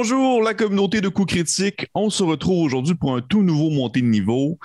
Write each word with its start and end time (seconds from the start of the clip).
bonjour 0.00 0.40
la 0.42 0.54
communauté 0.54 1.00
de 1.00 1.08
coups 1.08 1.34
critiques. 1.34 1.88
On 1.94 2.08
se 2.10 2.22
retrouve 2.22 2.62
aujourd'hui 2.62 2.94
pour 2.94 3.16
un 3.16 3.20
tout 3.20 3.42
nouveau 3.42 3.70
montée 3.70 4.00
de 4.00 4.06
niveau. 4.06 4.58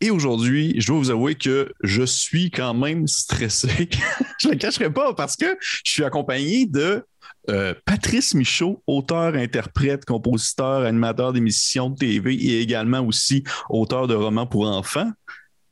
Et 0.00 0.10
aujourd'hui, 0.10 0.74
je 0.78 0.86
dois 0.86 0.98
vous 0.98 1.10
avouer 1.10 1.34
que 1.34 1.72
je 1.82 2.04
suis 2.04 2.50
quand 2.50 2.74
même 2.74 3.06
stressé. 3.06 3.88
je 4.38 4.48
ne 4.48 4.52
le 4.52 4.58
cacherai 4.58 4.92
pas 4.92 5.12
parce 5.14 5.36
que 5.36 5.56
je 5.60 5.90
suis 5.90 6.04
accompagné 6.04 6.66
de 6.66 7.02
euh, 7.50 7.74
Patrice 7.84 8.34
Michaud, 8.34 8.82
auteur, 8.86 9.34
interprète, 9.34 10.04
compositeur, 10.04 10.84
animateur 10.84 11.32
d'émissions 11.32 11.90
de 11.90 11.96
TV 11.96 12.34
et 12.34 12.60
également 12.60 13.00
aussi 13.00 13.42
auteur 13.70 14.06
de 14.06 14.14
romans 14.14 14.46
pour 14.46 14.68
enfants. 14.68 15.10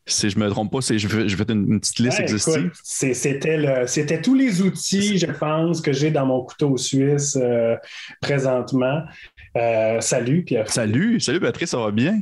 Si 0.08 0.30
je 0.30 0.38
me 0.38 0.48
trompe 0.48 0.72
pas, 0.72 0.80
c'est 0.80 0.98
je 0.98 1.08
fais, 1.08 1.52
une, 1.52 1.80
petite 1.80 1.98
liste 1.98 2.20
exhaustive. 2.20 2.70
C'était 2.82 4.22
tous 4.22 4.34
les 4.34 4.62
outils, 4.62 5.18
je 5.18 5.26
pense, 5.26 5.80
que 5.80 5.92
j'ai 5.92 6.12
dans 6.12 6.26
mon 6.26 6.44
couteau 6.44 6.76
suisse 6.76 7.36
euh, 7.40 7.74
présentement. 8.20 9.02
Euh, 9.56 10.00
salut, 10.00 10.44
Pierre. 10.44 10.70
Salut, 10.70 11.18
salut 11.20 11.40
Patrice, 11.40 11.70
ça 11.70 11.78
va 11.78 11.90
bien? 11.90 12.20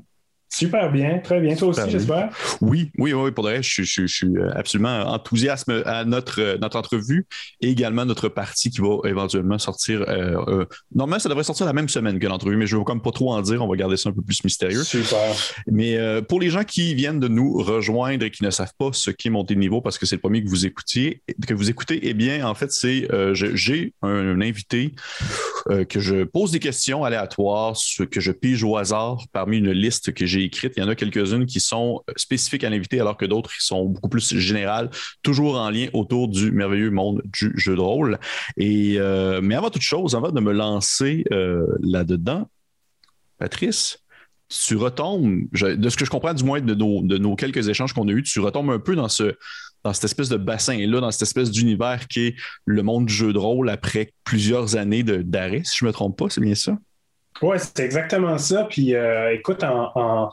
Super 0.56 0.92
bien, 0.92 1.18
très 1.18 1.40
bien. 1.40 1.56
Toi 1.56 1.68
aussi, 1.68 1.80
j'espère. 1.88 2.30
Oui, 2.60 2.90
oui, 2.98 3.12
oui, 3.12 3.32
pour 3.32 3.44
de 3.44 3.60
je, 3.60 3.82
je, 3.82 4.06
suis 4.06 4.28
absolument 4.54 5.00
enthousiaste 5.00 5.68
à 5.84 6.04
notre, 6.04 6.58
notre 6.60 6.78
entrevue 6.78 7.26
et 7.60 7.70
également 7.70 8.04
notre 8.04 8.28
partie 8.28 8.70
qui 8.70 8.80
va 8.80 8.98
éventuellement 9.04 9.58
sortir. 9.58 10.02
Euh, 10.02 10.36
euh, 10.46 10.64
normalement, 10.94 11.18
ça 11.18 11.28
devrait 11.28 11.42
sortir 11.42 11.66
la 11.66 11.72
même 11.72 11.88
semaine 11.88 12.20
que 12.20 12.26
l'entrevue, 12.28 12.56
mais 12.56 12.68
je 12.68 12.76
ne 12.76 12.80
veux 12.80 12.84
comme 12.84 13.02
pas 13.02 13.10
trop 13.10 13.32
en 13.32 13.42
dire. 13.42 13.64
On 13.64 13.68
va 13.68 13.76
garder 13.76 13.96
ça 13.96 14.10
un 14.10 14.12
peu 14.12 14.22
plus 14.22 14.44
mystérieux. 14.44 14.84
Super. 14.84 15.34
Mais 15.66 15.96
euh, 15.96 16.22
pour 16.22 16.38
les 16.38 16.50
gens 16.50 16.62
qui 16.62 16.94
viennent 16.94 17.20
de 17.20 17.28
nous 17.28 17.60
rejoindre 17.60 18.24
et 18.24 18.30
qui 18.30 18.44
ne 18.44 18.50
savent 18.50 18.74
pas 18.78 18.90
ce 18.92 19.10
qu'est 19.10 19.30
monter 19.30 19.54
de 19.54 19.60
niveau 19.60 19.80
parce 19.80 19.98
que 19.98 20.06
c'est 20.06 20.16
le 20.16 20.20
premier 20.20 20.44
que 20.44 20.48
vous 20.48 20.66
écoutiez, 20.66 21.22
que 21.48 21.54
vous 21.54 21.68
écoutez, 21.68 21.98
eh 22.02 22.14
bien, 22.14 22.46
en 22.46 22.54
fait, 22.54 22.70
c'est 22.70 23.08
j'ai 23.32 23.92
un, 24.02 24.40
invité 24.40 24.94
que 25.88 25.98
je 26.00 26.24
pose 26.24 26.52
des 26.52 26.60
questions 26.60 27.04
aléatoires, 27.04 27.76
que 28.10 28.20
je 28.20 28.32
pige 28.32 28.62
au 28.62 28.76
hasard 28.76 29.24
parmi 29.32 29.58
une 29.58 29.72
liste 29.72 30.12
que 30.12 30.26
j'ai 30.26 30.43
écrites. 30.44 30.74
Il 30.76 30.80
y 30.80 30.82
en 30.82 30.88
a 30.88 30.94
quelques-unes 30.94 31.46
qui 31.46 31.60
sont 31.60 32.02
euh, 32.08 32.12
spécifiques 32.16 32.64
à 32.64 32.70
l'invité, 32.70 33.00
alors 33.00 33.16
que 33.16 33.24
d'autres 33.24 33.50
qui 33.50 33.64
sont 33.64 33.84
beaucoup 33.86 34.08
plus 34.08 34.36
générales, 34.38 34.90
toujours 35.22 35.56
en 35.56 35.70
lien 35.70 35.88
autour 35.92 36.28
du 36.28 36.50
merveilleux 36.52 36.90
monde 36.90 37.22
du 37.24 37.52
jeu 37.56 37.74
de 37.74 37.80
rôle. 37.80 38.18
Et, 38.56 38.96
euh, 38.98 39.40
mais 39.42 39.54
avant 39.54 39.70
toute 39.70 39.82
chose, 39.82 40.14
avant 40.14 40.30
de 40.30 40.40
me 40.40 40.52
lancer 40.52 41.24
euh, 41.32 41.66
là-dedans, 41.80 42.48
Patrice, 43.38 43.98
tu 44.48 44.76
retombes, 44.76 45.44
de 45.52 45.88
ce 45.88 45.96
que 45.96 46.04
je 46.04 46.10
comprends 46.10 46.34
du 46.34 46.44
moins 46.44 46.60
de 46.60 46.74
nos, 46.74 47.02
de 47.02 47.18
nos 47.18 47.34
quelques 47.34 47.68
échanges 47.68 47.92
qu'on 47.92 48.08
a 48.08 48.12
eus, 48.12 48.22
tu 48.22 48.40
retombes 48.40 48.70
un 48.70 48.78
peu 48.78 48.94
dans 48.94 49.08
ce, 49.08 49.34
dans 49.84 49.92
cette 49.92 50.04
espèce 50.04 50.28
de 50.28 50.36
bassin-là, 50.36 51.00
dans 51.00 51.10
cette 51.10 51.22
espèce 51.22 51.50
d'univers 51.50 52.06
qui 52.08 52.26
est 52.26 52.36
le 52.64 52.82
monde 52.82 53.06
du 53.06 53.12
jeu 53.12 53.32
de 53.32 53.38
rôle 53.38 53.68
après 53.68 54.12
plusieurs 54.24 54.76
années 54.76 55.02
d'arrêt, 55.02 55.62
si 55.64 55.78
je 55.78 55.84
ne 55.84 55.88
me 55.88 55.92
trompe 55.92 56.18
pas, 56.18 56.30
c'est 56.30 56.40
bien 56.40 56.54
ça? 56.54 56.78
Oui, 57.42 57.56
c'est 57.58 57.80
exactement 57.80 58.38
ça. 58.38 58.64
Puis 58.64 58.94
euh, 58.94 59.32
écoute, 59.34 59.64
en, 59.64 60.30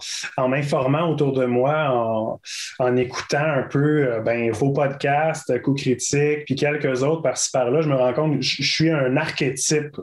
m'informant 0.48 1.10
autour 1.10 1.34
de 1.34 1.46
moi, 1.46 2.40
en, 2.80 2.96
écoutant 2.96 3.44
un 3.44 3.64
peu 3.64 4.08
euh, 4.08 4.20
ben, 4.22 4.52
vos 4.52 4.72
podcasts, 4.72 5.62
coups 5.62 5.82
critiques, 5.82 6.46
puis 6.46 6.56
quelques 6.56 7.04
autres 7.04 7.22
par-ci 7.22 7.50
par-là, 7.52 7.82
je 7.82 7.90
me 7.90 7.96
rends 7.96 8.14
compte 8.14 8.36
que 8.38 8.42
je 8.42 8.64
suis 8.64 8.92
un 8.92 9.18
archétype 9.18 9.98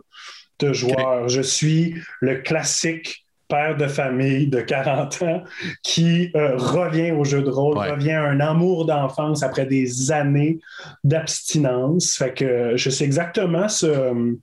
de 0.59 0.73
joueur. 0.73 1.28
Je 1.28 1.41
suis 1.41 1.95
le 2.21 2.37
classique 2.37 3.25
père 3.49 3.77
de 3.77 3.87
famille 3.87 4.47
de 4.49 4.61
40 4.61 5.23
ans 5.23 5.43
qui 5.83 6.31
euh, 6.37 6.56
revient 6.56 7.12
au 7.12 7.25
jeu 7.25 7.43
de 7.43 7.49
rôle, 7.49 7.78
revient 7.78 8.12
à 8.12 8.25
un 8.25 8.41
amour 8.41 8.84
d'enfance 8.84 9.43
après 9.43 9.65
des 9.65 10.12
années 10.12 10.59
d'abstinence. 11.05 12.17
Fait 12.17 12.34
que 12.34 12.77
je 12.77 12.91
sais 12.91 13.05
exactement 13.05 13.69
ce 13.69 14.37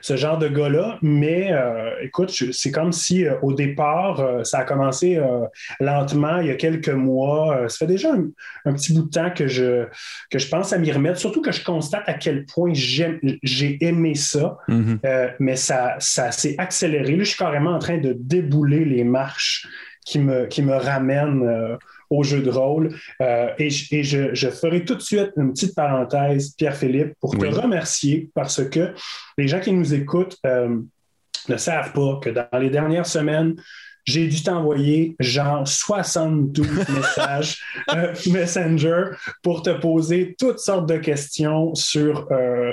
ce 0.00 0.16
genre 0.16 0.38
de 0.38 0.48
gars-là. 0.48 0.98
Mais 1.02 1.52
euh, 1.52 1.90
écoute, 2.02 2.30
c'est 2.30 2.70
comme 2.70 2.92
si 2.92 3.26
euh, 3.26 3.34
au 3.42 3.52
départ, 3.52 4.20
euh, 4.20 4.44
ça 4.44 4.58
a 4.58 4.64
commencé 4.64 5.20
lentement 5.80 6.38
il 6.40 6.48
y 6.48 6.50
a 6.50 6.54
quelques 6.54 6.88
mois. 6.88 7.68
ça 7.68 7.78
fait 7.78 7.86
déjà 7.86 8.12
un, 8.64 8.72
petit 8.72 8.92
bout 8.92 9.02
de 9.02 9.10
temps 9.10 9.30
que 9.30 9.46
je, 9.46 9.86
que 10.30 10.38
je 10.38 10.48
pense 10.48 10.72
à 10.72 10.78
m'y 10.78 10.90
remettre, 10.92 11.18
surtout 11.18 11.42
que 11.42 11.52
je 11.52 11.64
constate 11.64 12.08
à 12.08 12.14
quel 12.14 12.44
point 12.46 12.72
j'ai 12.74 13.78
aimé 13.84 14.14
ça. 14.14 14.58
Mm-hmm. 14.68 15.34
mais 15.38 15.56
ça, 15.56 15.96
ça 15.98 16.30
s'est 16.32 16.54
accéléré. 16.58 17.16
Là, 17.16 17.24
je 17.24 17.28
suis 17.30 17.38
carrément 17.38 17.72
en 17.72 17.78
train 17.78 17.98
de 17.98 18.14
débouler 18.18 18.84
les 18.84 19.04
marches 19.04 19.66
qui 20.04 20.18
me, 20.18 20.46
qui 20.46 20.62
me 20.62 20.74
ramènent 20.74 21.78
au 22.10 22.24
jeu 22.24 22.42
de 22.42 22.50
rôle. 22.50 22.94
Euh, 23.22 23.48
et, 23.58 23.70
je, 23.70 24.50
ferai 24.50 24.84
tout 24.84 24.96
de 24.96 25.02
suite 25.02 25.30
une 25.36 25.52
petite 25.52 25.74
parenthèse, 25.74 26.54
Pierre-Philippe, 26.56 27.14
pour 27.20 27.38
te 27.38 27.46
remercier 27.46 28.28
parce 28.34 28.62
que 28.68 28.92
les 29.38 29.48
gens 29.48 29.60
qui 29.60 29.72
nous 29.72 29.94
écoutent 29.94 30.36
euh, 30.44 30.76
ne 31.48 31.56
savent 31.56 31.92
pas 31.92 32.18
que 32.20 32.30
dans 32.30 32.58
les 32.58 32.70
dernières 32.70 33.06
semaines, 33.06 33.54
j'ai 34.04 34.26
dû 34.26 34.42
t'envoyer 34.42 35.14
genre 35.20 35.68
72 35.68 36.66
messages 36.88 37.62
euh, 37.94 38.12
Messenger 38.32 39.04
pour 39.42 39.62
te 39.62 39.70
poser 39.70 40.34
toutes 40.38 40.58
sortes 40.58 40.88
de 40.88 40.96
questions 40.96 41.74
sur, 41.74 42.26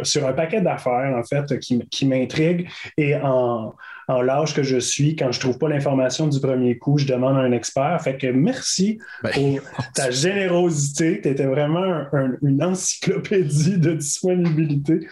sur 0.04 0.26
un 0.26 0.34
paquet 0.34 0.62
d'affaires, 0.62 1.16
en 1.16 1.24
fait, 1.24 1.60
qui, 1.60 1.80
qui 1.90 2.06
m'intriguent. 2.08 2.68
Et 2.98 3.16
en, 3.16 3.76
en 4.08 4.22
l'âge 4.22 4.54
que 4.54 4.64
je 4.64 4.78
suis, 4.78 5.16
quand 5.16 5.32
je 5.32 5.40
trouve 5.40 5.58
pas 5.58 5.68
l'information 5.68 6.28
du 6.28 6.40
premier 6.40 6.78
coup, 6.78 6.98
je 6.98 7.06
demande 7.06 7.36
à 7.36 7.42
un 7.42 7.52
expert. 7.52 8.02
Fait 8.02 8.18
que 8.18 8.28
merci 8.28 9.00
ben, 9.22 9.32
pour 9.32 9.60
ta 9.96 10.12
générosité. 10.12 11.20
Tu 11.22 11.30
étais 11.30 11.46
vraiment 11.46 12.06
une 12.42 12.64
encyclopédie 12.64 13.78
de 13.78 13.94
disponibilité. 13.94 15.08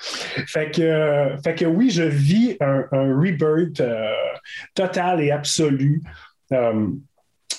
Fait 0.48 0.72
que, 0.72 1.36
fait 1.44 1.56
que 1.56 1.66
oui, 1.66 1.90
je 1.90 2.04
vis 2.04 2.58
un, 2.62 2.86
rebirth 2.92 3.82
euh, 3.82 4.12
total 4.74 5.22
et 5.22 5.32
absolu. 5.32 6.02
Euh, 6.54 6.88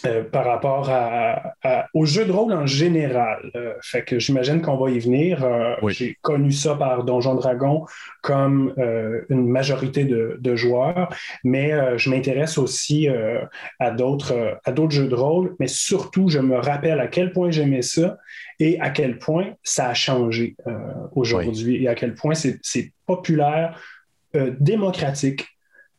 euh, 0.06 0.22
par 0.22 0.44
rapport 0.44 0.90
au 1.94 2.06
jeu 2.06 2.24
de 2.24 2.32
rôle 2.32 2.52
en 2.52 2.66
général. 2.66 3.50
Euh, 3.54 3.74
fait 3.82 4.02
que 4.02 4.18
j'imagine 4.18 4.60
qu'on 4.60 4.76
va 4.76 4.90
y 4.90 4.98
venir. 4.98 5.44
Euh, 5.44 5.74
j'ai 5.88 6.16
connu 6.22 6.52
ça 6.52 6.74
par 6.74 7.04
Donjon 7.04 7.34
Dragon 7.34 7.84
comme 8.22 8.74
une 9.28 9.48
majorité 9.48 10.04
de, 10.04 10.56
joueurs, 10.56 11.14
mais 11.44 11.72
je 11.98 12.10
m'intéresse 12.10 12.56
aussi 12.58 13.08
à 13.78 13.90
d'autres 13.90 14.58
à 14.64 14.72
d'autres 14.72 14.92
jeux 14.92 15.08
de 15.08 15.14
rôle, 15.14 15.54
mais 15.60 15.66
surtout 15.66 16.28
je 16.28 16.38
me 16.38 16.56
rappelle 16.56 17.00
à 17.00 17.08
quel 17.08 17.32
point 17.32 17.50
j'aimais 17.50 17.82
ça 17.82 18.16
et 18.58 18.80
à 18.80 18.90
quel 18.90 19.18
point 19.18 19.52
ça 19.62 19.88
a 19.88 19.94
changé 19.94 20.56
aujourd'hui 21.14 21.84
et 21.84 21.88
à 21.88 21.94
quel 21.94 22.14
point 22.14 22.34
c'est 22.34 22.92
populaire, 23.06 23.80
démocratique 24.60 25.55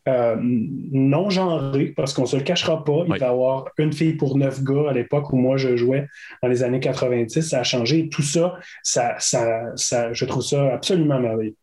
euh, 0.07 0.35
non 0.39 1.29
genré, 1.29 1.93
parce 1.95 2.13
qu'on 2.13 2.23
ne 2.23 2.27
se 2.27 2.37
le 2.37 2.43
cachera 2.43 2.83
pas. 2.83 3.03
Il 3.05 3.09
va 3.09 3.17
y 3.17 3.23
avoir 3.23 3.69
une 3.77 3.93
fille 3.93 4.13
pour 4.13 4.37
neuf 4.37 4.63
gars 4.63 4.89
à 4.89 4.93
l'époque 4.93 5.31
où 5.33 5.37
moi 5.37 5.57
je 5.57 5.75
jouais 5.75 6.07
dans 6.41 6.47
les 6.47 6.63
années 6.63 6.79
90. 6.79 7.41
Ça 7.41 7.59
a 7.59 7.63
changé. 7.63 8.09
Tout 8.09 8.21
ça, 8.21 8.55
ça, 8.83 9.15
ça, 9.19 10.13
je 10.13 10.25
trouve 10.25 10.43
ça 10.43 10.73
absolument 10.73 11.19
merveilleux. 11.19 11.55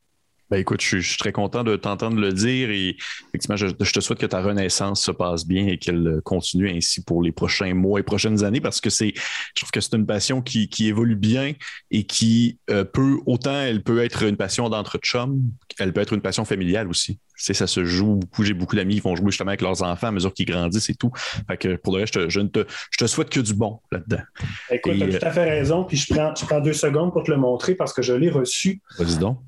Ben 0.51 0.59
écoute, 0.59 0.83
je 0.83 0.99
suis, 0.99 1.17
très 1.17 1.33
content 1.33 1.65
de 1.65 1.75
t'entendre 1.77 2.21
le 2.21 2.33
dire 2.33 2.71
et 2.71 2.97
effectivement, 3.29 3.57
je, 3.57 3.69
te 3.69 4.01
souhaite 4.01 4.19
que 4.19 4.27
ta 4.27 4.43
renaissance 4.43 5.03
se 5.03 5.11
passe 5.11 5.47
bien 5.47 5.67
et 5.67 5.79
qu'elle 5.79 6.21
continue 6.23 6.71
ainsi 6.71 7.03
pour 7.03 7.23
les 7.23 7.33
prochains 7.33 7.73
mois 7.73 8.01
et 8.01 8.03
prochaines 8.03 8.45
années 8.45 8.61
parce 8.61 8.81
que 8.81 8.91
c'est, 8.91 9.15
je 9.17 9.61
trouve 9.61 9.71
que 9.71 9.81
c'est 9.81 9.97
une 9.97 10.07
passion 10.07 10.43
qui, 10.43 10.69
évolue 10.81 11.17
bien 11.17 11.53
et 11.91 12.05
qui 12.05 12.59
euh, 12.71 12.85
peut, 12.85 13.19
autant 13.25 13.59
elle 13.59 13.83
peut 13.83 14.05
être 14.05 14.25
une 14.25 14.37
passion 14.37 14.69
d'entre 14.69 14.99
chums, 14.99 15.41
elle 15.79 15.95
peut 15.95 16.03
être 16.03 16.13
une 16.13 16.21
passion 16.21 16.45
familiale 16.45 16.89
aussi. 16.89 17.19
C'est, 17.37 17.55
ça 17.55 17.67
se 17.67 17.85
joue 17.85 18.17
beaucoup. 18.17 18.45
J'ai 18.45 18.55
beaucoup 18.55 18.77
d'amis 18.77 18.97
qui 18.97 19.01
vont 19.01 19.17
jouer 19.17 19.31
justement 19.31 19.49
avec 19.49 19.63
leurs 19.63 19.83
enfants 19.83 20.09
à 20.09 20.13
mesure 20.13 20.33
qu'ils 20.33 20.47
grandissent 20.47 20.91
et 20.91 20.95
tout. 20.95 21.11
Fait 21.49 21.57
que 21.57 21.77
pour 21.77 21.95
le 21.95 22.01
reste, 22.01 22.29
je, 22.29 22.41
te, 22.41 22.65
je 22.91 22.99
te 22.99 23.07
souhaite 23.07 23.31
que 23.31 23.41
du 23.41 23.55
bon 23.55 23.81
là-dedans. 23.91 24.23
Écoute, 24.71 24.95
tu 24.97 25.03
as 25.03 25.19
tout 25.19 25.27
à 25.27 25.31
fait 25.31 25.45
raison. 25.45 25.85
Puis 25.85 25.97
je 25.97 26.15
prends, 26.15 26.35
je 26.35 26.45
prends 26.45 26.61
deux 26.61 26.75
secondes 26.75 27.13
pour 27.13 27.25
te 27.25 27.31
le 27.31 27.39
montrer 27.39 27.75
parce 27.75 27.93
que 27.93 28.03
je 28.03 28.13
l'ai 28.13 28.31
reçu. 28.31 28.83
Vas-y 28.99 29.19
donc 29.19 29.39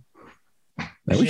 Ben 1.06 1.16
oui, 1.20 1.26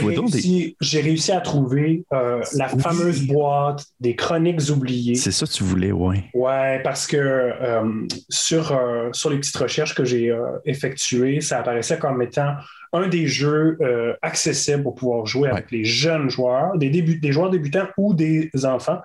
J'ai 0.80 1.02
des- 1.02 1.08
réussi, 1.08 1.32
à 1.32 1.40
trouver 1.42 2.04
euh, 2.14 2.42
la 2.54 2.74
Oui. 2.74 2.80
fameuse 2.80 3.26
boîte 3.26 3.84
des 4.00 4.16
chroniques 4.16 4.70
oubliées. 4.70 5.16
C'est 5.16 5.30
ça 5.30 5.44
que 5.46 5.52
tu 5.52 5.64
voulais, 5.64 5.92
ouais. 5.92 6.24
Ouais, 6.32 6.80
parce 6.82 7.06
que 7.06 7.16
euh, 7.18 8.06
sur, 8.30 8.72
euh, 8.72 9.10
sur 9.12 9.28
les 9.28 9.36
petites 9.38 9.56
recherches 9.56 9.94
que 9.94 10.04
j'ai 10.04 10.34
effectuées, 10.64 11.42
ça 11.42 11.58
apparaissait 11.58 11.98
comme 11.98 12.22
étant 12.22 12.54
un 12.94 13.08
des 13.08 13.26
jeux 13.26 13.76
accessibles 14.22 14.82
pour 14.82 14.94
pouvoir 14.94 15.26
jouer 15.26 15.50
avec 15.50 15.70
les 15.70 15.84
jeunes 15.84 16.30
joueurs, 16.30 16.78
des, 16.78 16.88
des 16.88 17.32
joueurs 17.32 17.50
débutants 17.50 17.88
ou 17.98 18.14
des 18.14 18.50
enfants. 18.64 19.00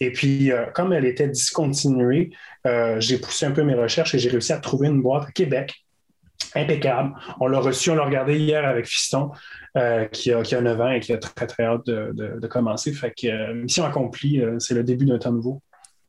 Et 0.00 0.10
puis, 0.10 0.50
comme 0.74 0.94
elle 0.94 1.04
était 1.04 1.28
discontinuée, 1.28 2.30
j'ai 2.98 3.18
poussé 3.18 3.44
un 3.44 3.50
peu 3.50 3.62
mes 3.62 3.74
recherches 3.74 4.14
et 4.14 4.18
j'ai 4.18 4.30
réussi 4.30 4.54
à 4.54 4.58
trouver 4.58 4.88
une 4.88 5.02
boîte 5.02 5.28
à 5.28 5.32
Québec. 5.32 5.83
Impeccable. 6.54 7.12
On 7.40 7.46
l'a 7.48 7.58
reçu, 7.58 7.90
on 7.90 7.94
l'a 7.96 8.04
regardé 8.04 8.38
hier 8.38 8.64
avec 8.64 8.86
Fiston, 8.86 9.30
euh, 9.76 10.04
qui, 10.06 10.32
a, 10.32 10.42
qui 10.42 10.54
a 10.54 10.60
9 10.60 10.80
ans 10.80 10.90
et 10.90 11.00
qui 11.00 11.12
a 11.12 11.18
très, 11.18 11.46
très 11.46 11.64
hâte 11.64 11.86
de, 11.86 12.12
de- 12.14 12.38
de 12.40 12.46
commencer. 12.46 12.92
Fait 12.92 13.12
que 13.12 13.26
euh, 13.26 13.54
mission 13.54 13.84
accomplie, 13.84 14.40
euh, 14.40 14.58
c'est 14.60 14.74
le 14.74 14.84
début 14.84 15.04
d'un 15.04 15.18
temps 15.18 15.32
nouveau. 15.32 15.60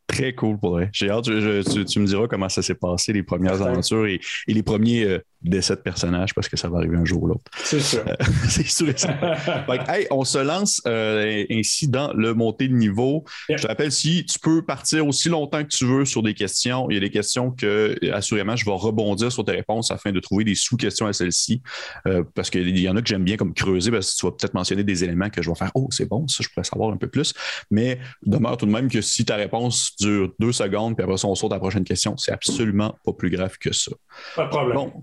Très 0.08 0.34
cool 0.36 0.60
pour 0.60 0.72
vrai. 0.74 0.90
J'ai 0.94 1.10
hâte, 1.10 1.26
je- 1.26 1.40
je- 1.40 1.74
tu, 1.74 1.84
tu 1.86 2.00
me 2.00 2.06
diras 2.06 2.28
comment 2.28 2.48
ça 2.48 2.62
s'est 2.62 2.76
passé, 2.76 3.12
les 3.12 3.24
premières 3.24 3.62
aventures 3.64 4.06
et, 4.06 4.20
et 4.48 4.54
les 4.54 4.62
premiers 4.64 5.20
décès 5.50 5.76
de 5.76 5.82
personnages, 5.82 6.34
parce 6.34 6.50
que 6.50 6.58
ça 6.58 6.70
va 6.70 6.78
arriver 6.78 6.98
un 6.98 7.06
jour 7.06 7.24
ou 7.24 7.28
l'autre. 7.28 7.44
C'est 7.58 7.80
sûr. 7.80 8.04
C'est 8.50 8.68
sûr 8.68 8.90
et 8.90 8.98
certain. 8.98 9.36
Fait 9.36 9.78
que, 9.78 9.92
hey, 9.92 10.08
on 10.12 10.24
se 10.24 10.38
lance 10.38 10.82
euh, 10.88 11.46
ainsi 11.52 11.88
dans 11.88 12.14
le 12.14 12.34
montée 12.34 12.68
de 12.68 12.74
niveau. 12.74 13.24
Yeah. 13.50 13.58
Je 13.58 13.64
te 13.64 13.68
rappelle, 13.68 13.92
si 13.92 14.26
tu 14.26 14.40
peux 14.40 14.64
partir 14.64 15.06
aussi 15.06 15.30
longtemps 15.30 15.64
que 15.64 15.70
tu 15.70 15.86
veux 15.86 16.06
sur 16.06 16.24
des 16.24 16.34
questions, 16.34 16.90
il 16.90 16.96
y 16.96 16.98
a 16.98 17.00
des 17.00 17.10
questions 17.10 17.52
que, 17.52 17.96
assurément, 18.12 18.56
je 18.56 18.66
vais 18.66 18.72
rebondir 18.72 19.32
sur 19.32 19.46
tes 19.46 19.52
réponses 19.52 19.92
afin 19.92 20.12
de 20.12 20.20
trouver 20.20 20.44
des 20.44 20.56
sous-questions 20.56 21.08
à 21.08 21.14
celles-ci. 21.14 21.62
Euh, 22.08 22.24
parce 22.34 22.50
qu'il 22.50 22.78
y 22.78 22.90
en 22.90 22.96
a 22.96 23.02
que 23.02 23.08
j'aime 23.08 23.24
bien 23.24 23.38
comme 23.38 23.54
creuser, 23.54 23.92
parce 23.92 24.14
que 24.14 24.20
tu 24.20 24.26
vas 24.26 24.32
peut-être 24.32 24.54
mentionner 24.54 24.84
des 24.84 25.04
éléments 25.04 25.30
que 25.30 25.42
je 25.42 25.50
vais 25.50 25.56
faire 25.56 25.72
Oh, 25.76 25.88
c'est 25.92 26.08
bon, 26.08 26.28
ça, 26.28 26.44
je 26.44 26.50
pourrais 26.50 26.64
savoir 26.64 26.92
un 26.92 26.98
peu 26.98 27.08
plus. 27.08 27.34
Mais 27.72 28.00
demeure 28.26 28.58
tout 28.58 28.66
de 28.66 28.72
même 28.72 28.90
que 28.90 29.02
si 29.02 29.26
ta 29.26 29.36
réponse 29.36 29.92
dure 30.00 30.34
deux 30.40 30.52
secondes, 30.52 30.96
puis 30.96 31.04
après 31.04 31.18
ça, 31.18 31.28
on 31.28 31.36
saute 31.36 31.52
à 31.52 31.56
la 31.56 31.60
prochaine 31.60 31.84
question, 31.84 32.18
c'est 32.18 32.32
absolument 32.32 32.98
pas 33.04 33.14
plus 33.14 33.30
grave 33.30 33.58
que 33.58 33.74
ça. 33.74 33.92
Pas 34.36 34.46
de 34.46 34.50
problème. 34.50 34.76
Donc, 34.76 34.94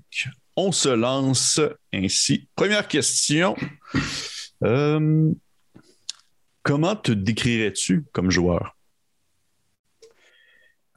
on 0.57 0.73
se 0.73 0.89
lance 0.89 1.61
ainsi. 1.93 2.49
Première 2.55 2.89
question. 2.89 3.57
Euh, 4.65 5.33
comment 6.63 6.97
te 6.97 7.13
décrirais-tu 7.13 8.05
comme 8.13 8.31
joueur? 8.31 8.77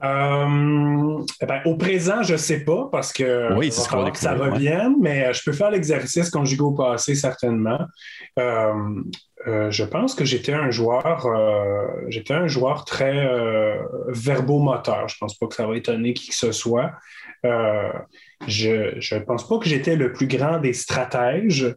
Euh, 0.03 1.25
eh 1.41 1.45
ben, 1.45 1.61
au 1.65 1.77
présent, 1.77 2.21
je 2.21 2.33
ne 2.33 2.37
sais 2.37 2.65
pas 2.65 2.89
parce 2.91 3.13
que, 3.13 3.53
Oui, 3.55 3.69
va 3.69 4.03
va 4.03 4.11
que 4.11 4.17
ça 4.17 4.35
ouais. 4.35 4.49
revienne, 4.49 4.95
mais 4.99 5.25
euh, 5.25 5.33
je 5.33 5.41
peux 5.43 5.53
faire 5.53 5.71
l'exercice 5.71 6.29
conjugué 6.29 6.61
au 6.61 6.73
passé, 6.73 7.15
certainement. 7.15 7.79
Euh, 8.37 8.73
euh, 9.47 9.71
je 9.71 9.83
pense 9.83 10.13
que 10.13 10.25
j'étais 10.25 10.53
un 10.53 10.69
joueur, 10.69 11.27
j'étais 12.09 12.33
un 12.33 12.47
joueur 12.47 12.83
très 12.83 13.27
verbomoteur. 14.07 15.07
Je 15.07 15.17
pense 15.17 15.37
pas 15.37 15.47
que 15.47 15.55
ça 15.55 15.65
va 15.65 15.77
étonner 15.77 16.13
qui 16.13 16.29
que 16.29 16.35
ce 16.35 16.51
soit. 16.51 16.91
Je 18.47 19.15
ne 19.15 19.23
pense 19.23 19.47
pas 19.47 19.57
que 19.59 19.67
j'étais 19.67 19.95
le 19.95 20.11
plus 20.13 20.27
grand 20.27 20.59
des 20.59 20.73
stratèges, 20.73 21.75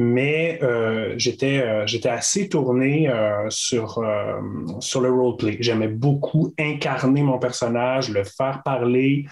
mais 0.00 0.60
euh, 0.62 1.14
j'étais 1.16 1.60
euh, 1.60 1.84
j'étais 1.86 2.08
assez 2.08 2.48
tourné 2.48 3.08
euh, 3.08 3.50
sur, 3.50 4.02
sur 4.80 5.00
le 5.00 5.10
roleplay. 5.10 5.56
J'aimais 5.60 5.88
beaucoup 5.88 6.54
incarner 6.58 7.22
mon 7.22 7.38
personnage, 7.38 8.10
le 8.10 8.24
faire 8.24 8.62
parler. 8.64 9.26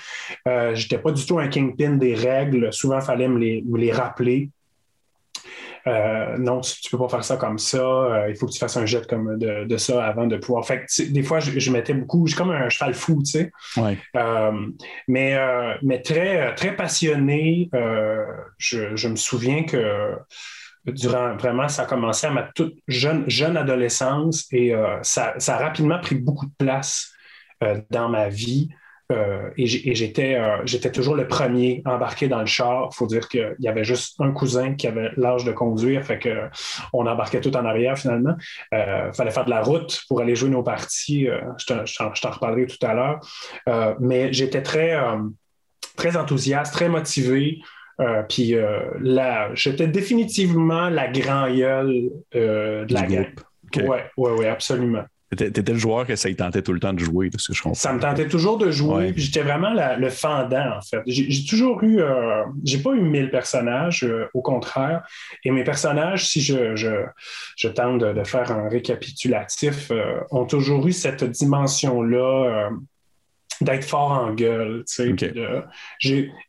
Euh, 0.49 0.75
j'étais 0.75 0.99
pas 0.99 1.13
du 1.13 1.25
tout 1.25 1.39
un 1.39 1.49
kingpin 1.49 1.97
des 1.97 2.15
règles. 2.15 2.73
Souvent, 2.73 2.99
il 2.99 3.05
fallait 3.05 3.29
me 3.29 3.39
les, 3.39 3.63
me 3.65 3.79
les 3.79 3.93
rappeler. 3.93 4.51
Euh, 5.87 6.37
non, 6.39 6.61
tu, 6.61 6.81
tu 6.81 6.91
peux 6.91 6.99
pas 6.99 7.09
faire 7.09 7.25
ça 7.25 7.37
comme 7.37 7.59
ça. 7.59 7.79
Euh, 7.79 8.27
il 8.29 8.37
faut 8.37 8.47
que 8.47 8.53
tu 8.53 8.59
fasses 8.59 8.77
un 8.77 8.87
jet 8.87 9.07
comme 9.07 9.39
de, 9.39 9.65
de 9.65 9.77
ça 9.77 10.05
avant 10.05 10.27
de 10.27 10.37
pouvoir. 10.37 10.67
Fait 10.67 10.85
que, 10.85 11.03
des 11.03 11.23
fois, 11.23 11.39
je, 11.39 11.59
je 11.59 11.71
mettais 11.71 11.95
beaucoup. 11.95 12.27
Je 12.27 12.33
suis 12.33 12.39
comme 12.39 12.51
un 12.51 12.69
cheval 12.69 12.95
fou, 12.95 13.23
tu 13.25 13.31
sais. 13.31 13.53
Ouais. 13.77 13.97
Euh, 14.17 14.67
mais, 15.07 15.37
mais 15.83 16.03
très, 16.03 16.55
très 16.55 16.75
passionné. 16.75 17.71
Je, 18.59 18.97
je 18.97 19.09
me 19.09 19.17
souviens 19.17 19.65
que 19.65 20.15
durant 20.87 21.37
vraiment, 21.37 21.69
ça 21.69 21.83
a 21.83 21.87
commencé 21.87 22.27
à 22.27 22.31
ma 22.31 22.43
toute 22.43 22.75
jeune, 22.89 23.25
jeune 23.29 23.57
adolescence 23.57 24.47
et 24.53 24.75
ça, 25.03 25.35
ça 25.39 25.57
a 25.57 25.59
rapidement 25.59 26.01
pris 26.01 26.17
beaucoup 26.17 26.47
de 26.47 26.55
place 26.59 27.13
dans 27.91 28.09
ma 28.09 28.29
vie. 28.29 28.71
Euh, 29.13 29.51
et 29.57 29.67
j'étais 29.67 30.35
euh, 30.35 30.57
j'étais 30.65 30.91
toujours 30.91 31.15
le 31.15 31.29
premier 31.29 31.81
embarqué 31.85 32.27
dans 32.27 32.41
le 32.41 32.47
char. 32.47 32.89
Il 32.93 32.97
faut 32.97 33.07
dire 33.07 33.29
qu'il 33.29 33.55
y 33.61 33.69
avait 33.69 33.85
juste 33.85 34.21
un 34.21 34.33
cousin 34.33 34.75
qui 34.75 34.89
avait 34.89 35.11
l'âge 35.17 35.45
de 35.45 35.53
conduire, 35.53 36.05
fait 36.05 36.19
que 36.19 36.49
on 36.93 37.07
embarquait 37.07 37.41
tout 37.41 37.57
en 37.57 37.65
arrière 37.65 37.97
finalement. 37.97 38.35
Il 38.73 39.11
fallait 39.15 39.31
faire 39.31 39.45
de 39.45 39.51
la 39.51 39.63
route 39.63 40.03
pour 40.09 40.21
aller 40.21 40.35
jouer 40.35 40.51
nos 40.51 40.65
parties. 40.65 41.29
Euh, 41.29 41.41
je 41.59 41.67
t'en- 41.67 42.31
reparlerai 42.31 42.67
tout 42.67 42.85
à 42.85 42.95
l'heure. 42.95 43.21
Euh, 43.69 43.95
mais 44.01 44.33
j'étais 44.33 44.63
très, 44.63 44.97
euh, 44.97 45.19
très 45.97 46.17
enthousiaste, 46.17 46.73
très 46.73 46.89
motivé. 46.89 47.61
Euh, 48.01 48.23
puis 48.29 48.55
euh, 48.55 48.81
là, 49.01 49.51
j'étais 49.55 49.87
définitivement 49.87 50.89
la 50.91 51.09
grand 51.09 51.49
gueule 51.51 52.11
euh, 52.35 52.85
de 52.85 52.93
la 52.93 53.03
groupe. 53.03 53.41
OK. 53.67 53.83
Ouais, 53.89 54.05
ouais, 54.17 54.31
ouais, 54.33 54.49
absolument. 54.49 55.05
T'étais 55.37 55.73
le 55.73 55.79
joueur 55.79 56.07
que 56.07 56.15
ça 56.15 56.29
y 56.29 56.37
tentait 56.37 56.63
tout 56.63 56.73
le 56.73 56.79
temps 56.79 56.93
de 56.93 57.01
jouer, 57.01 57.31
de 57.31 57.39
ce 57.39 57.49
que 57.49 57.55
je 57.55 57.61
comprends. 57.63 57.75
Ça 57.75 57.93
me 57.93 57.99
tentait 57.99 58.29
toujours 58.29 58.59
de 58.59 58.71
jouer, 58.71 59.07
Ouais. 59.09 59.13
j'étais 59.17 59.43
vraiment 59.43 59.73
la- 59.73 59.97
le 59.97 60.09
fendant, 60.09 60.77
en 60.79 60.81
fait. 60.81 61.03
J'ai 61.07 61.45
toujours 61.45 61.83
eu, 61.83 62.01
euh, 62.01 62.45
j'ai 62.65 62.79
pas 62.79 62.91
eu 62.93 63.01
mille 63.01 63.29
personnages, 63.31 64.05
euh, 64.05 64.27
au 64.35 64.41
contraire. 64.43 65.03
Et 65.45 65.51
mes 65.51 65.65
personnages, 65.65 66.29
si 66.29 66.41
je, 66.41 66.77
je, 66.77 66.91
je 67.57 67.67
tente 67.69 67.99
de, 67.99 68.13
de 68.13 68.23
faire 68.25 68.53
un 68.53 68.69
récapitulatif, 68.69 69.91
euh, 69.91 70.21
ont 70.31 70.45
toujours 70.47 70.87
eu 70.87 70.93
cette 70.93 71.25
dimension-là. 71.25 72.71
d'être 73.63 73.85
fort 73.85 74.13
en 74.13 74.35
gueule, 74.35 74.85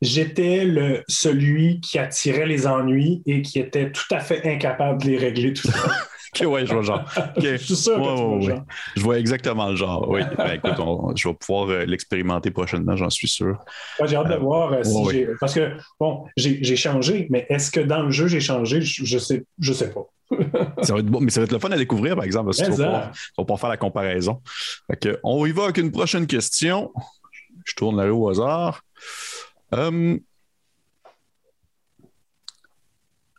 J'étais 0.02 1.04
celui 1.08 1.80
qui 1.80 2.00
attirait 2.00 2.46
les 2.46 2.68
ennuis 2.68 3.24
et 3.26 3.42
qui 3.42 3.60
était 3.60 3.92
tout 3.92 4.14
à 4.14 4.20
fait 4.20 4.46
incapable 4.46 5.02
de 5.04 5.08
les 5.12 5.18
régler 5.18 5.54
tout 5.54 5.68
seul. 5.68 5.74
Ok, 6.36 6.46
ouais, 6.48 6.66
je 6.66 6.72
vois 6.74 6.82
le 6.82 6.88
genre. 6.88 7.04
Je 7.38 7.56
suis 7.58 7.76
sûr 7.76 7.96
que 7.96 8.00
tu 8.18 8.24
vois 8.24 8.36
le 8.36 8.42
genre. 8.42 8.66
Je 8.96 9.02
vois 9.02 9.20
exactement 9.20 9.70
le 9.70 9.76
genre. 9.76 10.10
Oui. 10.10 10.22
Ben, 10.38 10.54
écoute, 10.56 10.80
on- 10.80 11.16
je 11.16 11.28
vais 11.28 11.34
pouvoir 11.34 11.70
euh, 11.70 11.86
l'expérimenter 11.86 12.52
prochainement, 12.52 12.96
j'en 12.96 13.10
suis 13.10 13.28
sûr. 13.28 13.58
Ouais, 14.00 14.08
j'ai 14.08 14.16
hâte 14.18 14.28
de 14.28 14.34
Euh, 14.34 14.38
voir 14.40 14.74
euh, 14.74 14.84
si 14.84 14.96
ouais, 14.98 15.14
j'ai. 15.14 15.28
Parce 15.40 15.54
que, 15.54 15.72
bon, 16.00 16.26
j'ai 16.36 16.76
changé, 16.76 17.28
mais 17.30 17.46
est-ce 17.50 17.72
que 17.72 17.80
dans 17.80 18.04
le 18.04 18.12
jeu, 18.12 18.28
j'ai 18.28 18.42
changé? 18.42 18.82
Je, 18.82 19.06
je 19.06 19.18
sais, 19.18 19.46
je 19.60 19.74
sais 19.74 19.92
pas. 19.92 20.06
Ça 20.84 20.94
va 20.94 21.00
être 21.00 21.06
bon, 21.06 21.22
mais 21.22 21.32
ça 21.32 21.40
va 21.40 21.46
être 21.46 21.54
le 21.54 21.60
fun 21.60 21.70
à 21.72 21.78
découvrir, 21.78 22.16
par 22.16 22.26
exemple, 22.26 22.48
parce 22.48 22.58
que 22.58 22.66
tu 22.66 22.72
vas 22.72 23.12
pouvoir, 23.36 23.60
faire 23.60 23.70
la 23.70 23.78
comparaison. 23.78 24.42
Fait 24.92 25.18
on 25.24 25.46
y 25.46 25.52
va 25.52 25.64
avec 25.66 25.78
une 25.78 25.92
prochaine 25.92 26.28
question. 26.28 26.92
Je 27.64 27.74
tourne 27.76 27.98
là 27.98 28.14
au 28.14 28.30
hasard. 28.30 28.82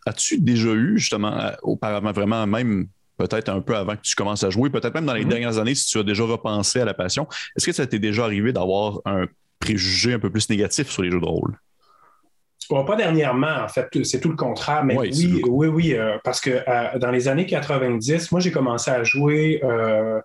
As-tu 0.09 0.39
déjà 0.39 0.71
eu, 0.71 0.99
justement, 0.99 1.33
euh, 1.39 1.51
auparavant, 1.63 2.13
vraiment, 2.13 2.47
même 2.47 2.89
peut-être 3.17 3.49
un 3.49 3.61
peu 3.61 3.77
avant 3.77 3.97
que 3.97 4.03
tu 4.03 4.15
commences 4.15 4.45
à 4.45 4.51
jouer, 4.51 4.71
peut-être 4.71 4.95
même 4.95 5.07
dans 5.07 5.15
les 5.15 5.25
Mhm. 5.25 5.29
dernières 5.31 5.59
années, 5.59 5.75
si 5.75 5.87
tu 5.87 5.99
as 5.99 6.03
déjà 6.03 6.25
repensé 6.25 6.81
à 6.81 6.85
la 6.85 6.95
passion, 6.95 7.27
est-ce 7.57 7.67
que 7.67 7.73
ça 7.73 7.87
t'est 7.87 7.99
déjà 7.99 8.25
arrivé 8.25 8.53
d'avoir 8.53 9.01
un 9.05 9.27
préjugé 9.59 10.13
un 10.15 10.19
peu 10.21 10.31
plus 10.31 10.49
négatif 10.49 10.89
sur 10.91 11.03
les 11.03 11.11
jeux 11.11 11.21
de 11.21 11.25
rôle? 11.27 11.59
Bon, 12.71 12.85
pas 12.85 12.97
dernièrement, 12.97 13.63
en 13.65 13.69
fait, 13.69 13.89
c'est 14.05 14.21
tout 14.21 14.29
le 14.29 14.37
contraire, 14.37 14.85
mais 14.85 14.99
oui, 14.99 15.43
oui, 15.47 15.69
oui, 15.69 15.95
euh, 15.95 16.19
parce 16.23 16.41
que 16.41 16.51
euh, 16.51 16.99
dans 16.99 17.11
les 17.11 17.27
années 17.27 17.47
90, 17.47 18.31
moi, 18.31 18.41
j'ai 18.41 18.51
commencé 18.51 18.91
à 18.91 19.03
jouer, 19.05 19.61
euh, 19.65 20.21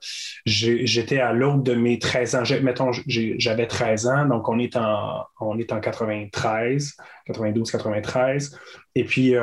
j'étais 0.46 1.20
à 1.20 1.32
l'aube 1.32 1.64
de 1.64 1.74
mes 1.74 2.00
13 2.00 2.36
ans. 2.36 2.44
Mettons, 2.62 2.92
j'avais 3.08 3.68
13 3.68 4.08
ans, 4.08 4.26
donc 4.26 4.50
on 4.50 4.60
est 4.60 4.76
en, 4.76 5.26
on 5.40 5.58
est 5.58 5.72
en 5.72 5.80
93, 5.80 6.98
92, 7.28 7.72
93. 7.72 8.60
Et 8.96 9.06
puis, 9.06 9.36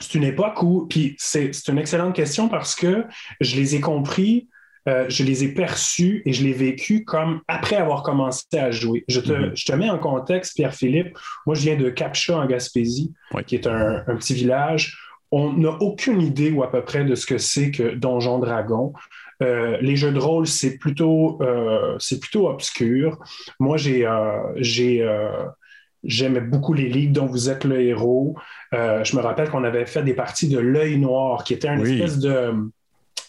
c'est 0.00 0.14
une 0.14 0.24
époque 0.24 0.62
où, 0.62 0.86
puis 0.86 1.16
c'est 1.18 1.54
c'est 1.54 1.72
une 1.72 1.78
excellente 1.78 2.14
question 2.14 2.48
parce 2.48 2.74
que 2.74 3.04
je 3.40 3.56
les 3.56 3.74
ai 3.74 3.80
compris, 3.80 4.48
euh, 4.88 5.04
je 5.08 5.24
les 5.24 5.44
ai 5.44 5.48
perçus 5.48 6.22
et 6.26 6.32
je 6.32 6.44
les 6.44 6.50
ai 6.50 6.52
vécus 6.52 7.02
comme 7.04 7.40
après 7.48 7.76
avoir 7.76 8.02
commencé 8.02 8.44
à 8.58 8.70
jouer. 8.70 9.04
Je 9.08 9.20
te, 9.20 9.32
Mhm. 9.32 9.52
je 9.56 9.64
te 9.64 9.72
mets 9.72 9.90
en 9.90 9.98
contexte, 9.98 10.54
Pierre-Philippe. 10.56 11.16
Moi, 11.46 11.54
je 11.56 11.62
viens 11.62 11.76
de 11.76 11.90
Capcha 11.90 12.38
en 12.38 12.46
Gaspésie, 12.46 13.12
qui 13.46 13.56
est 13.56 13.66
un, 13.66 14.02
un 14.06 14.16
petit 14.16 14.34
village. 14.34 14.98
On 15.32 15.52
n'a 15.54 15.70
aucune 15.80 16.22
idée 16.22 16.50
ou 16.52 16.62
à 16.62 16.70
peu 16.70 16.82
près 16.82 17.04
de 17.04 17.14
ce 17.16 17.26
que 17.26 17.36
c'est 17.38 17.70
que 17.72 17.94
Donjon 17.96 18.38
Dragon. 18.38 18.92
Euh, 19.42 19.76
les 19.80 19.96
jeux 19.96 20.12
de 20.12 20.18
rôle, 20.20 20.46
c'est 20.46 20.78
plutôt, 20.78 21.38
euh, 21.42 21.98
plutôt 22.20 22.48
obscur. 22.48 23.18
Moi, 23.58 23.76
j'ai, 23.76 24.06
euh, 24.06 24.38
j'ai, 24.56 25.04
j'aimais 26.04 26.40
beaucoup 26.40 26.72
les 26.74 26.88
livres 26.88 27.12
dont 27.12 27.26
vous 27.26 27.50
êtes 27.50 27.64
le 27.64 27.80
héros. 27.80 28.36
Euh, 28.72 29.02
je 29.04 29.16
me 29.16 29.20
rappelle 29.20 29.50
qu'on 29.50 29.64
avait 29.64 29.86
fait 29.86 30.02
des 30.04 30.14
parties 30.14 30.48
de 30.48 30.58
l'œil 30.58 30.96
noir, 30.98 31.42
qui 31.44 31.54
était 31.54 31.68
une 31.68 31.80
Oui. 31.80 31.94
espèce 31.94 32.18
de 32.18 32.52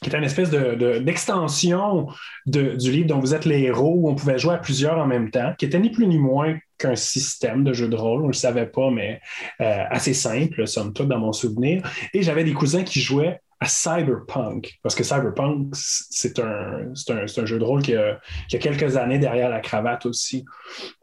qui 0.01 0.09
était 0.09 0.17
une 0.17 0.23
espèce 0.23 0.49
de- 0.49 0.75
de- 0.75 0.99
d'extension 0.99 2.07
de, 2.45 2.75
du 2.75 2.91
livre 2.91 3.07
dont 3.07 3.19
vous 3.19 3.33
êtes 3.33 3.45
les 3.45 3.61
héros, 3.61 3.95
où 3.97 4.09
on 4.09 4.15
pouvait 4.15 4.37
jouer 4.37 4.55
à 4.55 4.57
plusieurs 4.57 4.97
en 4.97 5.07
même 5.07 5.31
temps, 5.31 5.53
qui 5.57 5.65
était 5.65 5.79
ni 5.79 5.89
plus 5.89 6.07
ni 6.07 6.17
moins 6.17 6.57
aucun 6.79 6.95
système 6.95 7.63
de 7.63 7.73
jeu 7.73 7.87
de 7.87 7.95
rôle. 7.95 8.21
On 8.21 8.27
ne 8.27 8.31
le 8.31 8.33
savait 8.33 8.67
pas, 8.67 8.91
mais 8.91 9.19
euh, 9.61 9.83
assez 9.89 10.13
simple, 10.13 10.67
somme 10.67 10.93
toute, 10.93 11.07
dans 11.07 11.19
mon 11.19 11.33
souvenir. 11.33 11.81
Et 12.13 12.21
j'avais 12.21 12.43
des 12.43 12.53
cousins 12.53 12.83
qui 12.83 13.01
jouaient 13.01 13.39
à 13.59 13.67
Cyberpunk, 13.67 14.77
parce 14.83 14.93
que 14.93 15.03
Cyberpunk, 15.03 15.69
c'est 15.73 16.37
un, 16.37 16.93
un, 17.09 17.45
jeu 17.45 17.57
de 17.57 17.63
rôle 17.63 17.81
qui 17.81 17.95
a, 17.95 18.19
quelques 18.59 18.97
années 18.97 19.17
derrière 19.17 19.49
la 19.49 19.61
cravate 19.61 20.05
aussi. 20.05 20.45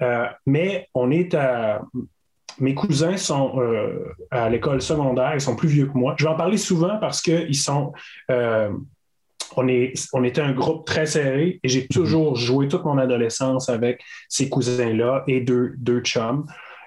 Euh, 0.00 0.26
mais 0.46 0.88
on 0.94 1.10
est 1.10 1.34
à, 1.34 1.82
mes 2.60 2.74
cousins 2.74 3.16
sont 3.16 3.60
euh, 3.60 4.14
à 4.30 4.48
l'école 4.48 4.82
secondaire, 4.82 5.32
ils 5.34 5.40
sont 5.40 5.56
plus 5.56 5.68
vieux 5.68 5.86
que 5.86 5.96
moi. 5.96 6.14
Je 6.18 6.24
vais 6.24 6.30
en 6.30 6.36
parler 6.36 6.58
souvent 6.58 6.98
parce 6.98 7.20
qu'ils 7.20 7.56
sont. 7.56 7.92
Euh, 8.30 8.70
on, 9.56 9.68
est, 9.68 9.92
on 10.12 10.24
était 10.24 10.40
un 10.40 10.52
groupe 10.52 10.86
très 10.86 11.06
serré 11.06 11.60
et 11.62 11.68
j'ai 11.68 11.86
toujours 11.86 12.36
joué 12.36 12.66
toute 12.66 12.84
mon 12.84 12.98
adolescence 12.98 13.68
avec 13.68 14.02
ces 14.28 14.48
cousins-là 14.48 15.24
et 15.26 15.40
deux, 15.40 15.74
deux 15.76 16.00
chums. 16.00 16.46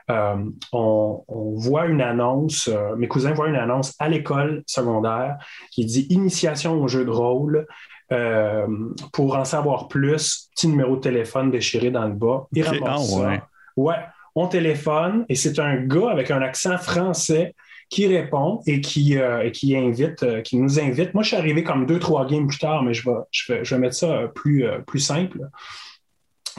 Euh, 0.10 0.36
on, 0.72 1.24
voit 1.28 1.86
une 1.86 2.02
annonce, 2.02 2.70
mes 2.98 3.08
cousins 3.08 3.34
voient 3.34 3.50
une 3.50 3.56
annonce 3.56 3.94
à 4.00 4.08
l'école 4.10 4.64
secondaire 4.66 5.38
qui 5.72 5.86
dit 5.86 6.08
initiation 6.10 6.82
au 6.82 6.88
jeu 6.88 7.06
de 7.06 7.10
rôle. 7.10 7.68
pour 9.12 9.36
en 9.36 9.46
savoir 9.46 9.88
plus, 9.88 10.50
petit 10.56 10.68
numéro 10.68 10.96
de 10.96 11.02
téléphone 11.02 11.52
déchiré 11.52 11.92
dans 11.92 12.06
le 12.06 12.14
bas. 12.14 12.48
Ils 12.54 12.66
ah, 12.86 12.98
ouais. 13.00 13.42
Ouais, 13.78 13.96
on 14.38 14.48
téléphone 14.48 15.26
et 15.30 15.36
c'est 15.36 15.60
un 15.60 15.78
gars 15.78 16.10
avec 16.12 16.32
un 16.32 16.42
accent 16.42 16.78
français 16.78 17.56
qui 17.90 18.06
répond 18.08 18.62
et 18.68 18.82
qui, 18.82 19.18
euh, 19.18 19.50
invite, 19.74 20.24
euh, 20.24 20.42
qui 20.42 20.58
nous 20.58 20.80
invite. 20.80 21.14
Moi, 21.14 21.24
je 21.24 21.30
suis 21.30 21.38
arrivé 21.38 21.64
comme 21.64 21.86
deux, 21.86 22.00
trois 22.00 22.28
games 22.28 22.48
plus 22.48 22.60
tard, 22.60 22.84
mais 22.84 22.94
je 22.94 23.10
vais, 23.10 23.16
je 23.32 23.54
vais, 23.54 23.66
je 23.66 23.76
vais 23.76 23.82
mettre 23.82 23.96
ça 23.96 24.12
euh, 24.12 24.28
plus, 24.28 24.66
plus 24.86 25.00
simple. 25.00 25.40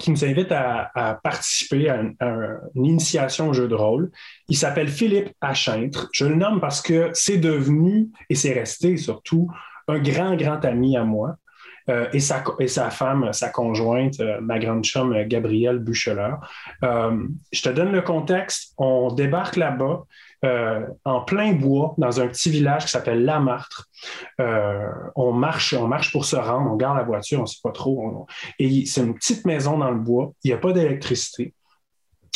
Qui 0.01 0.13
nous 0.13 0.25
invite 0.25 0.53
à, 0.53 1.21
participer 1.25 1.89
à, 1.89 2.01
une, 2.01 2.85
initiation 2.85 3.49
au 3.49 3.53
jeu 3.53 3.67
de 3.67 3.75
rôle. 3.75 4.13
Il 4.49 4.57
s'appelle 4.57 4.89
Philippe 4.89 5.31
Achintre. 5.41 6.09
Je 6.13 6.25
le 6.25 6.37
nomme 6.37 6.61
parce 6.61 6.81
que 6.81 7.11
c'est 7.15 7.39
devenu, 7.39 8.09
et 8.31 8.37
c'est 8.37 8.53
resté 8.53 8.97
surtout, 8.97 9.51
un 9.89 9.99
grand, 9.99 10.37
grand 10.37 10.65
ami 10.65 10.97
à 10.97 11.03
moi. 11.03 11.37
Euh, 11.89 12.07
et, 12.13 12.21
sa, 12.21 12.45
et 12.59 12.69
sa 12.69 12.91
femme, 12.91 13.33
sa 13.33 13.49
conjointe, 13.49 14.21
euh, 14.21 14.41
ma 14.41 14.59
grande 14.59 14.85
chum 14.85 15.15
Gabrielle 15.25 15.79
Bucheler. 15.79 16.35
Euh, 16.85 17.27
je 17.53 17.63
te 17.63 17.69
donne 17.71 17.93
le 17.93 18.03
contexte. 18.03 18.75
On 18.77 19.13
débarque 19.13 19.57
là-bas. 19.57 20.05
en 21.05 21.21
plein 21.23 21.53
bois, 21.53 21.95
dans 21.99 22.21
un 22.21 22.29
petit 22.29 22.51
village 22.51 22.85
qui 22.85 22.91
s'appelle 22.91 23.25
Lamartre. 23.25 23.89
on 25.17 25.33
marche, 25.33 25.75
on 25.75 25.89
marche 25.89 26.13
pour 26.13 26.25
se 26.25 26.37
rendre, 26.37 26.71
on 26.71 26.77
garde 26.77 26.97
la 26.97 27.03
voiture, 27.03 27.41
on 27.41 27.43
ne 27.43 27.47
sait 27.47 27.61
pas 27.63 27.73
trop. 27.73 28.27
et 28.61 28.87
c'est 28.87 29.01
une 29.01 29.15
petite 29.15 29.45
maison 29.47 29.79
dans 29.79 29.91
le 29.91 29.99
bois, 29.99 30.33
il 30.45 30.49
n'y 30.49 30.55
a 30.55 30.59
pas 30.59 30.73
d'électricité. 30.73 31.55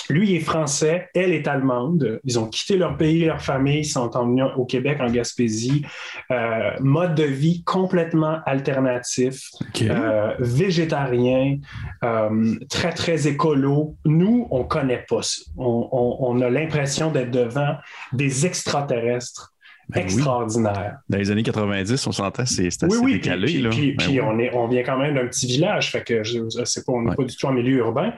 Lui 0.08 0.34
est 0.34 0.40
français, 0.40 1.08
elle 1.14 1.32
est 1.32 1.46
allemande. 1.46 2.20
Ils 2.24 2.38
ont 2.38 2.46
quitté 2.46 2.76
leur 2.76 2.96
pays, 2.96 3.24
leur 3.24 3.40
famille, 3.40 3.80
ils 3.80 3.84
sont 3.84 4.16
emmenés 4.16 4.46
au 4.56 4.64
Québec, 4.64 4.98
en 5.00 5.10
Gaspésie. 5.10 5.84
Euh, 6.30 6.72
mode 6.80 7.14
de 7.14 7.24
vie 7.24 7.62
complètement 7.64 8.38
alternatif, 8.46 9.50
euh, 9.82 10.34
végétarien, 10.38 11.58
euh, 12.04 12.54
très, 12.68 12.92
très 12.92 13.28
écolo. 13.28 13.96
Nous, 14.04 14.48
on 14.50 14.60
ne 14.60 14.64
connaît 14.64 15.04
pas 15.08 15.22
ça. 15.22 15.42
On, 15.56 16.40
a 16.40 16.50
l'impression 16.50 17.10
d'être 17.10 17.30
devant 17.30 17.76
des 18.12 18.46
extraterrestres 18.46 19.52
ben 19.88 20.00
extraordinaires. 20.00 20.98
Dans 21.08 21.18
les 21.18 21.30
années 21.30 21.42
90, 21.42 22.06
on 22.06 22.12
s'entend, 22.12 22.46
c'est 22.46 22.66
assez 22.66 22.86
oui, 22.98 23.14
décalé. 23.14 23.46
Puis, 23.70 23.94
puis, 23.94 24.16
ben 24.18 24.24
on, 24.24 24.38
est, 24.38 24.54
on 24.54 24.68
vient 24.68 24.82
quand 24.82 24.96
même 24.96 25.14
d'un 25.14 25.26
petit 25.26 25.46
village, 25.46 25.90
fait 25.90 26.02
que 26.02 26.22
je, 26.22 26.38
pas, 26.38 26.92
on 26.92 27.02
n'est 27.02 27.14
pas 27.14 27.24
du 27.24 27.36
tout 27.36 27.46
en 27.46 27.52
milieu 27.52 27.78
urbain. 27.78 28.12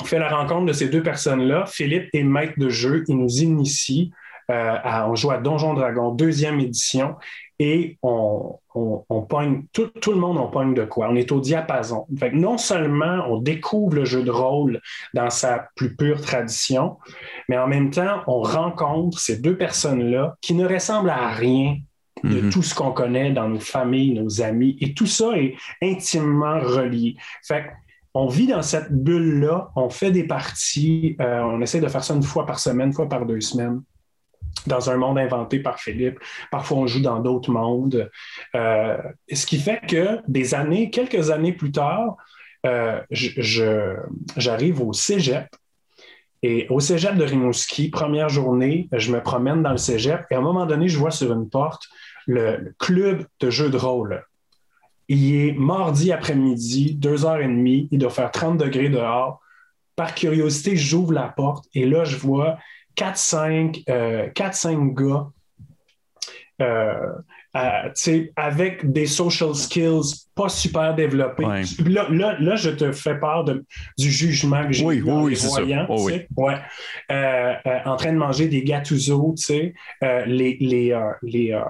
On 0.00 0.04
fait 0.04 0.18
la 0.18 0.28
rencontre 0.28 0.66
de 0.66 0.72
ces 0.72 0.88
deux 0.88 1.02
personnes-là. 1.02 1.66
Philippe 1.66 2.08
est 2.12 2.22
maître 2.22 2.54
de 2.56 2.68
jeu. 2.68 3.04
Il 3.08 3.18
nous 3.18 3.40
initie. 3.40 4.12
Euh, 4.50 4.76
à, 4.82 5.10
on 5.10 5.14
joue 5.14 5.30
à 5.30 5.36
Donjon 5.36 5.74
Dragon, 5.74 6.10
deuxième 6.10 6.58
édition, 6.58 7.16
et 7.58 7.98
on, 8.02 8.58
on, 8.74 9.20
pogne, 9.20 9.64
tout, 9.74 9.90
le 10.06 10.16
monde, 10.16 10.38
on 10.38 10.48
pogne 10.48 10.72
de 10.72 10.84
quoi? 10.86 11.10
On 11.10 11.16
est 11.16 11.30
au 11.32 11.40
diapason. 11.40 12.06
Fait 12.18 12.30
non 12.32 12.56
seulement 12.56 13.26
on 13.28 13.42
découvre 13.42 13.96
le 13.96 14.04
jeu 14.06 14.22
de 14.22 14.30
rôle 14.30 14.80
dans 15.12 15.28
sa 15.28 15.68
plus 15.74 15.94
pure 15.94 16.22
tradition, 16.22 16.96
mais 17.50 17.58
en 17.58 17.66
même 17.66 17.90
temps, 17.90 18.22
on 18.26 18.40
rencontre 18.40 19.18
ces 19.18 19.36
deux 19.36 19.58
personnes-là 19.58 20.36
qui 20.40 20.54
ne 20.54 20.66
ressemblent 20.66 21.10
à 21.10 21.28
rien 21.28 21.76
de 22.24 22.40
mm-hmm. 22.40 22.50
tout 22.50 22.62
ce 22.62 22.74
qu'on 22.74 22.92
connaît 22.92 23.32
dans 23.32 23.50
nos 23.50 23.60
familles, 23.60 24.14
nos 24.14 24.40
amis, 24.40 24.78
et 24.80 24.94
tout 24.94 25.06
ça 25.06 25.36
est 25.36 25.56
intimement 25.82 26.58
relié. 26.58 27.16
Fait 27.46 27.66
on 28.18 28.26
vit 28.26 28.48
dans 28.48 28.62
cette 28.62 28.90
bulle-là, 28.90 29.70
on 29.76 29.90
fait 29.90 30.10
des 30.10 30.24
parties, 30.24 31.16
euh, 31.20 31.40
on 31.40 31.60
essaie 31.60 31.78
de 31.78 31.86
faire 31.86 32.02
ça 32.02 32.14
une 32.14 32.22
fois 32.24 32.46
par 32.46 32.58
semaine, 32.58 32.88
une 32.88 32.92
fois 32.92 33.08
par 33.08 33.24
deux 33.24 33.40
semaines 33.40 33.80
dans 34.66 34.90
un 34.90 34.96
monde 34.96 35.18
inventé 35.18 35.60
par 35.60 35.78
Philippe. 35.78 36.18
Parfois, 36.50 36.78
on 36.78 36.86
joue 36.88 37.00
dans 37.00 37.20
d'autres 37.20 37.52
mondes. 37.52 38.10
Euh, 38.56 38.96
ce 39.32 39.46
qui 39.46 39.58
fait 39.58 39.80
que 39.86 40.18
des 40.26 40.54
années, 40.54 40.90
quelques 40.90 41.30
années 41.30 41.52
plus 41.52 41.70
tard, 41.70 42.16
euh, 42.66 43.00
j'arrive 43.12 44.82
au 44.82 44.92
cégep. 44.92 45.46
Et 46.42 46.66
au 46.70 46.80
cégep 46.80 47.14
de 47.14 47.24
Rimouski, 47.24 47.88
première 47.88 48.28
journée, 48.28 48.88
je 48.92 49.12
me 49.12 49.22
promène 49.22 49.62
dans 49.62 49.72
le 49.72 49.76
cégep 49.76 50.26
et 50.30 50.34
à 50.34 50.38
un 50.38 50.42
moment 50.42 50.66
donné, 50.66 50.88
je 50.88 50.98
vois 50.98 51.12
sur 51.12 51.32
une 51.32 51.48
porte 51.48 51.84
le 52.26 52.74
club 52.78 53.26
de 53.38 53.50
jeux 53.50 53.70
de 53.70 53.76
rôle. 53.76 54.24
Il 55.08 55.34
est 55.34 55.52
mardi 55.52 56.12
après-midi, 56.12 56.94
deux 56.94 57.24
heures 57.24 57.40
et 57.40 57.46
demie, 57.46 57.88
il 57.90 57.98
doit 57.98 58.10
faire 58.10 58.30
30 58.30 58.58
degrés 58.58 58.90
dehors. 58.90 59.40
Par 59.96 60.14
curiosité, 60.14 60.76
j'ouvre 60.76 61.12
la 61.12 61.28
porte 61.28 61.64
et 61.74 61.86
là, 61.86 62.04
je 62.04 62.16
vois 62.16 62.58
4-5 62.96 63.84
euh, 63.88 64.28
gars 64.94 65.30
euh, 66.60 67.14
avec 68.36 68.92
des 68.92 69.06
social 69.06 69.54
skills 69.54 70.26
pas 70.34 70.48
super 70.48 70.94
développés. 70.94 71.44
Là, 71.44 72.56
je 72.56 72.70
te 72.70 72.92
fais 72.92 73.18
part 73.18 73.44
du 73.44 74.10
jugement 74.10 74.66
que 74.66 74.72
j'ai 74.72 74.84
oui, 74.84 75.00
oui, 75.00 75.36
oui. 75.36 75.36
Oh, 75.88 76.08
ouais. 76.36 76.58
Euh, 77.10 77.54
en 77.86 77.96
train 77.96 78.12
de 78.12 78.18
manger 78.18 78.48
des 78.48 78.62
gâteaux, 78.62 79.34
les, 80.02 80.56
les, 80.60 81.00
les 81.22 81.60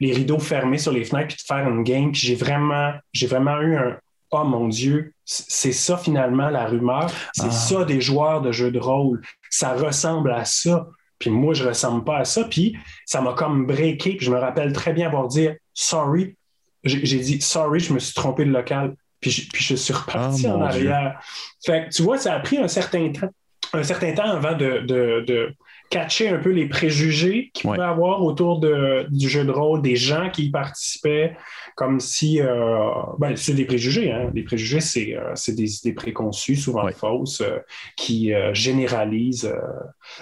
les 0.00 0.12
rideaux 0.12 0.38
fermés 0.38 0.78
sur 0.78 0.92
les 0.92 1.04
fenêtres, 1.04 1.28
puis 1.28 1.36
de 1.36 1.42
faire 1.42 1.68
une 1.68 1.82
game. 1.82 2.12
Puis 2.12 2.22
j'ai 2.22 2.34
vraiment, 2.34 2.92
j'ai 3.12 3.26
vraiment 3.26 3.60
eu 3.60 3.76
un 3.76 3.96
Oh 4.30 4.44
mon 4.44 4.68
Dieu, 4.68 5.14
c'est 5.24 5.72
ça 5.72 5.96
finalement 5.96 6.50
la 6.50 6.66
rumeur. 6.66 7.10
C'est 7.32 7.46
ah. 7.46 7.50
ça 7.50 7.84
des 7.84 8.00
joueurs 8.00 8.42
de 8.42 8.52
jeux 8.52 8.70
de 8.70 8.78
rôle. 8.78 9.22
Ça 9.48 9.72
ressemble 9.72 10.32
à 10.32 10.44
ça. 10.44 10.86
Puis 11.18 11.30
moi, 11.30 11.54
je 11.54 11.64
ressemble 11.64 12.04
pas 12.04 12.18
à 12.18 12.24
ça. 12.24 12.44
Puis 12.44 12.76
ça 13.06 13.22
m'a 13.22 13.32
comme 13.32 13.66
breaké. 13.66 14.16
Puis 14.16 14.26
je 14.26 14.30
me 14.30 14.38
rappelle 14.38 14.72
très 14.74 14.92
bien 14.92 15.06
avoir 15.06 15.28
dit 15.28 15.48
sorry. 15.72 16.36
J'ai 16.84 17.18
dit 17.18 17.40
sorry, 17.40 17.80
je 17.80 17.92
me 17.94 17.98
suis 17.98 18.14
trompé 18.14 18.44
de 18.44 18.50
local. 18.50 18.94
Puis 19.20 19.30
je, 19.30 19.48
puis 19.48 19.64
je 19.64 19.74
suis 19.74 19.94
reparti 19.94 20.46
ah, 20.46 20.56
en 20.56 20.60
arrière. 20.60 21.20
Fait 21.64 21.86
que 21.86 21.94
tu 21.94 22.02
vois, 22.02 22.18
ça 22.18 22.34
a 22.34 22.40
pris 22.40 22.58
un 22.58 22.68
certain 22.68 23.10
temps, 23.10 23.30
un 23.72 23.82
certain 23.82 24.12
temps 24.12 24.30
avant 24.30 24.54
de, 24.54 24.80
de 24.80 25.54
catcher 25.90 26.28
un 26.28 26.38
peu 26.38 26.50
les 26.50 26.66
préjugés 26.66 27.50
qu'il 27.54 27.70
peut 27.70 27.82
avoir 27.82 28.22
autour 28.22 28.60
de, 28.60 29.06
du 29.10 29.28
jeu 29.28 29.44
de 29.44 29.50
rôle, 29.50 29.82
des 29.82 29.96
gens 29.96 30.30
qui 30.30 30.46
y 30.46 30.50
participaient, 30.50 31.36
comme 31.74 32.00
si. 32.00 32.40
Euh, 32.40 32.90
ben, 33.18 33.36
c'est 33.36 33.54
des 33.54 33.64
préjugés, 33.64 34.12
hein? 34.12 34.30
Les 34.34 34.42
préjugés, 34.42 34.80
c'est, 34.80 35.16
euh, 35.16 35.34
des 35.48 35.78
idées 35.78 35.92
préconçues, 35.92 36.56
souvent 36.56 36.88
fausses, 36.92 37.40
euh, 37.40 37.58
qui 37.96 38.32
généralisent 38.52 39.54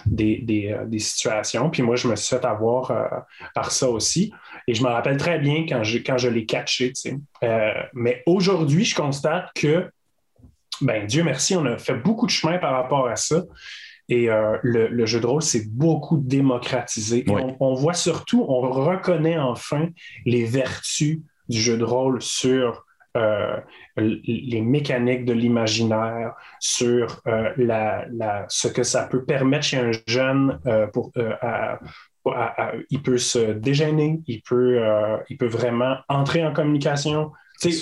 des, 0.04 0.38
des, 0.38 0.76
des, 0.86 0.98
situations. 0.98 1.70
Puis 1.70 1.82
moi, 1.82 1.96
je 1.96 2.08
me 2.08 2.16
suis 2.16 2.36
fait 2.36 2.44
avoir 2.44 2.92
par 3.54 3.70
ça 3.70 3.88
aussi. 3.88 4.32
Et 4.66 4.74
je 4.74 4.82
me 4.82 4.88
rappelle 4.88 5.16
très 5.16 5.38
bien 5.38 5.64
quand 5.68 5.82
je, 5.82 5.98
quand 5.98 6.18
je 6.18 6.28
l'ai 6.28 6.46
catché, 6.46 6.92
mais 7.92 8.22
aujourd'hui, 8.26 8.84
je 8.84 8.94
constate 8.94 9.50
que, 9.54 9.90
ben, 10.80 11.06
Dieu 11.06 11.24
merci, 11.24 11.56
on 11.56 11.64
a 11.64 11.78
fait 11.78 11.94
beaucoup 11.94 12.26
de 12.26 12.30
chemin 12.30 12.58
par 12.58 12.72
rapport 12.72 13.08
à 13.08 13.16
ça. 13.16 13.42
Et 14.08 14.30
euh, 14.30 14.56
le, 14.62 15.06
jeu 15.06 15.20
de 15.20 15.26
rôle 15.26 15.42
s'est 15.42 15.66
beaucoup 15.68 16.18
démocratisé. 16.18 17.24
On, 17.60 17.74
voit 17.74 17.94
surtout, 17.94 18.44
on 18.48 18.60
reconnaît 18.60 19.38
enfin 19.38 19.88
les 20.24 20.44
vertus 20.44 21.20
du 21.48 21.58
jeu 21.58 21.76
de 21.76 21.84
rôle 21.84 22.22
sur 22.22 22.84
euh, 23.16 23.56
les 23.96 24.60
mécaniques 24.60 25.24
de 25.24 25.32
l'imaginaire, 25.32 26.34
sur 26.60 27.20
euh, 27.26 27.50
la, 27.56 28.06
ce 28.48 28.68
que 28.68 28.84
ça 28.84 29.04
peut 29.04 29.24
permettre 29.24 29.64
chez 29.64 29.78
un 29.78 29.90
jeune 30.06 30.60
pour, 30.92 31.10
il 32.90 33.02
peut 33.02 33.18
se 33.18 33.52
déjeuner, 33.52 34.20
il 34.28 34.42
peut, 34.42 34.80
il 35.28 35.36
peut 35.36 35.46
vraiment 35.46 35.96
entrer 36.08 36.46
en 36.46 36.52
communication. 36.52 37.32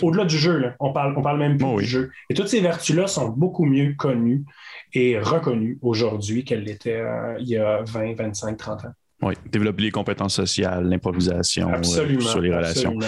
Au-delà 0.02 0.24
du 0.24 0.38
jeu, 0.38 0.72
on 0.78 0.92
parle, 0.92 1.14
on 1.18 1.22
parle 1.22 1.38
même 1.38 1.58
plus 1.58 1.66
oh 1.66 1.80
du 1.80 1.84
jeu. 1.84 2.12
Et 2.30 2.34
toutes 2.34 2.48
ces 2.48 2.60
vertus-là 2.60 3.08
sont 3.08 3.28
beaucoup 3.28 3.64
mieux 3.64 3.94
connues 3.94 4.44
est 4.94 5.18
reconnue 5.18 5.78
aujourd'hui 5.82 6.44
qu'elle 6.44 6.62
l'était 6.62 7.00
euh, 7.00 7.36
il 7.40 7.48
y 7.48 7.56
a 7.56 7.82
20, 7.82 8.14
25, 8.14 8.56
30 8.56 8.84
ans. 8.84 8.92
Oui, 9.22 9.34
développer 9.50 9.82
les 9.82 9.90
compétences 9.90 10.34
sociales, 10.34 10.86
l'improvisation 10.88 11.72
euh, 11.72 11.82
sur 11.82 12.40
les 12.40 12.54
relations. 12.54 12.98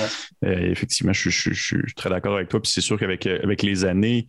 Euh, 0.45 0.71
effectivement, 0.71 1.13
je, 1.13 1.31
suis 1.31 1.95
très 1.95 2.09
d'accord 2.09 2.37
avec 2.37 2.49
toi. 2.49 2.61
Puis 2.63 2.73
c'est 2.73 2.81
sûr 2.81 2.99
qu'avec 2.99 3.27
avec 3.27 3.63
les 3.63 3.85
années, 3.85 4.27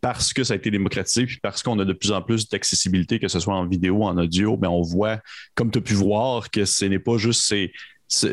parce 0.00 0.32
que 0.32 0.44
ça 0.44 0.54
a 0.54 0.56
été 0.56 0.70
démocratisé, 0.70 1.26
puis 1.26 1.38
parce 1.40 1.62
qu'on 1.62 1.78
a 1.78 1.84
de 1.84 1.92
plus 1.92 2.10
en 2.10 2.22
plus 2.22 2.48
d'accessibilité, 2.48 3.18
que 3.18 3.28
ce 3.28 3.38
soit 3.38 3.54
en 3.54 3.66
vidéo, 3.66 4.02
en 4.04 4.16
audio, 4.16 4.56
ben 4.56 4.68
on 4.68 4.82
voit, 4.82 5.20
comme 5.54 5.70
tu 5.70 5.78
as 5.78 5.82
pu 5.82 5.94
voir, 5.94 6.50
que 6.50 6.64
ce 6.64 6.84
n'est 6.86 6.98
pas 6.98 7.16
juste 7.16 7.42
ces, 7.42 7.72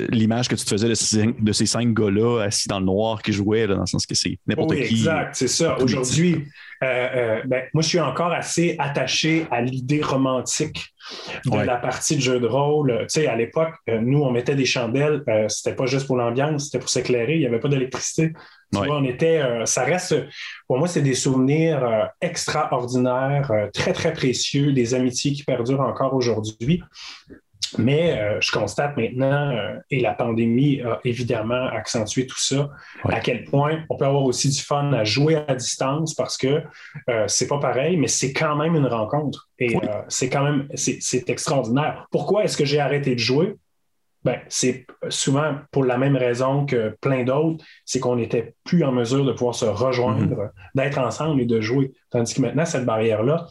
l'image 0.10 0.48
que 0.48 0.56
tu 0.56 0.66
te 0.66 0.70
faisais 0.70 0.90
de 0.90 0.96
ces, 0.96 1.28
de 1.28 1.52
ces 1.52 1.66
cinq 1.66 1.94
gars-là 1.94 2.42
assis 2.42 2.68
dans 2.68 2.80
le 2.80 2.86
noir 2.86 3.22
qui 3.22 3.32
jouaient, 3.32 3.68
dans 3.68 3.80
le 3.80 3.86
sens 3.86 4.06
que 4.06 4.16
c'est 4.16 4.40
n'importe 4.48 4.72
oui, 4.72 4.88
qui. 4.88 4.96
Exact, 4.96 5.36
c'est 5.36 5.48
ça. 5.48 5.78
Aujourd'hui, 5.80 6.46
euh, 6.84 6.86
euh, 6.86 7.42
ben, 7.46 7.64
moi, 7.74 7.82
je 7.82 7.88
suis 7.88 8.00
encore 8.00 8.32
assez 8.32 8.76
attaché 8.80 9.48
à 9.52 9.62
l'idée 9.62 10.02
romantique 10.02 10.94
de 11.46 11.58
la 11.58 11.78
partie 11.78 12.16
de 12.16 12.22
jeu 12.22 12.40
de 12.40 12.48
rôle. 12.48 12.92
Tu 13.02 13.22
sais, 13.22 13.28
à 13.28 13.36
l'époque, 13.36 13.74
euh, 13.90 14.00
nous, 14.02 14.22
on 14.22 14.32
mettait 14.32 14.56
des 14.56 14.66
chandelles, 14.66 15.24
c'était 15.48 15.76
pas 15.76 15.86
juste 15.86 16.08
pour 16.08 16.18
l'ambiance, 16.18 16.66
c'était 16.66 16.80
pour 16.80 16.90
s'éclairer, 16.90 17.36
il 17.36 17.40
n'y 17.40 17.46
avait 17.46 17.60
pas 17.60 17.70
d'électricité. 17.70 18.34
Tu 18.74 18.80
vois, 18.80 18.98
on 18.98 19.06
était, 19.06 19.42
ça 19.64 19.86
reste, 19.86 20.14
pour 20.68 20.78
moi, 20.78 20.90
c'est 20.90 21.02
des 21.02 21.14
souvenirs 21.14 22.10
extraordinaires, 22.20 23.50
très, 23.74 23.94
très 23.94 24.12
précieux, 24.12 24.74
des 24.74 24.94
amitiés 24.94 25.32
qui 25.32 25.44
perdurent 25.44 25.80
encore 25.80 26.14
aujourd'hui. 26.14 26.84
Mais 27.78 28.18
euh, 28.18 28.40
je 28.42 28.52
constate 28.52 28.96
maintenant, 28.98 29.52
euh, 29.52 29.78
et 29.90 30.00
la 30.00 30.14
pandémie 30.14 30.82
a 30.82 31.00
évidemment 31.04 31.68
accentué 31.68 32.26
tout 32.26 32.40
ça, 32.40 32.70
à 33.06 33.20
quel 33.20 33.44
point 33.44 33.84
on 33.90 33.98
peut 33.98 34.06
avoir 34.06 34.24
aussi 34.24 34.50
du 34.50 34.62
fun 34.62 34.94
à 34.94 35.04
jouer 35.04 35.36
à 35.36 35.56
distance 35.56 36.14
parce 36.14 36.38
que 36.38 36.64
euh, 37.10 37.26
c'est 37.28 37.48
pas 37.48 37.60
pareil, 37.60 37.98
mais 37.98 38.08
c'est 38.08 38.34
quand 38.34 38.56
même 38.56 38.76
une 38.76 38.88
rencontre. 38.88 39.50
Et 39.60 39.76
c'est 40.08 40.30
quand 40.30 40.44
même, 40.44 40.68
c'est 40.76 41.30
extraordinaire. 41.30 42.08
Pourquoi 42.12 42.44
est-ce 42.44 42.58
que 42.58 42.66
j'ai 42.66 42.80
arrêté 42.80 43.16
de 43.16 43.20
jouer? 43.20 43.56
Ben, 44.24 44.40
c'est 44.50 44.86
souvent 45.10 45.56
pour 45.72 45.86
la 45.86 45.98
même 45.98 46.18
raison 46.18 46.66
que 46.66 46.96
plein 47.02 47.24
d'autres, 47.24 47.64
c'est 47.86 48.00
qu'on 48.00 48.18
n'était 48.18 48.56
plus 48.66 48.84
en 48.84 48.92
mesure 48.92 49.26
de 49.26 49.32
pouvoir 49.32 49.56
se 49.56 49.66
rejoindre, 49.66 50.36
mm-hmm. 50.36 50.52
d'être 50.76 50.98
ensemble 50.98 51.42
et 51.42 51.46
de 51.46 51.62
jouer. 51.62 51.92
Tandis 52.10 52.34
que 52.34 52.42
maintenant, 52.42 52.66
cette 52.66 52.86
barrière-là 52.86 53.48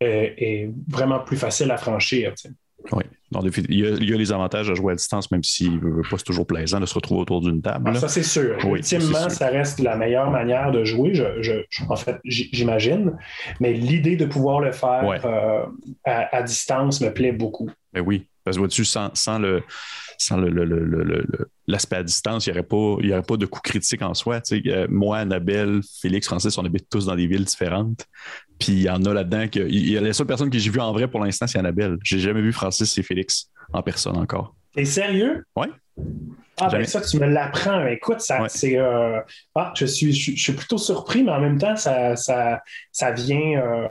est, 0.00 0.70
vraiment 0.88 1.20
plus 1.20 1.36
facile 1.36 1.70
à 1.70 1.76
franchir. 1.76 2.32
Oui. 2.92 3.02
il, 3.68 3.80
y 3.80 4.12
a, 4.14 4.16
les 4.16 4.32
avantages 4.32 4.68
à 4.70 4.74
jouer 4.74 4.92
à 4.92 4.96
distance, 4.96 5.30
même 5.30 5.42
si 5.42 5.70
pas 6.10 6.18
c'est 6.18 6.24
toujours 6.24 6.46
plaisant 6.46 6.80
de 6.80 6.86
se 6.86 6.94
retrouver 6.94 7.22
autour 7.22 7.40
d'une 7.40 7.62
table. 7.62 7.90
Ah, 7.94 7.94
ça, 7.94 8.08
c'est 8.08 8.22
sûr. 8.22 8.58
Ultimement, 8.64 9.28
ça 9.30 9.48
reste 9.48 9.80
la 9.80 9.96
meilleure 9.96 10.30
manière 10.30 10.70
de 10.70 10.84
jouer, 10.84 11.14
je, 11.14 11.52
en 11.88 11.96
fait, 11.96 12.18
j'imagine. 12.24 13.16
Mais 13.60 13.72
l'idée 13.72 14.16
de 14.16 14.26
pouvoir 14.26 14.60
le 14.60 14.72
faire 14.72 15.02
euh, 15.24 15.64
à, 16.04 16.42
distance 16.42 17.00
me 17.00 17.12
plaît 17.12 17.32
beaucoup. 17.32 17.70
Ben 17.92 18.02
oui. 18.02 18.26
Parce 18.44 18.58
que 18.58 18.60
vois-tu, 18.60 18.84
sans, 18.84 19.10
le, 19.38 19.62
sans 20.18 20.36
l'aspect 21.66 21.96
à 21.96 22.02
distance, 22.02 22.46
il 22.46 22.52
n'y 22.52 22.58
aurait, 22.58 22.66
pas, 22.66 22.76
aurait 22.76 23.22
pas 23.22 23.36
de 23.38 23.46
coup 23.46 23.60
critique 23.60 24.02
en 24.02 24.12
soi. 24.12 24.40
Euh, 24.52 24.86
moi, 24.90 25.18
Annabelle, 25.18 25.80
Félix, 26.02 26.26
Francis, 26.26 26.58
on 26.58 26.64
habite 26.64 26.88
tous 26.90 27.06
dans 27.06 27.16
des 27.16 27.26
villes 27.26 27.44
différentes. 27.44 28.06
Puis 28.58 28.72
il 28.72 28.82
y 28.82 28.90
en 28.90 29.04
a 29.04 29.12
là-dedans 29.12 29.48
que. 29.48 29.60
Il 29.60 29.90
y 29.90 29.98
a 29.98 30.00
les 30.00 30.12
seules 30.12 30.26
personnes 30.26 30.50
que 30.50 30.58
j'ai 30.58 30.70
vues 30.70 30.80
en 30.80 30.92
vrai 30.92 31.08
pour 31.08 31.20
l'instant, 31.20 31.46
c'est 31.46 31.58
Annabelle. 31.58 31.98
J'ai 32.02 32.18
jamais 32.18 32.42
vu 32.42 32.52
Francis 32.52 32.96
et 32.98 33.02
Félix 33.02 33.50
en 33.72 33.82
personne 33.82 34.16
encore. 34.16 34.54
T'es 34.74 34.84
sérieux? 34.84 35.44
Oui. 35.56 35.66
Ah, 36.60 36.68
ben 36.68 36.84
ça, 36.84 37.00
tu 37.00 37.18
me 37.18 37.26
l'apprends. 37.26 37.84
Écoute, 37.86 38.20
ça, 38.20 38.44
c'est. 38.48 38.78
Euh, 38.78 39.20
ah, 39.54 39.72
je 39.76 39.86
suis, 39.86 40.12
je, 40.12 40.40
suis 40.40 40.52
plutôt 40.52 40.78
surpris, 40.78 41.24
mais 41.24 41.32
en 41.32 41.40
même 41.40 41.58
temps, 41.58 41.76
ça, 41.76 42.14
ça, 42.16 42.62
ça 42.92 43.10
vient. 43.10 43.60
Euh, 43.60 43.88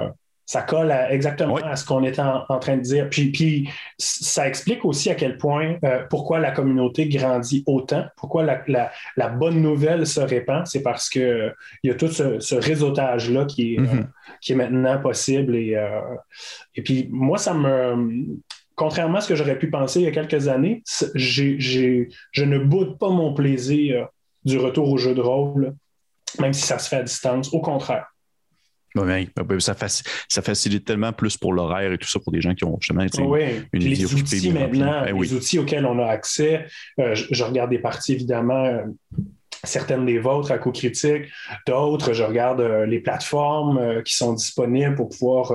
ça 0.54 0.62
colle 0.62 0.96
exactement 1.10 1.56
à 1.56 1.76
ce 1.76 1.84
qu'on 1.84 2.04
était 2.04 2.22
en, 2.22 2.60
train 2.60 2.78
de 2.78 2.84
dire. 2.84 3.10
Puis, 3.10 3.32
puis, 3.32 3.70
ça 3.98 4.48
explique 4.48 4.86
aussi 4.86 5.10
à 5.10 5.16
quel 5.16 5.40
point, 5.40 5.78
euh, 5.84 6.04
pourquoi 6.12 6.38
la 6.38 6.52
communauté 6.52 7.08
grandit 7.08 7.64
autant, 7.66 8.06
pourquoi 8.18 8.44
la, 8.46 9.30
bonne 9.30 9.64
nouvelle 9.64 10.06
se 10.06 10.20
répand. 10.20 10.68
C'est 10.68 10.84
parce 10.84 11.10
qu'il 11.10 11.56
y 11.84 11.90
a 11.90 11.96
tout 11.96 12.08
ce, 12.08 12.54
réseautage-là 12.54 13.46
qui, 13.46 13.74
est, 13.74 13.78
mm-hmm. 13.80 14.02
euh, 14.02 14.04
qui 14.42 14.52
est 14.52 14.56
maintenant 14.56 15.02
possible. 15.02 15.56
Et, 15.56 15.76
euh, 15.76 16.02
et 16.76 16.84
puis, 16.84 17.10
moi, 17.12 17.40
ça 17.40 17.56
me. 17.56 18.38
Contrairement 18.76 19.18
à 19.18 19.22
ce 19.22 19.30
que 19.30 19.36
j'aurais 19.36 19.58
pu 19.58 19.72
penser 19.72 20.02
il 20.02 20.06
y 20.06 20.08
a 20.08 20.12
quelques 20.12 20.48
années, 20.48 20.84
je 21.16 22.44
ne 22.44 22.60
boude 22.60 23.00
pas 23.00 23.10
mon 23.10 23.34
plaisir 23.34 24.08
du 24.46 24.60
retour 24.60 24.92
au 24.92 24.98
jeu 24.98 25.16
de 25.16 25.22
rôle, 25.22 25.74
même 26.40 26.54
si 26.54 26.62
ça 26.62 26.78
se 26.78 26.90
fait 26.90 26.98
à 26.98 27.04
distance. 27.04 27.52
Au 27.54 27.62
contraire. 27.62 28.13
Ben, 28.96 29.26
ça, 29.60 29.74
facilite 30.42 30.86
tellement 30.86 31.14
plus 31.14 31.38
pour 31.38 31.54
l'horaire 31.54 31.92
et 31.92 31.98
tout 31.98 32.08
ça 32.08 32.20
pour 32.20 32.32
des 32.32 32.42
gens 32.42 32.54
qui 32.54 32.64
ont 32.64 32.78
justement 32.80 33.02
une 33.02 33.80
vie 33.80 33.90
les 33.90 34.14
outils 34.14 34.52
maintenant, 34.52 35.04
ben 35.04 35.20
les 35.20 35.34
outils 35.34 35.60
auxquels 35.60 35.86
on 35.86 36.00
a 36.00 36.06
accès. 36.06 36.66
Euh, 37.00 37.16
je, 37.16 37.44
regarde 37.44 37.70
des 37.70 37.80
parties 37.80 38.14
évidemment. 38.14 38.66
Euh, 38.66 38.84
certaines 39.66 40.06
des 40.06 40.20
vôtres 40.20 40.52
à 40.52 40.58
coup 40.58 40.72
critique, 40.72 41.24
d'autres, 41.66 42.12
je 42.12 42.24
regarde 42.24 42.60
euh, 42.60 42.86
les 42.86 43.00
plateformes 43.00 44.04
qui 44.04 44.14
sont 44.14 44.34
disponibles 44.34 44.96
pour 44.96 45.08
pouvoir 45.08 45.54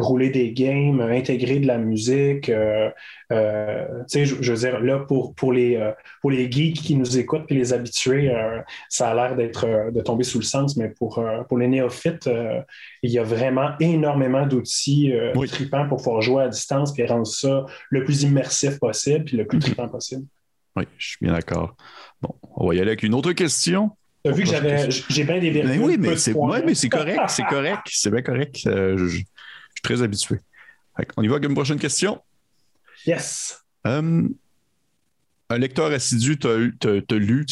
rouler 0.00 0.30
des 0.30 0.52
games, 0.52 1.00
intégrer 1.00 1.60
de 1.60 1.66
la 1.66 1.78
musique. 1.78 2.48
Euh, 2.48 2.90
euh, 3.32 3.86
je, 4.12 4.24
je, 4.24 4.52
veux 4.52 4.58
dire, 4.58 4.80
là, 4.80 4.98
pour, 5.00 5.34
pour, 5.34 5.52
les, 5.52 5.76
euh, 5.76 5.92
pour 6.20 6.30
les 6.30 6.50
geeks 6.50 6.76
qui 6.76 6.96
nous 6.96 7.18
écoutent 7.18 7.44
et 7.48 7.54
les 7.54 7.72
habitués, 7.72 8.32
ça 8.88 9.10
a 9.10 9.14
l'air 9.14 9.36
d'être 9.36 9.90
de 9.92 10.00
tomber 10.00 10.24
sous 10.24 10.38
le 10.38 10.44
sens, 10.44 10.76
mais 10.76 10.88
pour, 10.88 11.22
pour 11.48 11.58
les 11.58 11.68
néophytes, 11.68 12.28
il 13.02 13.10
y 13.10 13.18
a 13.18 13.22
vraiment 13.22 13.70
énormément 13.80 14.46
d'outils 14.46 15.12
oui. 15.34 15.48
tripants 15.48 15.86
pour 15.88 15.98
pouvoir 15.98 16.22
jouer 16.22 16.44
à 16.44 16.48
distance 16.48 16.98
et 16.98 17.06
rendre 17.06 17.26
ça 17.26 17.66
le 17.90 18.04
plus 18.04 18.22
immersif 18.22 18.78
possible 18.78 19.24
puis 19.24 19.36
le 19.36 19.46
plus 19.46 19.58
tripant 19.58 19.88
possible. 19.88 20.26
Oui, 20.76 20.84
je 20.98 21.08
suis 21.08 21.18
bien 21.20 21.32
d'accord. 21.32 21.74
Bon, 22.22 22.34
on 22.56 22.68
va 22.68 22.74
y 22.74 22.80
aller 22.80 22.90
avec 22.90 23.02
une 23.02 23.14
autre 23.14 23.32
question. 23.32 23.90
Tu 24.24 24.30
as 24.30 24.34
vu 24.34 24.42
que 24.42 24.50
j'avais, 24.50 24.88
j'ai 24.90 25.24
bien 25.24 25.38
des 25.38 25.50
vérités. 25.50 25.78
oui, 25.78 25.96
mais 25.98 26.16
c'est, 26.16 26.34
mais 26.34 26.74
c'est 26.74 26.88
correct, 26.88 27.22
c'est 27.28 27.42
correct, 27.48 27.86
c'est 27.86 28.10
bien 28.10 28.22
correct. 28.22 28.56
je, 28.64 29.22
très 29.82 30.02
habitué. 30.02 30.38
On 31.16 31.22
y 31.22 31.28
va 31.28 31.36
avec 31.36 31.48
une 31.48 31.54
prochaine 31.54 31.78
question. 31.78 32.20
Yes. 33.06 33.62
Euh, 33.86 34.28
un 35.50 35.58
lecteur 35.58 35.90
assidu, 35.90 36.38
tu 36.38 36.46
as, 36.46 36.56
lu, 36.56 37.46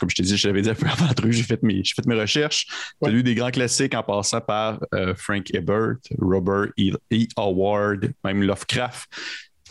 comme 0.00 0.10
je 0.10 0.14
t'ai 0.14 0.22
dit, 0.22 0.36
je 0.36 0.46
l'avais 0.48 0.62
dit 0.62 0.70
un 0.70 0.74
peu 0.74 0.86
avant 0.86 1.12
j'ai 1.30 1.42
fait 1.42 1.62
mes, 1.62 1.82
fait 1.84 2.06
mes 2.06 2.18
recherches. 2.18 2.66
Tu 3.02 3.08
as 3.08 3.10
lu 3.10 3.22
des 3.22 3.34
grands 3.34 3.50
classiques 3.50 3.94
en 3.94 4.02
passant 4.02 4.40
par 4.40 4.80
euh, 4.94 5.14
Frank 5.14 5.54
Ebert, 5.54 5.96
Robert 6.18 6.68
E. 6.78 6.96
e. 7.12 7.26
Howard, 7.36 8.12
même 8.24 8.42
Lovecraft. 8.42 9.10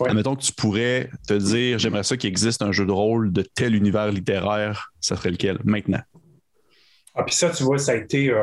Admettons 0.05 0.35
que 0.35 0.43
tu 0.43 0.51
pourrais 0.51 1.09
te 1.27 1.33
dire, 1.33 1.79
j'aimerais 1.79 2.03
ça 2.03 2.17
qu'il 2.17 2.29
existe 2.29 2.61
un 2.61 2.71
jeu 2.71 2.85
de 2.85 2.91
rôle 2.91 3.31
de 3.31 3.41
tel 3.41 3.75
univers 3.75 4.11
littéraire, 4.11 4.91
ça 4.99 5.15
serait 5.15 5.31
lequel 5.31 5.59
maintenant? 5.63 6.01
Ah, 7.15 7.23
puis 7.23 7.35
ça, 7.35 7.51
tu 7.51 7.63
vois, 7.63 7.77
ça 7.77 7.91
a 7.91 7.95
été, 7.95 8.31
euh, 8.31 8.41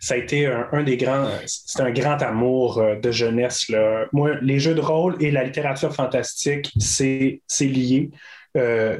ça 0.00 0.14
a 0.14 0.16
été 0.18 0.46
un, 0.46 0.82
des 0.82 0.98
grands, 0.98 1.30
c'est 1.46 1.80
un 1.80 1.90
grand 1.90 2.20
amour 2.20 2.78
euh, 2.78 2.96
de 2.96 3.10
jeunesse. 3.10 3.70
Là. 3.70 4.06
Moi, 4.12 4.34
les 4.42 4.58
jeux 4.58 4.74
de 4.74 4.82
rôle 4.82 5.16
et 5.20 5.30
la 5.30 5.44
littérature 5.44 5.94
fantastique, 5.94 6.70
c'est, 6.78 7.40
lié. 7.60 8.10
Euh, 8.58 8.98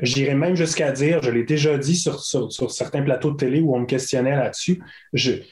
j'irais 0.00 0.34
même 0.34 0.56
jusqu'à 0.56 0.90
dire, 0.90 1.22
je 1.22 1.30
l'ai 1.30 1.44
déjà 1.44 1.78
dit 1.78 1.94
sur, 1.94 2.20
sur, 2.20 2.70
certains 2.72 3.02
plateaux 3.02 3.30
de 3.30 3.36
télé 3.36 3.60
où 3.60 3.74
on 3.74 3.80
me 3.80 3.86
questionnait 3.86 4.36
là-dessus, 4.36 4.82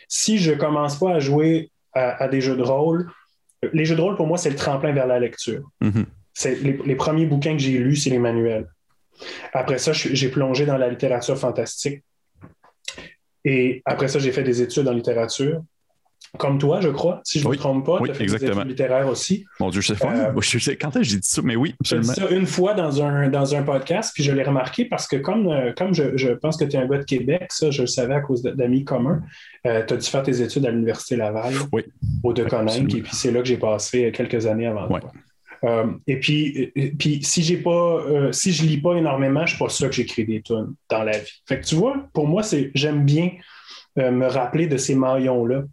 si 0.09 0.39
je 0.39 0.53
commence 0.53 0.99
pas 0.99 1.15
à 1.15 1.19
jouer 1.21 1.71
à, 1.93 2.27
des 2.29 2.41
jeux 2.41 2.57
de 2.57 2.63
rôle, 2.63 3.11
les 3.73 3.85
jeux 3.85 3.97
de 3.97 4.01
rôle, 4.01 4.17
pour 4.17 4.27
moi, 4.27 4.39
c'est 4.39 4.51
le 4.51 4.57
tremplin 4.57 4.93
vers 4.93 5.07
la 5.07 5.21
lecture. 5.21 5.63
Mm-hmm. 5.83 6.87
Les, 6.87 6.95
premiers 6.97 7.27
bouquins 7.27 7.53
que 7.53 7.63
j'ai 7.63 7.79
lus, 7.79 7.97
c'est 7.97 8.11
les 8.11 8.19
manuels. 8.19 8.69
Après 9.53 9.79
ça, 9.79 9.93
j'ai 9.93 10.29
plongé 10.31 10.67
dans 10.67 10.79
la 10.79 10.89
littérature 10.89 11.39
fantastique. 11.39 12.03
Et 13.45 13.83
après 13.85 14.09
ça, 14.09 14.19
j'ai 14.19 14.33
fait 14.33 14.43
des 14.43 14.63
études 14.63 14.87
en 14.89 14.93
littérature. 14.93 15.63
Comme 16.39 16.59
toi, 16.59 16.81
je 16.81 16.91
crois, 16.91 17.21
si 17.25 17.41
je 17.41 17.47
ne 17.47 17.51
me 17.51 17.57
trompe 17.57 17.85
pas, 17.85 17.99
tu 18.05 18.11
as 18.11 18.15
fait 18.15 18.27
des 18.27 18.35
études 18.37 18.67
littéraires 18.67 19.09
aussi. 19.09 19.47
Mon 19.59 19.71
Dieu, 19.71 19.81
je 19.81 19.95
sais, 19.95 20.07
euh, 20.07 20.33
je 20.41 20.59
sais 20.59 20.77
quand 20.77 20.91
j'ai 21.03 21.17
dit 21.17 21.27
ça, 21.29 21.43
mais 21.43 21.57
oui, 21.57 21.75
absolument. 21.81 22.13
J'ai 22.15 22.23
dit 22.23 22.29
ça 22.29 22.37
une 22.37 22.47
fois 22.47 22.75
dans 22.75 23.03
un, 23.03 23.29
dans 23.29 23.55
un 23.57 23.63
podcast, 23.63 24.13
puis 24.15 24.23
je 24.23 24.31
l'ai 24.31 24.45
remarqué 24.45 24.85
parce 24.85 25.09
que 25.09 25.17
comme, 25.17 25.49
euh, 25.49 25.73
comme 25.77 25.93
je, 25.93 26.17
je 26.17 26.29
pense 26.29 26.57
que 26.57 26.65
tu 26.65 26.77
es 26.77 26.79
un 26.79 26.87
gars 26.87 26.99
de 26.99 27.05
Québec, 27.05 27.47
ça, 27.49 27.73
je 27.73 27.81
le 27.81 27.89
savais 27.89 28.15
à 28.15 28.21
cause 28.21 28.43
d'amis 28.43 28.85
communs, 28.85 29.23
euh, 29.67 29.85
tu 29.85 29.95
as 29.95 29.97
dû 29.97 30.07
faire 30.07 30.23
tes 30.23 30.41
études 30.41 30.65
à 30.67 30.71
l'Université 30.71 31.17
Laval, 31.17 31.55
oui, 31.73 31.83
au 32.23 32.33
De 32.33 32.43
et 32.43 33.03
puis 33.03 33.11
c'est 33.13 33.33
là 33.33 33.41
que 33.41 33.49
j'ai 33.49 33.59
passé 33.59 34.13
quelques 34.13 34.47
années 34.47 34.67
avant 34.67 34.87
toi. 34.87 35.01
Euh, 35.65 35.93
et 36.07 36.19
puis, 36.19 36.73
puis 36.99 37.23
si 37.23 37.43
j'ai 37.43 37.59
pas, 37.59 37.71
euh, 37.71 38.33
si 38.33 38.53
je 38.53 38.65
lis 38.65 38.81
pas 38.81 38.95
énormément, 38.95 39.45
je 39.45 39.55
suis 39.55 39.59
pas 39.59 39.69
sûr 39.69 39.89
que 39.89 39.95
j'écris 39.95 40.25
des 40.25 40.43
tunes 40.43 40.75
dans 40.89 41.03
la 41.03 41.19
vie. 41.19 41.43
Fait 41.47 41.61
que 41.61 41.67
tu 41.67 41.75
vois, 41.75 41.97
pour 42.13 42.27
moi, 42.27 42.43
c'est, 42.43 42.71
j'aime 42.75 43.05
bien 43.05 43.33
euh, 43.99 44.11
me 44.11 44.27
rappeler 44.27 44.67
de 44.67 44.77
ces 44.77 44.95
maillons-là. 44.95 45.65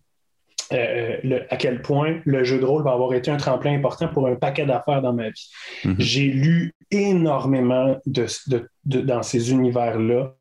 à 0.70 1.58
quel 1.58 1.82
point 1.82 2.20
le 2.26 2.44
jeu 2.44 2.60
de 2.60 2.66
rôle 2.66 2.84
va 2.84 2.92
avoir 2.92 3.14
été 3.14 3.32
un 3.32 3.38
tremplin 3.38 3.74
important 3.74 4.10
pour 4.10 4.28
un 4.28 4.36
paquet 4.36 4.66
d'affaires 4.66 5.02
dans 5.02 5.14
ma 5.14 5.30
vie. 5.30 5.50
Mm-hmm. 5.86 5.96
J'ai 6.00 6.28
lu 6.28 6.74
énormément 6.92 7.98
de, 8.06 8.28
dans 8.86 9.24
ces 9.24 9.52
univers-là. 9.52 10.34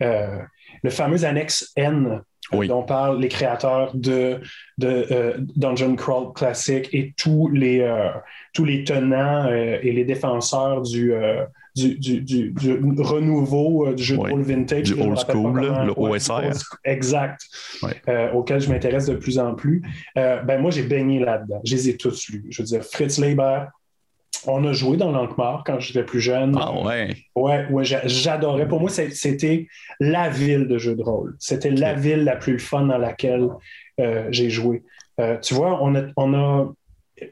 le 0.00 0.90
fameux 0.90 1.24
annexe 1.24 1.72
N 1.76 2.22
oui. 2.52 2.68
dont 2.68 2.82
parlent 2.82 3.20
les 3.20 3.28
créateurs 3.28 3.92
de, 3.94 4.40
de 4.78 5.06
euh, 5.10 5.34
Dungeon 5.56 5.96
Crawl 5.96 6.32
Classic 6.32 6.88
et 6.92 7.14
tous 7.16 7.48
les, 7.48 7.80
euh, 7.80 8.10
tous 8.52 8.64
les 8.64 8.84
tenants 8.84 9.46
euh, 9.46 9.78
et 9.82 9.92
les 9.92 10.04
défenseurs 10.04 10.82
du, 10.82 11.12
du, 11.74 11.98
du, 11.98 12.20
du, 12.20 12.54
renouveau 12.98 13.92
du 13.92 14.02
jeu 14.02 14.16
de 14.16 14.20
rôle 14.20 14.42
vintage. 14.42 14.92
Du 14.92 15.00
old 15.00 15.18
school, 15.18 15.60
le 15.60 15.92
OSR. 15.96 16.52
Exact. 16.84 17.40
auxquels 18.34 18.60
je 18.60 18.70
m'intéresse 18.70 19.06
de 19.06 19.16
plus 19.16 19.38
en 19.38 19.54
plus. 19.54 19.82
ben 20.14 20.58
moi, 20.60 20.70
j'ai 20.70 20.82
baigné 20.82 21.18
là-dedans. 21.18 21.60
Je 21.64 21.74
les 21.74 21.90
ai 21.90 21.96
tous 21.96 22.28
lus. 22.28 22.44
Je 22.50 22.62
veux 22.62 22.66
dire, 22.66 22.82
Fritz 22.84 23.18
Leiber, 23.18 23.64
on 24.46 24.64
a 24.64 24.72
joué 24.72 24.96
dans 24.96 25.10
l'Ankmar 25.10 25.64
quand 25.64 25.80
j'étais 25.80 26.04
plus 26.04 26.20
jeune. 26.20 26.56
Ah 26.60 26.72
ouais. 26.72 27.14
Ouais, 27.34 27.66
ouais 27.70 27.84
j'adorais. 27.84 28.68
Pour 28.68 28.80
moi, 28.80 28.90
c'était 28.90 29.66
la 30.00 30.28
ville 30.28 30.66
de 30.66 30.78
jeu 30.78 30.94
de 30.94 31.02
rôle. 31.02 31.34
C'était 31.38 31.70
la 31.70 31.94
ville 31.94 32.24
la 32.24 32.36
plus 32.36 32.58
fun 32.58 32.86
dans 32.86 32.98
laquelle 32.98 33.48
euh, 34.00 34.26
j'ai 34.30 34.50
joué. 34.50 34.82
Euh, 35.20 35.38
tu 35.38 35.54
vois, 35.54 35.82
on 35.82 35.94
a, 35.94 36.02
on 36.16 36.34
a... 36.34 36.72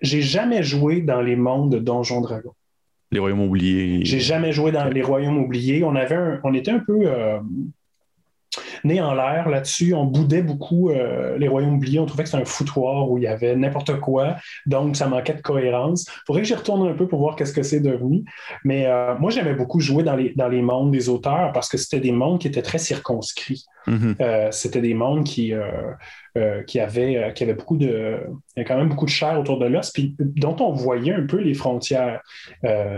j'ai 0.02 0.22
jamais 0.22 0.62
joué 0.62 1.00
dans 1.00 1.20
les 1.20 1.36
mondes 1.36 1.72
de 1.72 1.78
Donjons 1.78 2.20
Dragons. 2.20 2.54
Les 3.10 3.20
royaumes 3.20 3.42
oubliés. 3.42 4.04
J'ai 4.04 4.20
jamais 4.20 4.52
joué 4.52 4.72
dans 4.72 4.86
les 4.86 5.02
royaumes 5.02 5.38
oubliés. 5.38 5.84
On 5.84 5.94
avait 5.94 6.40
on 6.42 6.54
était 6.54 6.72
un 6.72 6.80
peu 6.80 7.02
euh, 7.04 7.38
né 8.84 9.00
en 9.00 9.14
l'air 9.14 9.48
là-dessus. 9.48 9.94
On 9.94 10.04
boudait 10.04 10.42
beaucoup 10.42 10.90
euh, 10.90 11.38
les 11.38 11.48
royaumes 11.48 11.76
oubliés. 11.76 11.98
On 11.98 12.06
trouvait 12.06 12.24
que 12.24 12.30
c'était 12.30 12.42
un 12.42 12.46
foutoir 12.46 13.10
où 13.10 13.18
il 13.18 13.24
y 13.24 13.26
avait 13.26 13.56
n'importe 13.56 13.98
quoi. 14.00 14.36
Donc, 14.66 14.96
ça 14.96 15.06
manquait 15.06 15.34
de 15.34 15.42
cohérence. 15.42 16.06
Il 16.08 16.22
faudrait 16.26 16.42
que 16.42 16.48
j'y 16.48 16.54
retourne 16.54 16.88
un 16.88 16.94
peu 16.94 17.06
pour 17.06 17.20
voir 17.20 17.36
qu'est-ce 17.36 17.52
que 17.52 17.62
c'est 17.62 17.80
devenu. 17.80 18.24
Mais 18.64 18.86
euh, 18.86 19.14
moi, 19.18 19.30
j'aimais 19.30 19.54
beaucoup 19.54 19.80
jouer 19.80 20.02
dans 20.02 20.16
les, 20.16 20.34
dans 20.34 20.48
les 20.48 20.62
mondes 20.62 20.90
des 20.90 21.08
auteurs 21.08 21.52
parce 21.52 21.68
que 21.68 21.76
c'était 21.76 22.00
des 22.00 22.12
mondes 22.12 22.40
qui 22.40 22.48
étaient 22.48 22.62
très 22.62 22.78
circonscrits. 22.78 23.64
Mm-hmm. 23.86 24.16
Euh, 24.20 24.48
c'était 24.50 24.80
des 24.80 24.94
mondes 24.94 25.24
qui, 25.24 25.52
qui, 26.66 26.80
avaient, 26.80 27.32
qui 27.34 27.44
avaient 27.44 27.54
beaucoup 27.54 27.76
de. 27.76 28.18
Il 28.56 28.60
y 28.60 28.62
a 28.62 28.64
quand 28.64 28.76
même 28.76 28.88
beaucoup 28.88 29.04
de 29.04 29.10
chair 29.10 29.38
autour 29.38 29.58
de 29.58 29.66
l'os, 29.66 29.90
puis 29.90 30.16
dont 30.18 30.56
on 30.60 30.72
voyait 30.72 31.12
un 31.12 31.26
peu 31.26 31.38
les 31.38 31.54
frontières. 31.54 32.20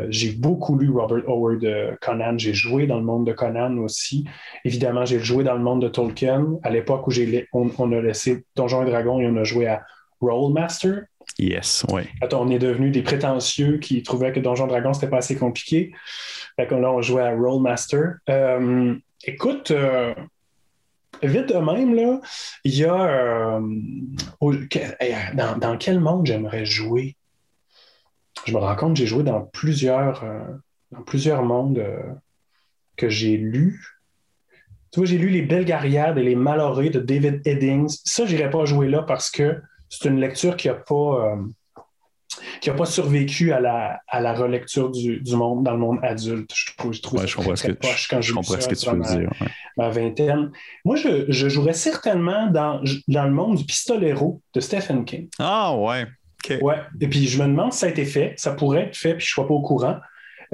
j'ai 0.09 0.33
beaucoup 0.33 0.79
lu 0.79 0.91
Robert 0.91 1.29
Howard 1.29 1.99
Conan. 2.01 2.39
J'ai 2.39 2.55
joué 2.55 2.87
dans 2.87 2.99
le 2.99 3.05
monde 3.05 3.27
de 3.27 3.33
Conan 3.33 3.77
aussi. 3.79 4.25
Évidemment, 4.65 5.05
j'ai 5.05 5.21
joué 5.21 5.45
dans 5.45 5.55
le 5.55 5.63
monde 5.63 5.83
de 5.83 5.89
Tolkien. 5.89 6.59
À 6.63 6.71
l'époque 6.71 7.07
où 7.07 7.13
on, 7.53 7.71
on, 7.79 7.93
a 7.93 8.01
laissé 8.01 8.45
Donjons 8.55 8.87
et 8.87 8.91
Dragons 8.91 9.21
et 9.21 9.27
on 9.27 9.37
a 9.37 9.45
joué 9.45 9.67
à 9.67 9.83
Rollmaster. 10.21 11.05
Yes, 11.39 11.85
oui. 11.93 12.03
on 12.33 12.51
est 12.51 12.59
devenu 12.59 12.91
des 12.91 13.03
prétentieux 13.03 13.79
qui 13.79 14.03
trouvaient 14.03 14.33
que 14.33 14.41
Donjons 14.41 14.67
et 14.67 14.71
Dragons, 14.71 14.95
c'était 14.95 15.09
pas 15.09 15.19
assez 15.19 15.37
compliqué. 15.37 15.93
Fait 16.57 16.71
là, 16.71 16.91
on 16.91 17.03
jouait 17.03 17.23
à 17.23 17.35
Rollmaster. 17.35 18.15
Euh, 18.31 18.95
écoute, 19.25 19.71
euh, 19.71 20.15
vite 21.23 21.49
de 21.49 21.59
même, 21.59 21.95
là, 21.95 22.21
il 22.65 22.77
y 22.77 22.85
a. 22.85 23.03
Euh, 23.03 23.61
dans, 25.35 25.77
quel 25.79 26.01
monde 26.01 26.27
j'aimerais 26.27 26.67
jouer? 26.67 27.17
Je 28.45 28.53
me 28.53 28.59
rends 28.59 28.77
compte, 28.77 28.97
j'ai 28.97 29.07
joué 29.07 29.23
dans 29.23 29.43
plusieurs, 29.43 30.25
dans 30.93 31.03
plusieurs 31.03 31.43
mondes 31.43 31.83
que 32.97 33.09
j'ai 33.09 33.37
lus. 33.37 33.99
Tu 34.93 35.01
vois, 35.01 35.07
j'ai 35.07 35.19
lu 35.19 35.31
Les 35.31 35.43
Belgariades 35.43 36.19
et 36.19 36.23
Les 36.23 36.37
Malheureux 36.37 36.91
de 36.91 37.01
David 37.01 37.47
Eddings. 37.47 37.99
Ça, 38.05 38.25
je 38.25 38.37
n'irai 38.37 38.51
pas 38.51 38.65
jouer 38.67 38.89
là 38.89 39.03
parce 39.03 39.31
que 39.31 39.61
c'est 39.89 40.09
une 40.09 40.21
lecture 40.21 40.57
qui 40.57 40.69
n'a 40.69 40.75
pas, 40.75 41.37
euh, 42.67 42.73
pas 42.73 42.87
survécu 42.87 43.53
à 43.53 43.61
la, 43.61 44.01
à 44.09 44.21
la 44.21 44.35
relecture 44.35 44.91
du, 44.91 45.21
monde 45.35 45.65
dans 45.65 45.73
le 45.73 45.79
monde 45.79 45.99
adulte. 46.03 46.51
Je 46.55 46.73
trouve, 46.77 46.93
je 46.93 47.03
trouve 47.03 47.27
je 47.27 47.37
comprends 47.37 47.57
ce 47.57 47.67
que, 47.67 47.73
quand 48.11 48.21
je 48.21 48.33
comprends 48.33 48.61
ce 48.61 48.69
que 48.69 48.75
tu 48.75 48.91
veux 48.91 48.97
ma, 48.97 49.17
dire. 49.17 49.31
Ma 49.77 49.89
vingtaine. 49.91 50.51
Moi, 50.85 50.97
je, 50.97 51.27
je, 51.29 51.49
jouerais 51.49 51.73
certainement 51.73 52.47
dans, 52.49 52.81
dans 53.09 53.25
le 53.25 53.33
monde 53.33 53.57
du 53.57 53.65
pistolero 53.65 54.41
de 54.55 54.61
Stephen 54.61 55.05
King. 55.05 55.29
Ah, 55.39 55.77
ouais. 55.77 56.07
Ouais. 56.61 56.77
Et 57.01 57.09
puis, 57.09 57.27
je 57.27 57.43
me 57.43 57.49
demande 57.49 57.73
si 57.73 57.81
ça 57.81 57.87
a 57.87 57.89
été 57.91 58.05
fait. 58.05 58.35
Ça 58.37 58.53
pourrait 58.53 58.85
être 58.85 58.97
fait, 58.97 59.15
puis 59.15 59.27
je 59.27 59.33
ne 59.41 59.45
suis 59.45 59.49
pas 59.49 59.55
au 59.55 59.63
courant. 59.63 59.97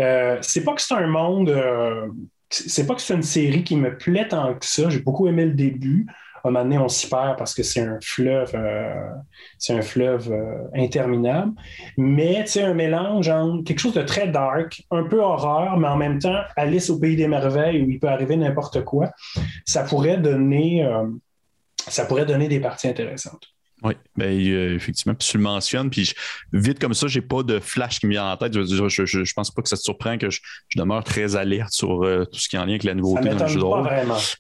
Euh, 0.01 0.39
c'est 0.41 0.65
pas 0.65 0.75
que 0.75 0.83
c'est 0.83 0.95
un 0.95 1.07
monde. 1.07 1.51
Euh, 1.51 2.09
c'est 2.51 2.87
pas 2.87 2.95
que 2.95 3.01
c'est 3.01 3.15
une 3.15 3.23
série 3.23 3.65
qui 3.65 3.77
me 3.77 3.97
plaît 3.97 4.29
tant 4.29 4.55
que 4.55 4.67
ça. 4.67 4.89
J'ai 4.89 5.01
beaucoup 5.01 5.27
aimé 5.27 5.45
le 5.47 5.53
début. 5.53 6.07
À 6.45 6.49
un 6.49 6.51
moment 6.51 6.65
donné, 6.65 6.79
on 6.79 6.89
s'y 6.89 7.09
perd 7.09 7.37
parce 7.39 7.55
que 7.55 7.63
c'est 7.63 7.81
un 7.81 7.99
fleuve, 8.03 8.51
euh, 8.55 9.11
c'est 9.59 9.75
euh, 9.75 10.69
interminable. 10.75 11.53
Mais 11.97 12.45
tu 12.45 12.61
un 12.61 12.75
mélange 12.75 13.29
entre 13.29 13.65
quelque 13.65 13.79
chose 13.79 13.95
de 13.95 14.03
très 14.03 14.29
dark, 14.29 14.83
un 14.91 15.05
peu 15.05 15.21
horreur, 15.21 15.77
mais 15.77 15.89
en 15.89 15.97
même 15.97 16.19
temps 16.19 16.41
Alice 16.57 16.91
au 16.91 16.99
pays 16.99 17.17
des 17.17 17.29
merveilles 17.29 17.83
où 17.83 17.91
il 17.91 18.01
peut 18.01 18.09
arriver 18.09 18.37
n'importe 18.37 18.85
quoi. 18.85 19.11
Ça 19.65 19.85
pourrait 19.85 20.19
donner, 20.19 20.85
euh, 20.85 21.07
ça 21.77 22.07
pourrait 22.07 22.27
donner 22.27 22.49
des 22.49 22.61
parties 22.61 22.89
intéressantes. 22.89 23.53
Oui, 23.85 23.95
ben, 24.17 24.31
effectivement. 24.75 25.15
Puis 25.15 25.29
tu 25.29 25.37
le 25.37 25.43
mentionnes, 25.43 25.91
puis 25.91 26.13
vite 26.53 26.79
comme 26.79 26.95
ça, 26.95 27.09
j'ai 27.09 27.21
pas 27.21 27.43
de 27.43 27.59
flash 27.59 28.01
qui 28.01 28.07
me 28.07 28.13
vient 28.13 28.31
en 28.31 28.37
tête. 28.37 28.55
Je, 28.55 28.89
je, 28.89 29.05
je, 29.05 29.33
pense 29.35 29.51
pas 29.51 29.63
que 29.63 29.69
ça 29.69 29.77
te 29.77 29.83
surprend 29.83 30.19
que 30.19 30.31
je, 30.31 30.41
demeure 30.77 31.03
très 31.05 31.37
alerte 31.37 31.73
sur 31.73 32.05
euh, 32.05 32.25
tout 32.25 32.39
ce 32.39 32.49
qui 32.49 32.57
est 32.57 32.59
en 32.59 32.65
lien 32.65 32.73
avec 32.73 32.85
la 32.85 32.95
nouveauté 32.95 33.31
dans 33.31 33.45
le 33.45 33.49
jeu 33.49 33.59
de 33.59 33.65
rôle. 33.65 33.89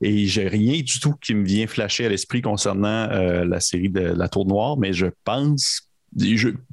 Et 0.00 0.26
j'ai 0.26 0.48
rien 0.48 0.80
du 0.80 1.00
tout 1.00 1.14
qui 1.20 1.34
me 1.34 1.44
vient 1.44 1.66
flasher 1.66 2.06
à 2.06 2.08
l'esprit 2.08 2.42
concernant 2.42 3.08
euh, 3.10 3.44
la 3.44 3.60
série 3.60 3.90
de 3.90 4.00
La 4.00 4.28
Tour 4.28 4.46
Noire, 4.46 4.76
mais 4.76 4.92
je 4.92 5.06
pense 5.24 5.88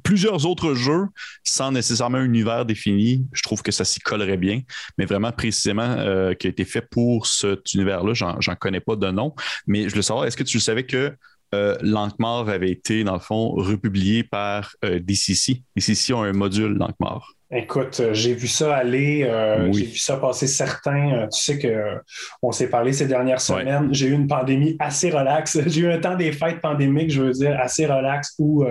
plusieurs 0.02 0.46
autres 0.46 0.74
jeux 0.74 1.06
sans 1.44 1.72
nécessairement 1.72 2.18
un 2.18 2.24
univers 2.24 2.66
défini, 2.66 3.26
je 3.32 3.42
trouve 3.42 3.62
que 3.62 3.72
ça 3.72 3.84
s'y 3.84 4.00
collerait 4.00 4.36
bien, 4.36 4.60
mais 4.98 5.06
vraiment 5.06 5.32
précisément 5.32 5.96
euh, 5.98 6.34
qui 6.34 6.46
a 6.46 6.50
été 6.50 6.64
fait 6.64 6.82
pour 6.82 7.26
cet 7.26 7.72
univers-là, 7.74 8.12
j'en 8.14 8.54
connais 8.56 8.80
pas 8.80 8.96
de 8.96 9.10
nom, 9.10 9.34
mais 9.66 9.88
je 9.88 9.94
veux 9.94 10.02
savoir, 10.02 10.26
est-ce 10.26 10.36
que 10.36 10.42
tu 10.42 10.60
savais 10.60 10.84
que 10.84 11.14
euh, 11.52 11.76
Lankmar 11.82 12.48
avait 12.48 12.70
été, 12.70 13.02
dans 13.02 13.14
le 13.14 13.20
fond, 13.20 13.50
republié 13.50 14.22
par 14.22 14.72
euh, 14.84 15.00
DCC. 15.00 15.62
DCC 15.76 16.12
ont 16.12 16.22
un 16.22 16.32
module 16.32 16.74
Lankmar. 16.74 17.34
Écoute, 17.52 17.98
euh, 17.98 18.14
j'ai 18.14 18.34
vu 18.34 18.46
ça 18.46 18.76
aller, 18.76 19.28
j'ai 19.72 19.86
vu 19.86 19.98
ça 19.98 20.16
passer 20.18 20.46
certains. 20.46 21.26
tu 21.32 21.40
sais 21.40 21.58
que 21.58 21.96
on 22.42 22.52
s'est 22.52 22.70
parlé 22.70 22.92
ces 22.92 23.08
dernières 23.08 23.40
semaines. 23.40 23.88
J'ai 23.92 24.06
eu 24.06 24.12
une 24.12 24.28
pandémie 24.28 24.76
assez 24.78 25.10
relaxe. 25.10 25.58
J'ai 25.66 25.80
eu 25.80 25.90
un 25.90 25.98
temps 25.98 26.14
des 26.14 26.30
fêtes 26.30 26.60
pandémiques, 26.60 27.10
je 27.10 27.22
veux 27.22 27.32
dire, 27.32 27.58
assez 27.58 27.86
relax 27.86 28.36
où 28.38 28.64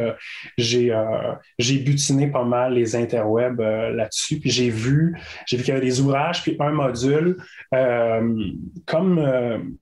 j'ai 0.58 0.98
j'ai 1.58 1.78
butiné 1.80 2.28
pas 2.28 2.46
mal 2.46 2.74
les 2.74 2.96
interwebs 2.96 3.60
là-dessus. 3.60 4.40
Puis 4.40 4.50
j'ai 4.50 4.70
vu, 4.70 5.20
j'ai 5.46 5.58
vu 5.58 5.64
qu'il 5.64 5.74
y 5.74 5.78
avait 5.78 5.86
des 5.86 6.00
ouvrages 6.00 6.42
puis 6.42 6.56
un 6.62 6.72
module 6.72 7.36
comme 8.86 9.78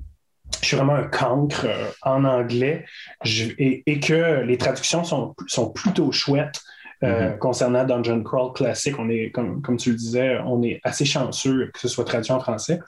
je 0.62 0.68
suis 0.68 0.78
vraiment 0.78 0.96
un 0.96 1.04
cancre 1.04 1.66
euh, 1.66 1.90
en 2.02 2.26
anglais 2.26 2.86
et, 3.26 4.00
que 4.00 4.42
les 4.42 4.58
traductions 4.58 5.04
sont, 5.04 5.36
sont 5.48 5.70
plutôt 5.72 6.12
chouettes. 6.12 6.62
Euh, 7.04 7.30
mm-hmm. 7.30 7.38
Concernant 7.38 7.84
Dungeon 7.84 8.24
Crawl 8.24 8.54
classique, 8.54 8.96
on 8.98 9.08
est, 9.10 9.30
comme, 9.32 9.62
comme, 9.62 9.78
tu 9.78 9.92
le 9.92 9.96
disais, 9.96 10.40
on 10.46 10.64
est 10.64 10.80
assez 10.84 11.06
chanceux 11.06 11.70
que 11.74 11.80
ce 11.80 11.88
soit 11.88 12.06
traduit 12.06 12.32
en 12.32 12.40
français. 12.40 12.80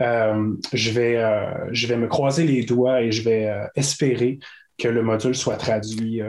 Euh, 0.00 0.52
je, 0.72 0.90
vais, 0.90 1.22
je 1.70 1.86
vais 1.86 1.96
me 1.96 2.08
croiser 2.08 2.44
les 2.44 2.64
doigts 2.64 3.02
et 3.02 3.12
je 3.12 3.22
vais 3.22 3.54
espérer 3.76 4.40
que 4.78 4.88
le 4.88 5.02
module 5.02 5.34
soit 5.36 5.56
traduit, 5.56 6.20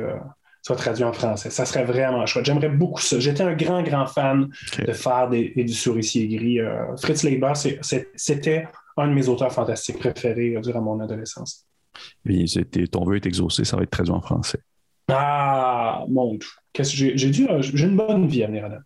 soit 0.61 0.75
traduit 0.75 1.03
en 1.03 1.13
français. 1.13 1.49
Ça 1.49 1.65
serait 1.65 1.85
vraiment 1.85 2.23
chouette. 2.27 2.45
J'aimerais 2.45 2.69
beaucoup 2.69 3.01
ça. 3.01 3.19
J'étais 3.19 3.41
un 3.41 3.53
grand, 3.53 3.81
grand 3.81 4.05
fan 4.05 4.49
de 4.77 4.93
Fard 4.93 5.33
et, 5.33 5.53
et, 5.55 5.63
du 5.63 5.73
souricier 5.73 6.27
gris. 6.27 6.59
Fritz 7.01 7.23
Leiber, 7.23 7.53
c'était 8.15 8.67
un 8.97 9.07
de 9.07 9.13
mes 9.13 9.27
auteurs 9.27 9.51
fantastiques 9.51 9.99
préférés 9.99 10.55
euh, 10.55 10.61
durant 10.61 10.81
mon 10.81 10.99
adolescence. 10.99 11.65
ton 12.91 13.03
vœu 13.05 13.15
est 13.15 13.25
exaucé, 13.25 13.63
ça 13.63 13.77
va 13.77 13.83
être 13.83 13.91
traduit 13.91 14.13
en 14.13 14.21
français. 14.21 14.59
Ah, 15.09 16.03
mon 16.07 16.35
Dieu. 16.35 16.49
J'ai, 16.79 17.49
euh, 17.49 17.61
j'ai 17.61 17.85
une 17.85 17.97
bonne 17.97 18.27
vie 18.27 18.43
à 18.43 18.47
venir, 18.47 18.65
Adam. 18.65 18.77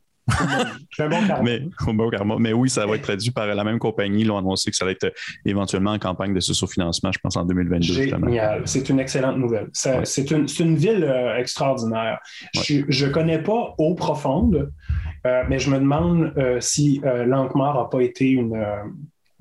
J'ai 0.90 1.04
un 1.04 1.10
bon 1.10 1.20
karma. 1.28 1.44
Mais, 1.44 1.62
bon 1.94 2.10
karma. 2.10 2.36
Mais 2.40 2.54
oui, 2.54 2.70
ça 2.70 2.86
va 2.86 2.96
être 2.96 3.04
traduit 3.04 3.32
par 3.32 3.48
la 3.48 3.64
même 3.64 3.80
compagnie. 3.80 4.22
Ils 4.22 4.32
ont 4.32 4.38
annoncé 4.38 4.72
que 4.72 4.76
ça 4.76 4.84
va 4.84 4.92
être 4.92 5.06
euh, 5.06 5.12
éventuellement 5.46 5.92
en 5.92 6.00
campagne 6.00 6.34
de 6.34 6.40
sous-financement, 6.40 7.12
je 7.12 7.20
pense, 7.20 7.38
en 7.38 7.46
2022. 7.46 7.94
Génial. 7.94 8.64
C'est 8.66 8.90
une 8.90 9.00
excellente 9.00 9.38
nouvelle. 9.38 9.70
C'est 9.74 10.32
une, 10.32 10.48
une, 10.60 10.76
ville 10.76 11.10
extraordinaire. 11.38 12.20
Je 12.54 13.06
ne 13.06 13.12
connais 13.12 13.40
pas 13.40 13.76
eau 13.78 13.94
profonde, 13.94 14.72
mais 15.24 15.60
je 15.60 15.70
me 15.70 15.78
demande 15.78 16.34
si 16.60 17.00
Lankmar 17.04 17.76
n'a 17.76 17.86
pas 17.86 18.02
été 18.02 18.30
une 18.30 18.58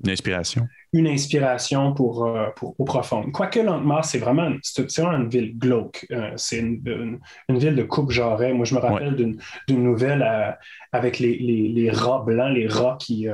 une 0.03 0.11
inspiration. 0.11 0.67
Une 0.93 1.07
inspiration 1.07 1.93
pour, 1.93 2.25
euh, 2.25 2.49
pour 2.55 2.79
au 2.79 2.85
profond. 2.85 3.31
Quoique 3.31 3.59
lentement, 3.59 4.03
c'est 4.03 4.19
vraiment, 4.19 4.47
une 4.47 5.29
ville 5.29 5.57
glauque. 5.57 6.05
Euh, 6.11 6.31
c'est 6.35 6.59
une, 6.59 7.19
ville 7.49 7.75
de 7.75 7.83
coupe 7.83 8.11
jarret. 8.11 8.53
Moi, 8.53 8.65
je 8.65 8.75
me 8.75 8.79
rappelle 8.79 9.15
d'une 9.15 9.83
nouvelle 9.83 10.21
euh, 10.21 10.51
avec 10.91 11.17
les, 11.19 11.37
les, 11.37 11.89
rats 11.89 12.23
blancs, 12.25 12.53
les 12.53 12.67
rats 12.67 12.97
qui, 12.99 13.27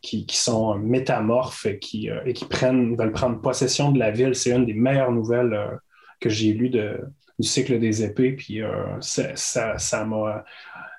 qui, 0.00 0.36
sont 0.36 0.76
métamorphes 0.76 1.66
et 1.66 1.78
qui, 1.78 2.10
et 2.24 2.32
qui 2.32 2.44
prennent, 2.44 2.96
veulent 2.96 3.12
prendre 3.12 3.40
possession 3.40 3.90
de 3.90 3.98
la 3.98 4.12
ville. 4.12 4.34
C'est 4.34 4.52
une 4.52 4.66
des 4.66 4.74
meilleures 4.74 5.12
nouvelles 5.12 5.80
que 6.20 6.28
j'ai 6.28 6.52
lues 6.52 6.70
de, 6.70 7.00
du 7.40 7.48
cycle 7.48 7.78
des 7.80 8.04
épées. 8.04 8.32
Puis 8.32 8.60
ça, 9.00 9.34
ça, 9.34 9.78
ça, 9.78 10.44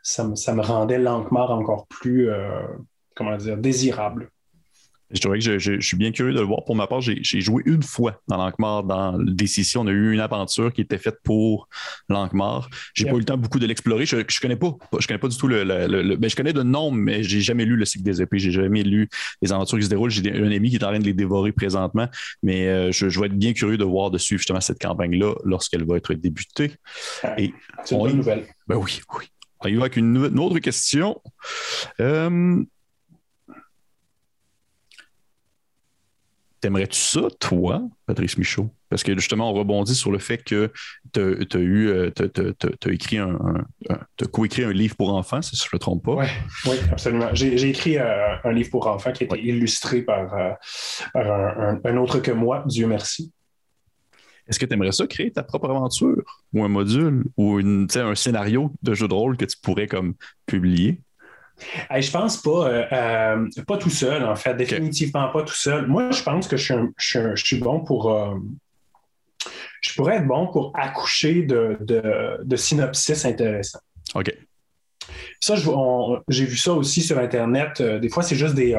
ça, 0.03 0.53
me 0.53 0.61
rendait 0.61 0.99
Lankmar 0.99 1.51
encore 1.51 1.87
plus, 1.87 2.29
comment 3.15 3.37
dire, 3.37 3.57
désirable. 3.57 4.29
Je 5.11 5.19
trouvais 5.19 5.39
que 5.39 5.57
je, 5.57 5.79
suis 5.79 5.97
bien 5.97 6.11
curieux 6.11 6.33
de 6.33 6.39
le 6.39 6.45
voir. 6.45 6.63
Pour 6.65 6.75
ma 6.75 6.87
part, 6.87 7.01
j'ai 7.01 7.41
joué 7.41 7.63
une 7.65 7.81
fois 7.83 8.21
dans 8.27 8.37
l'Ankmar. 8.37 8.83
Dans 8.83 9.17
le 9.17 9.31
DCC, 9.31 9.77
on 9.77 9.87
a 9.87 9.91
eu 9.91 10.13
une 10.13 10.19
aventure 10.19 10.71
qui 10.71 10.81
était 10.81 10.97
faite 10.97 11.17
pour 11.23 11.67
l'Ankmar. 12.09 12.69
J'ai 12.93 13.05
pas 13.05 13.15
eu 13.15 13.19
le 13.19 13.25
temps 13.25 13.37
beaucoup 13.37 13.59
de 13.59 13.65
l'explorer. 13.65 14.05
Je, 14.05 14.17
je 14.27 14.39
connais 14.39 14.55
pas. 14.55 14.75
Je 14.99 15.07
connais 15.07 15.19
pas 15.19 15.27
du 15.27 15.37
tout 15.37 15.47
le. 15.47 16.15
Ben, 16.15 16.29
je 16.29 16.35
connais 16.35 16.53
de 16.53 16.63
nom, 16.63 16.91
mais 16.91 17.23
j'ai 17.23 17.41
jamais 17.41 17.65
lu 17.65 17.75
le 17.75 17.85
cycle 17.85 18.03
des 18.03 18.21
épées. 18.21 18.39
J'ai 18.39 18.51
jamais 18.51 18.83
lu 18.83 19.09
les 19.41 19.51
aventures 19.51 19.77
qui 19.77 19.85
se 19.85 19.89
déroulent. 19.89 20.11
J'ai 20.11 20.31
un 20.31 20.51
ami 20.51 20.69
qui 20.69 20.75
est 20.75 20.83
en 20.83 20.89
train 20.89 20.99
de 20.99 21.05
les 21.05 21.13
dévorer 21.13 21.51
présentement. 21.51 22.07
Mais 22.43 22.67
euh, 22.67 22.91
je, 22.91 23.19
vais 23.19 23.27
être 23.27 23.37
bien 23.37 23.53
curieux 23.53 23.77
de 23.77 23.85
voir, 23.85 24.11
de 24.11 24.17
suivre 24.17 24.39
justement 24.39 24.61
cette 24.61 24.79
campagne-là 24.79 25.33
lorsqu'elle 25.43 25.85
va 25.85 25.97
être 25.97 26.13
débutée. 26.13 26.73
C'est 27.23 27.51
une 27.91 27.97
bonne 27.97 28.17
nouvelle. 28.17 28.45
Ben 28.67 28.75
oui, 28.75 29.01
oui. 29.17 29.25
On 29.61 29.67
y 29.67 29.75
va 29.75 29.81
avec 29.81 29.97
une, 29.97 30.39
autre 30.39 30.59
question. 30.59 31.21
Euh, 31.99 32.63
T'aimerais-tu 36.61 36.99
ça, 36.99 37.21
toi, 37.39 37.81
Patrice 38.05 38.37
Michaud? 38.37 38.69
Parce 38.89 39.03
que 39.03 39.15
justement, 39.15 39.51
on 39.51 39.53
rebondit 39.53 39.95
sur 39.95 40.11
le 40.11 40.19
fait 40.19 40.43
que 40.43 40.71
tu 41.13 41.19
as, 41.21 41.59
eu, 41.59 41.87
euh, 41.87 42.11
écrit 42.87 43.17
un, 43.17 43.37
coécrit 44.31 44.63
un 44.63 44.73
livre 44.73 44.95
pour 44.95 45.13
enfants, 45.13 45.41
si 45.41 45.55
je 45.55 45.63
ne 45.63 45.69
me 45.73 45.79
trompe 45.79 46.03
pas. 46.03 46.25
Oui, 46.65 46.75
absolument. 46.91 47.29
J'ai 47.33 47.69
écrit 47.69 47.97
euh, 47.97 48.35
un 48.43 48.51
livre 48.51 48.71
pour 48.71 48.87
enfants 48.87 49.11
qui 49.13 49.23
a 49.23 49.27
été 49.27 49.41
illustré 49.41 50.01
par, 50.01 50.33
euh, 51.15 51.75
un, 51.85 51.97
autre 51.97 52.19
que 52.19 52.31
moi, 52.31 52.63
Dieu 52.65 52.87
merci. 52.87 53.31
Est-ce 54.47 54.57
que 54.57 54.65
tu 54.65 54.73
aimerais 54.73 54.91
ça 54.91 55.05
créer 55.05 55.31
ta 55.31 55.43
propre 55.43 55.69
aventure 55.69 56.41
ou 56.53 56.63
un 56.63 56.69
module 56.69 57.23
ou 57.37 57.59
une, 57.59 57.87
un 57.95 58.15
scénario 58.15 58.73
de 58.81 58.95
jeu 58.95 59.07
de 59.07 59.13
rôle 59.13 59.37
que 59.37 59.45
tu 59.45 59.55
pourrais 59.61 59.87
comme 59.87 60.15
publier? 60.47 61.01
Je 61.97 62.11
pense 62.11 62.37
pas, 62.41 62.67
euh, 62.67 62.85
euh, 62.91 63.63
pas 63.67 63.77
tout 63.77 63.89
seul, 63.89 64.23
en 64.25 64.35
fait, 64.35 64.55
définitivement 64.55 65.29
pas 65.29 65.43
tout 65.43 65.53
seul. 65.53 65.87
Moi, 65.87 66.11
je 66.11 66.23
pense 66.23 66.47
que 66.47 66.57
je 66.57 67.35
suis, 67.35 67.59
bon 67.59 67.81
pour. 67.81 68.11
Euh, 68.11 68.35
je 69.81 69.93
pourrais 69.93 70.17
être 70.17 70.27
bon 70.27 70.47
pour 70.47 70.71
accoucher 70.75 71.43
de, 71.43 71.77
de, 71.79 72.55
synopsis 72.55 73.25
intéressants. 73.25 73.79
OK. 74.15 74.31
Ça, 75.39 75.55
j'ai 76.27 76.45
vu 76.45 76.57
ça 76.57 76.73
aussi 76.73 77.01
sur 77.01 77.17
Internet. 77.17 77.81
des 77.81 78.09
fois, 78.09 78.23
c'est 78.23 78.35
juste 78.35 78.55
des. 78.55 78.75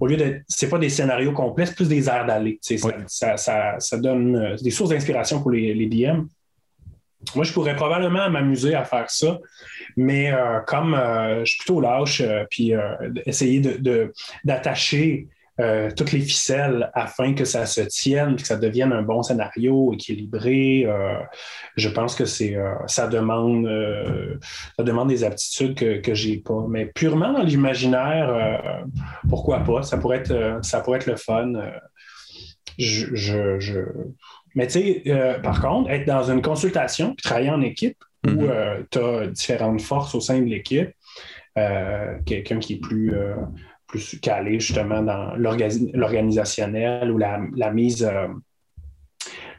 au 0.00 0.06
lieu 0.06 0.16
d'être. 0.16 0.42
C'est 0.48 0.68
pas 0.68 0.78
des 0.78 0.88
scénarios 0.88 1.32
complets, 1.32 1.66
c'est 1.66 1.76
plus 1.76 1.88
des 1.88 2.08
airs 2.08 2.26
d'aller. 2.26 2.58
Ça, 3.06 3.36
ça, 3.36 3.96
donne 3.98 4.56
des 4.56 4.70
sources 4.70 4.90
d'inspiration 4.90 5.40
pour 5.40 5.50
les, 5.50 5.74
les 5.74 5.86
DM. 5.86 6.24
Moi, 7.34 7.44
je 7.44 7.52
pourrais 7.52 7.76
probablement 7.76 8.30
m'amuser 8.30 8.74
à 8.74 8.84
faire 8.84 9.10
ça, 9.10 9.38
mais 9.98 10.32
euh, 10.32 10.60
comme 10.60 10.94
euh, 10.94 11.44
je 11.44 11.50
suis 11.50 11.58
plutôt 11.58 11.80
lâche, 11.80 12.20
euh, 12.20 12.44
puis 12.48 12.72
essayer 13.26 13.60
d'attacher 14.44 15.26
toutes 15.96 16.12
les 16.12 16.20
ficelles 16.20 16.88
afin 16.94 17.34
que 17.34 17.44
ça 17.44 17.66
se 17.66 17.80
tienne, 17.80 18.36
que 18.36 18.46
ça 18.46 18.56
devienne 18.56 18.92
un 18.92 19.02
bon 19.02 19.24
scénario 19.24 19.92
équilibré, 19.92 20.86
je 21.74 21.88
pense 21.88 22.14
que 22.14 22.26
c'est 22.26 22.56
ça 22.86 23.08
demande 23.08 23.68
ça 24.76 24.84
demande 24.84 25.08
des 25.08 25.24
aptitudes 25.24 25.74
que, 25.74 25.98
que 25.98 26.14
j'ai 26.14 26.36
pas. 26.36 26.64
Mais 26.68 26.86
purement 26.86 27.32
dans 27.32 27.42
l'imaginaire, 27.42 28.84
pourquoi 29.28 29.64
pas? 29.64 29.82
Ça 29.82 29.98
pourrait 29.98 30.18
être 30.18 30.60
ça 30.62 30.80
pourrait 30.80 30.98
être 30.98 31.06
le 31.06 31.16
fun. 31.16 31.54
je 32.78 33.82
mais 34.54 34.68
tu 34.68 34.74
sais, 34.74 35.38
par 35.42 35.60
contre, 35.60 35.90
être 35.90 36.06
dans 36.06 36.30
une 36.30 36.40
consultation 36.40 37.16
puis 37.16 37.22
travailler 37.24 37.50
en 37.50 37.62
équipe 37.62 37.98
où 38.26 38.30
mhm. 38.30 38.50
euh, 38.50 38.82
tu 38.90 38.98
as 38.98 39.26
différentes 39.28 39.80
forces 39.80 40.14
au 40.14 40.20
sein 40.20 40.40
de 40.40 40.46
l'équipe, 40.46 40.90
euh, 41.56 42.18
quelqu'un 42.24 42.58
qui 42.58 42.74
est 42.74 42.80
plus, 42.80 43.14
plus 43.86 44.18
calé 44.20 44.60
justement 44.60 45.02
dans 45.02 45.34
l'organisationnel 45.36 47.10
ou 47.10 47.18
la, 47.18 47.40
la 47.56 47.70
mise 47.72 48.08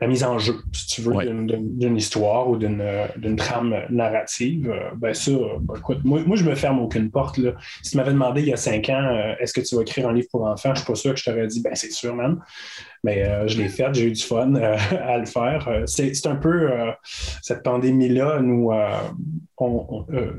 la 0.02 0.08
mise 0.08 0.24
en 0.24 0.40
jeu, 0.40 0.56
si 0.72 0.88
tu 0.88 1.02
veux, 1.02 1.14
d'une 1.24 1.98
histoire 1.98 2.50
ou 2.50 2.58
d'une 2.58 3.36
trame 3.36 3.76
narrative, 3.90 4.70
euh, 4.70 4.92
ben 4.96 5.14
ça, 5.14 5.32
ben, 5.62 5.76
écoute, 5.78 6.00
moi, 6.04 6.22
moi, 6.26 6.38
je 6.38 6.46
me 6.46 6.56
ferme 6.56 6.80
aucune 6.80 7.12
porte. 7.12 7.38
Là. 7.38 7.52
Si 7.84 7.92
tu 7.92 7.98
m'avais 7.98 8.12
demandé 8.12 8.42
il 8.42 8.48
y 8.48 8.54
a 8.54 8.58
cinq 8.58 8.90
ans, 8.90 9.04
euh, 9.04 9.34
est-ce 9.40 9.54
que 9.54 9.62
tu 9.62 9.76
vas 9.76 9.82
écrire 9.82 10.08
un 10.08 10.14
livre 10.14 10.28
pour 10.32 10.46
enfants, 10.46 10.70
je 10.70 10.80
ne 10.82 10.84
suis 10.84 10.86
pas 10.86 10.96
sûr 10.96 11.14
que 11.14 11.20
je 11.20 11.26
t'aurais 11.26 11.48
dit, 11.48 11.62
ben 11.62 11.76
c'est 11.76 11.92
sûr, 11.92 12.16
man. 12.16 12.40
Mais 13.04 13.24
euh, 13.24 13.48
je 13.48 13.58
l'ai 13.58 13.70
fait, 13.70 13.94
j'ai 13.94 14.06
eu 14.06 14.12
du 14.12 14.22
fun 14.22 14.54
à 14.56 15.18
le 15.18 15.26
faire. 15.26 15.84
C'est 15.86 16.28
un 16.28 16.36
peu 16.36 16.70
cette 17.42 17.64
pandémie-là, 17.64 18.40
nous, 18.42 18.72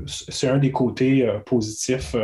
c'est 0.07 0.47
un 0.47 0.57
des 0.57 0.71
côtés 0.71 1.27
positifs 1.45 2.15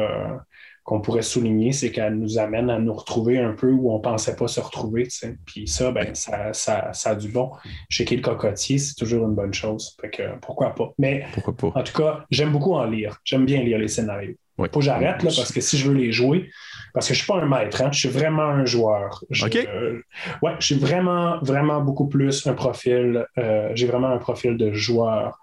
qu'on 0.87 1.01
pourrait 1.01 1.21
souligner, 1.21 1.73
c'est 1.73 1.91
qu'elle 1.91 2.15
nous 2.15 2.37
amène 2.37 2.69
à 2.69 2.79
nous 2.79 2.93
retrouver 2.93 3.39
un 3.39 3.51
peu 3.51 3.69
où 3.69 3.91
on 3.91 3.97
ne 3.97 4.01
pensait 4.01 4.37
pas 4.37 4.47
se 4.47 4.61
retrouver. 4.61 5.05
Puis 5.45 5.67
ça, 5.67 5.91
ben, 5.91 6.15
ça, 6.15 6.53
ça, 6.53 6.93
ça, 6.93 7.09
a 7.09 7.15
du 7.15 7.27
bon. 7.27 7.51
Chez 7.89 8.05
le 8.05 8.21
cocotier, 8.21 8.77
c'est 8.77 8.95
toujours 8.95 9.27
une 9.27 9.35
bonne 9.35 9.53
chose. 9.53 9.97
pourquoi 10.41 10.73
pas? 10.73 10.93
Mais 10.97 11.25
en 11.61 11.83
tout 11.83 12.01
cas, 12.01 12.25
j'aime 12.31 12.53
beaucoup 12.53 12.73
en 12.73 12.85
lire. 12.85 13.19
J'aime 13.25 13.45
bien 13.45 13.61
lire 13.63 13.79
les 13.79 13.89
scénarios. 13.89 14.35
Faut 14.55 14.79
que 14.79 14.81
j'arrête 14.81 15.21
là, 15.23 15.29
parce 15.35 15.51
que 15.51 15.59
si 15.59 15.77
je 15.77 15.89
veux 15.89 15.93
les 15.93 16.13
jouer, 16.13 16.49
parce 16.93 17.09
que 17.09 17.13
je 17.13 17.19
ne 17.19 17.23
suis 17.23 17.33
pas 17.33 17.41
un 17.41 17.45
maître, 17.47 17.81
hein, 17.81 17.89
je 17.91 17.99
suis 17.99 18.09
vraiment 18.09 18.43
un 18.43 18.63
joueur. 18.63 19.25
Je, 19.29 19.45
euh, 19.45 20.01
ouais, 20.41 20.53
je 20.59 20.67
suis 20.67 20.79
vraiment, 20.79 21.37
vraiment 21.41 21.81
beaucoup 21.81 22.07
plus 22.07 22.47
un 22.47 22.53
profil. 22.53 23.25
Euh, 23.37 23.71
j'ai 23.75 23.87
vraiment 23.87 24.07
un 24.07 24.19
profil 24.19 24.55
de 24.55 24.71
joueur. 24.71 25.37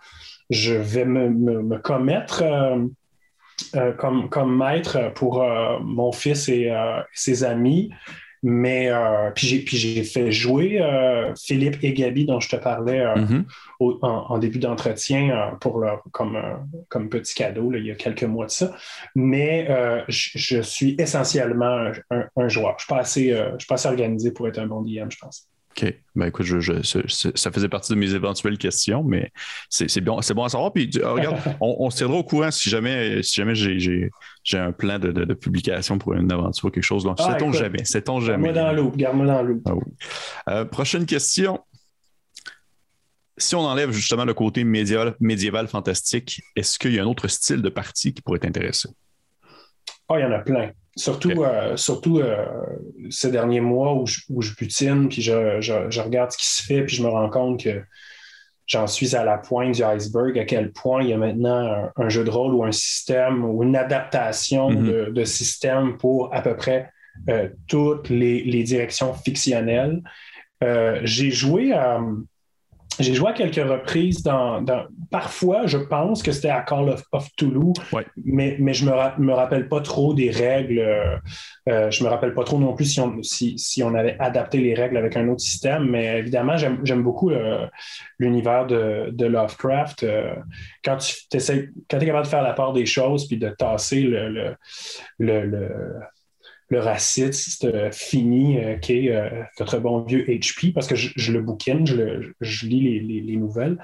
Je 0.48 0.72
vais 0.72 1.04
me, 1.04 1.76
commettre. 1.76 2.42
Euh, 2.42 2.87
euh, 3.77 3.93
comme, 3.93 4.29
comme 4.29 4.57
maître 4.57 5.13
pour 5.15 5.43
euh, 5.43 5.79
mon 5.81 6.13
fils 6.13 6.49
et 6.49 6.71
euh, 6.71 7.01
ses 7.13 7.45
amis. 7.45 7.91
Mais 8.47 8.91
puis 9.35 9.47
j'ai 9.47 10.05
fait 10.05 10.31
jouer 10.31 10.79
Philippe 11.35 11.79
et 11.83 11.95
Gabi 11.95 12.27
dont 12.27 12.41
je 12.41 12.51
te 12.51 12.57
parlais 12.57 13.03
mm-hmm. 13.03 13.45
en, 14.03 14.37
début 14.37 14.59
d'entretien 14.59 15.57
pour 15.63 15.79
leur 15.79 16.03
comme, 16.13 16.39
comme 16.91 17.09
petit 17.09 17.35
cadeau 17.35 17.73
il 17.73 17.87
y 17.87 17.91
a 17.91 17.95
quelques 17.95 18.25
mois 18.25 18.45
de 18.45 18.51
ça. 18.51 18.77
Mais 19.15 19.67
je, 20.09 20.61
suis 20.61 20.95
essentiellement 20.99 21.91
un, 22.11 22.49
joueur. 22.49 22.77
Je 22.79 22.95
ne 22.95 23.03
suis, 23.05 23.67
pas 23.67 23.77
assez 23.77 23.89
organisé 23.89 24.31
pour 24.31 24.47
être 24.47 24.59
un 24.59 24.67
bon 24.67 24.83
DM, 24.83 25.09
je 25.09 25.17
pense. 25.17 25.49
OK. 25.77 25.95
Ben 26.15 26.27
écoute, 26.27 26.47
je, 26.47 26.83
ça 27.35 27.51
faisait 27.51 27.69
partie 27.69 27.93
de 27.93 27.99
mes 27.99 28.15
éventuelles 28.15 28.59
questions, 28.59 29.03
mais 29.03 29.33
c'est 29.69 30.01
bon, 30.01 30.21
bon 30.35 30.45
à 30.45 30.49
savoir. 30.49 30.73
Puis 30.73 30.91
regarde, 31.03 31.39
on, 31.61 31.91
se 31.91 31.97
tiendra 31.99 32.19
au 32.19 32.25
courant 32.25 32.51
si 32.51 32.71
jamais, 32.71 33.23
si 33.23 33.35
jamais 33.35 33.55
j'ai 33.55 34.11
un 34.53 34.73
plan 34.73 34.99
de, 34.99 35.35
publication 35.35 35.99
pour 35.99 36.15
une 36.15 36.31
aventure 36.31 36.67
ou 36.67 36.71
quelque 36.71 36.85
chose. 36.85 37.03
Donc, 37.03 37.17
ah, 37.19 37.33
sait-on 37.33 37.53
jamais. 37.53 37.85
Sait-on 37.85 38.21
jamais. 38.21 38.53
Garde-moi 38.53 38.73
dans 38.73 38.73
l'eau. 38.73 38.93
Garde-moi 38.95 39.27
dans 39.27 39.43
l'eau. 39.43 39.63
Ah 39.67 40.51
euh, 40.51 40.65
prochaine 40.65 41.07
question. 41.07 41.61
Si 43.37 43.57
on 43.57 43.63
enlève 43.63 43.91
justement 43.91 44.25
le 44.25 44.35
côté 44.35 44.63
médiéval, 44.63 45.17
médiéval 45.19 45.67
fantastique, 45.67 46.41
est-ce 46.55 46.79
qu'il 46.79 46.95
y 46.95 47.01
a 47.01 47.03
un 47.03 47.07
autre 47.07 47.27
style 47.27 47.63
de 47.63 47.69
partie 47.69 48.15
qui 48.15 48.23
pourrait 48.23 48.39
t'intéresser? 48.39 48.91
Ah, 50.09 50.19
il 50.19 50.23
y 50.23 50.25
en 50.25 50.31
a 50.31 50.39
plein. 50.39 50.71
Surtout, 50.96 51.42
euh, 51.42 51.76
surtout 51.76 52.20
euh, 52.20 52.46
ces 53.11 53.30
derniers 53.30 53.61
mois 53.61 53.94
où 53.94 54.07
je, 54.07 54.20
où 54.28 54.42
je 54.42 54.54
butine, 54.54 55.09
puis 55.09 55.22
je, 55.22 55.61
je, 55.61 56.00
regarde 56.00 56.30
ce 56.30 56.38
qui 56.38 56.46
se 56.46 56.62
fait, 56.62 56.83
puis 56.83 56.96
je 56.96 57.02
me 57.02 57.09
rends 57.09 57.28
compte 57.28 57.64
que 57.64 57.83
j'en 58.66 58.87
suis 58.87 59.16
à 59.16 59.24
la 59.24 59.38
pointe 59.38 59.72
du 59.72 59.83
iceberg, 59.83 60.38
à 60.38 60.44
quel 60.44 60.70
point 60.70 61.02
il 61.02 61.11
y 61.11 61.12
a 61.12 61.18
maintenant 61.18 61.90
un, 61.96 62.09
jeu 62.09 62.22
de 62.22 62.30
rôle 62.30 62.54
ou 62.54 62.64
un 62.64 62.72
système 62.72 63.44
ou 63.44 63.64
une 63.64 63.76
adaptation 63.76 64.70
mm-hmm. 64.70 65.12
de, 65.12 65.24
système 65.24 65.96
pour 65.98 66.33
à 66.33 66.42
peu 66.42 66.57
près 66.57 66.90
euh, 67.28 67.48
toutes 67.66 68.09
les, 68.09 68.44
les, 68.44 68.62
directions 68.62 69.12
fictionnelles. 69.14 70.00
J'ai 71.02 71.30
joué 71.30 71.74
à 71.74 72.00
j'ai 73.00 73.14
joué 73.14 73.30
à 73.30 73.33
quelques 73.33 73.57
reprises 73.57 74.22
dans, 74.22 74.64
Parfois, 75.14 75.66
je 75.66 75.79
pense 75.79 76.24
que 76.24 76.33
c'était 76.33 76.48
à 76.48 76.62
Call 76.62 76.88
of, 76.88 77.05
of 77.12 77.29
Toulouse, 77.37 77.77
mais, 78.24 78.57
mais 78.59 78.74
je 78.74 78.85
ne 78.85 78.90
me, 78.90 79.27
me, 79.27 79.33
rappelle 79.33 79.68
pas 79.68 79.81
trop 79.81 80.12
des 80.12 80.29
règles. 80.29 80.81
Euh, 80.81 81.16
euh, 81.68 81.88
je 81.92 82.03
ne 82.03 82.09
me 82.09 82.12
rappelle 82.12 82.35
pas 82.35 82.42
trop 82.42 82.59
non 82.59 82.74
plus 82.74 82.87
si 82.87 82.98
on, 82.98 83.22
si, 83.22 83.57
si 83.57 83.85
on 83.85 83.94
avait 83.94 84.16
adapté 84.18 84.59
les 84.59 84.74
règles 84.74 84.96
avec 84.96 85.16
un 85.16 85.29
autre 85.29 85.40
système, 85.40 85.88
mais 85.88 86.18
évidemment, 86.18 86.57
j'aime 86.57 87.05
beaucoup 87.05 87.31
euh, 87.31 87.64
l'univers 88.18 88.66
de, 88.66 89.11
de, 89.12 89.27
Lovecraft. 89.27 90.05
quand 90.85 90.96
tu 90.96 91.14
essaies, 91.33 91.68
quand 91.88 92.00
es 92.00 92.07
capable 92.07 92.24
de 92.24 92.31
faire 92.31 92.42
la 92.42 92.53
part 92.53 92.72
des 92.72 92.85
choses 92.85 93.29
puis 93.29 93.37
de 93.37 93.50
tasser 93.50 94.00
le, 94.00 94.57
le, 95.18 95.46
le 95.46 95.68
le 96.74 96.81
raciste 96.81 97.92
fini 97.92 98.59
euh, 98.59 98.77
qui 98.77 99.07
est 99.07 99.14
euh, 99.14 99.42
notre 99.61 99.79
bon 99.79 100.00
vieux 100.03 100.24
HP, 100.27 100.72
parce 100.72 100.87
que 100.87 100.96
je, 100.96 101.33
le 101.33 101.40
bouquine, 101.40 101.87
je, 101.87 102.66
lis 102.66 103.00
les, 103.00 103.37
nouvelles. 103.37 103.79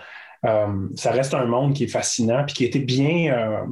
Euh, 0.47 0.89
ça 0.95 1.11
reste 1.11 1.35
un 1.35 1.45
monde 1.45 1.75
qui 1.75 1.85
est 1.85 1.89
fascinant 1.89 2.45
puis 2.47 2.55
qui 2.55 2.65
a 2.65 2.67
été 2.69 2.79
bien, 2.79 3.67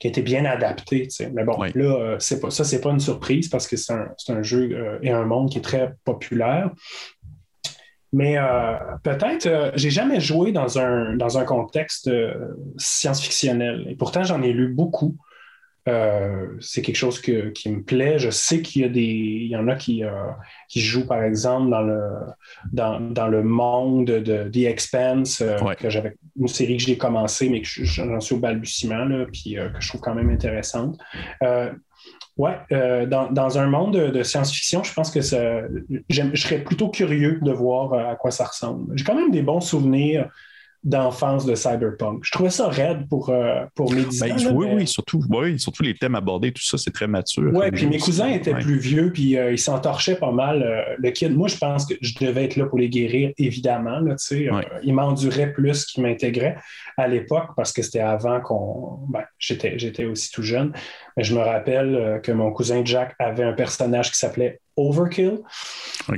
qui 0.00 0.08
a 0.08 0.22
bien 0.22 0.44
adapté. 0.44 1.08
Mais 1.32 1.44
bon, 1.44 1.62
là, 1.74 2.16
c'est 2.18 2.40
pas, 2.40 2.50
ça, 2.50 2.64
c'est 2.64 2.80
pas 2.80 2.90
une 2.90 3.00
surprise 3.00 3.48
parce 3.48 3.68
que 3.68 3.76
c'est 3.76 3.92
un, 3.92 4.42
jeu 4.42 4.98
et 5.02 5.10
un 5.10 5.24
monde 5.24 5.50
qui 5.50 5.58
est 5.58 5.62
très 5.62 5.94
populaire. 6.04 6.70
Mais 8.12 8.36
peut-être, 9.04 9.72
j'ai 9.74 9.90
jamais 9.90 10.18
joué 10.18 10.50
dans 10.50 10.78
un, 10.78 11.14
dans 11.16 11.38
un 11.38 11.44
contexte 11.44 12.10
science-fictionnel. 12.78 13.86
Et 13.88 13.94
pourtant, 13.94 14.24
j'en 14.24 14.42
ai 14.42 14.52
lu 14.52 14.68
beaucoup. 14.68 15.16
Euh, 15.88 16.46
c'est 16.60 16.82
quelque 16.82 16.96
chose 16.96 17.20
qui 17.20 17.70
me 17.70 17.82
plaît. 17.82 18.18
Je 18.18 18.30
sais 18.30 18.60
qu'il 18.60 18.82
y 18.82 18.84
a 18.84 18.88
des, 18.88 19.00
il 19.00 19.48
y 19.48 19.56
en 19.56 19.68
a 19.68 19.74
qui, 19.74 20.04
euh, 20.04 20.10
qui 20.68 20.80
jouent, 20.80 21.06
par 21.06 21.22
exemple, 21.22 21.70
dans 21.70 21.80
le, 21.80 22.00
dans, 22.72 23.00
dans 23.00 23.28
le 23.28 23.42
monde 23.42 24.06
de 24.06 24.48
The 24.48 24.68
Expanse, 24.68 25.42
que 25.78 25.88
j'avais 25.88 26.16
une 26.38 26.48
série 26.48 26.76
que 26.76 26.82
j'ai 26.82 26.98
commencé, 26.98 27.48
mais 27.48 27.62
que 27.62 27.68
j'en 27.68 28.20
suis 28.20 28.34
au 28.34 28.38
balbutiement, 28.38 29.04
là, 29.04 29.24
puis 29.32 29.54
que 29.54 29.80
je 29.80 29.88
trouve 29.88 30.00
quand 30.00 30.14
même 30.14 30.30
intéressante. 30.30 30.98
Oui, 32.36 32.50
dans, 32.70 33.32
dans, 33.32 33.58
un 33.58 33.66
monde 33.66 33.96
de, 33.96 34.22
science-fiction, 34.22 34.84
je 34.84 34.92
pense 34.92 35.10
que 35.10 35.22
ça, 35.22 35.62
je 36.08 36.36
serais 36.36 36.62
plutôt 36.62 36.88
curieux 36.88 37.40
de 37.42 37.50
voir 37.50 37.94
à 37.94 38.14
quoi 38.14 38.30
ça 38.30 38.44
ressemble. 38.44 38.96
J'ai 38.96 39.04
quand 39.04 39.16
même 39.16 39.30
des 39.30 39.42
bons 39.42 39.60
souvenirs 39.60 40.28
d'enfance 40.84 41.44
de 41.44 41.54
cyberpunk. 41.54 42.20
Je 42.22 42.30
trouvais 42.30 42.50
ça 42.50 42.68
raide 42.68 43.08
pour, 43.08 43.30
euh, 43.30 43.64
pour 43.74 43.92
mes 43.92 44.04
ben, 44.20 44.36
oui, 44.52 44.66
oui, 44.72 44.86
surtout, 44.86 45.20
oui, 45.28 45.58
surtout 45.58 45.82
les 45.82 45.94
thèmes 45.94 46.14
abordés, 46.14 46.52
tout 46.52 46.62
ça, 46.62 46.78
c'est 46.78 46.92
très 46.92 47.08
mature. 47.08 47.50
Oui, 47.52 47.70
puis 47.72 47.86
mes 47.86 47.98
cousins 47.98 48.28
étaient 48.28 48.54
plus 48.54 48.78
vieux, 48.78 49.12
puis 49.12 49.36
euh, 49.36 49.52
ils 49.52 49.58
s'entorchaient 49.58 50.18
pas 50.18 50.30
mal. 50.30 50.62
Euh, 50.62 50.94
le 50.98 51.10
kid, 51.10 51.36
moi, 51.36 51.48
je 51.48 51.56
pense 51.56 51.84
que 51.84 51.94
je 52.00 52.14
devais 52.20 52.44
être 52.44 52.56
là 52.56 52.66
pour 52.66 52.78
les 52.78 52.88
guérir, 52.88 53.32
évidemment. 53.38 53.98
Là, 53.98 54.14
ils 54.82 54.94
m'enduraient 54.94 55.52
plus 55.52 55.84
qu'ils 55.84 56.04
m'intégraient 56.04 56.56
à 56.96 57.08
l'époque, 57.08 57.50
parce 57.56 57.72
que 57.72 57.82
c'était 57.82 58.00
avant 58.00 58.40
qu'on... 58.40 59.00
Ben, 59.08 59.24
j'étais, 59.38 59.78
j'étais 59.78 60.04
aussi 60.04 60.30
tout 60.30 60.42
jeune. 60.42 60.72
Je 61.18 61.34
me 61.34 61.40
rappelle 61.40 62.20
que 62.22 62.32
mon 62.32 62.52
cousin 62.52 62.82
Jack 62.84 63.14
avait 63.18 63.44
un 63.44 63.52
personnage 63.52 64.12
qui 64.12 64.18
s'appelait 64.18 64.60
Overkill. 64.78 65.40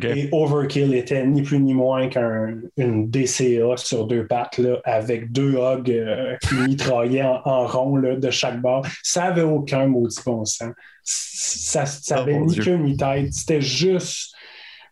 Et 0.03 0.29
Overkill 0.33 0.95
était 0.95 1.27
ni 1.27 1.43
plus 1.43 1.59
ni 1.59 1.75
moins 1.75 2.09
qu'une 2.09 3.11
DCA 3.11 3.77
sur 3.77 4.07
deux 4.07 4.27
pattes 4.27 4.59
là, 4.59 4.79
avec 4.85 5.33
deux 5.33 5.55
hogs 5.57 5.91
euh, 5.91 6.37
qui 6.43 6.55
mitraillaient 6.55 7.25
en, 7.25 7.67
rond 7.67 7.97
là, 7.97 8.17
de 8.17 8.31
chaque 8.31 8.61
bord. 8.61 8.87
Ça 9.03 9.25
n'avait 9.25 9.43
aucun 9.43 9.87
maudit 9.87 10.21
bon 10.25 10.45
sens. 10.45 10.63
Ça 11.03 11.85
n'avait 12.11 12.39
oh, 12.41 12.45
ni 12.45 12.57
queue 12.57 12.77
ni 12.77 12.97
tête. 12.97 13.33
C'était 13.33 13.63
juste, 13.63 14.35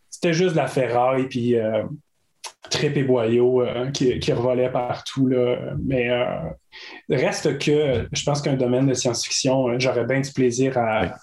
c'était 0.09 0.33
juste 0.33 0.53
de 0.53 0.57
la 0.57 0.67
ferraille. 0.67 1.27
Puis. 1.29 1.57
Euh, 1.57 1.85
Trip 2.71 2.97
et 2.97 3.05
boyau 3.05 3.63
euh, 3.63 3.91
qui, 3.93 4.19
qui 4.19 4.33
revolaient 4.33 4.71
partout. 4.71 5.27
Là. 5.27 5.57
Mais 5.83 6.11
euh, 6.11 6.27
reste 7.09 7.59
que 7.59 8.09
je 8.13 8.25
pense 8.25 8.43
qu'un 8.43 8.55
domaine 8.55 8.87
de 8.87 8.95
science-fiction, 8.95 9.69
euh, 9.69 9.77
j'aurais 9.79 10.05
bien 10.05 10.21
du 10.21 10.33
plaisir 10.33 10.77
à, 10.77 11.15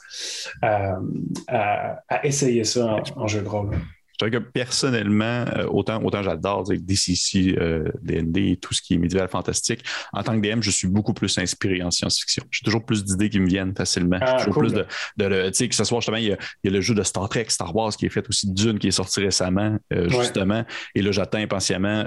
à, 1.47 2.25
essayer 2.25 2.63
ça 2.63 2.97
en 3.15 3.27
jeu 3.27 3.41
de 3.41 3.47
rôle. 3.47 3.77
Je 4.21 4.29
que 4.29 4.37
personnellement, 4.37 5.45
euh, 5.55 5.67
autant, 5.67 6.01
autant 6.03 6.23
j'adore 6.23 6.63
DCC, 6.63 7.55
euh, 7.57 7.91
DND 8.01 8.37
et 8.37 8.57
tout 8.57 8.73
ce 8.73 8.81
qui 8.81 8.93
est 8.93 8.97
médiéval 8.97 9.27
fantastique, 9.27 9.83
en 10.13 10.23
tant 10.23 10.39
que 10.39 10.47
DM, 10.47 10.61
je 10.61 10.71
suis 10.71 10.87
beaucoup 10.87 11.13
plus 11.13 11.37
inspiré 11.37 11.81
en 11.83 11.91
science-fiction. 11.91 12.43
J'ai 12.49 12.63
toujours 12.63 12.85
plus 12.85 13.03
d'idées 13.03 13.29
qui 13.29 13.39
me 13.39 13.47
viennent 13.47 13.75
facilement. 13.75 14.17
Ah, 14.21 14.37
toujours 14.37 14.57
plus 14.57 14.73
de, 14.73 14.85
de, 15.17 15.49
tu 15.49 15.53
sais, 15.53 15.69
que 15.69 15.75
ce 15.75 15.83
soit 15.83 15.99
justement, 15.99 16.17
il 16.17 16.25
y, 16.27 16.31
a, 16.31 16.37
le 16.63 16.81
jeu 16.81 16.95
de 16.95 17.03
Star 17.03 17.27
Trek, 17.29 17.45
Star 17.49 17.75
Wars 17.75 17.95
qui 17.95 18.05
est 18.05 18.09
fait 18.09 18.27
aussi 18.29 18.51
Dune 18.51 18.79
qui 18.79 18.87
est 18.87 18.91
sorti 18.91 19.19
récemment, 19.19 19.77
euh, 19.93 20.09
justement. 20.09 20.63
Et 20.93 21.01
là, 21.01 21.11
j'attends 21.11 21.39
impatiemment 21.39 22.05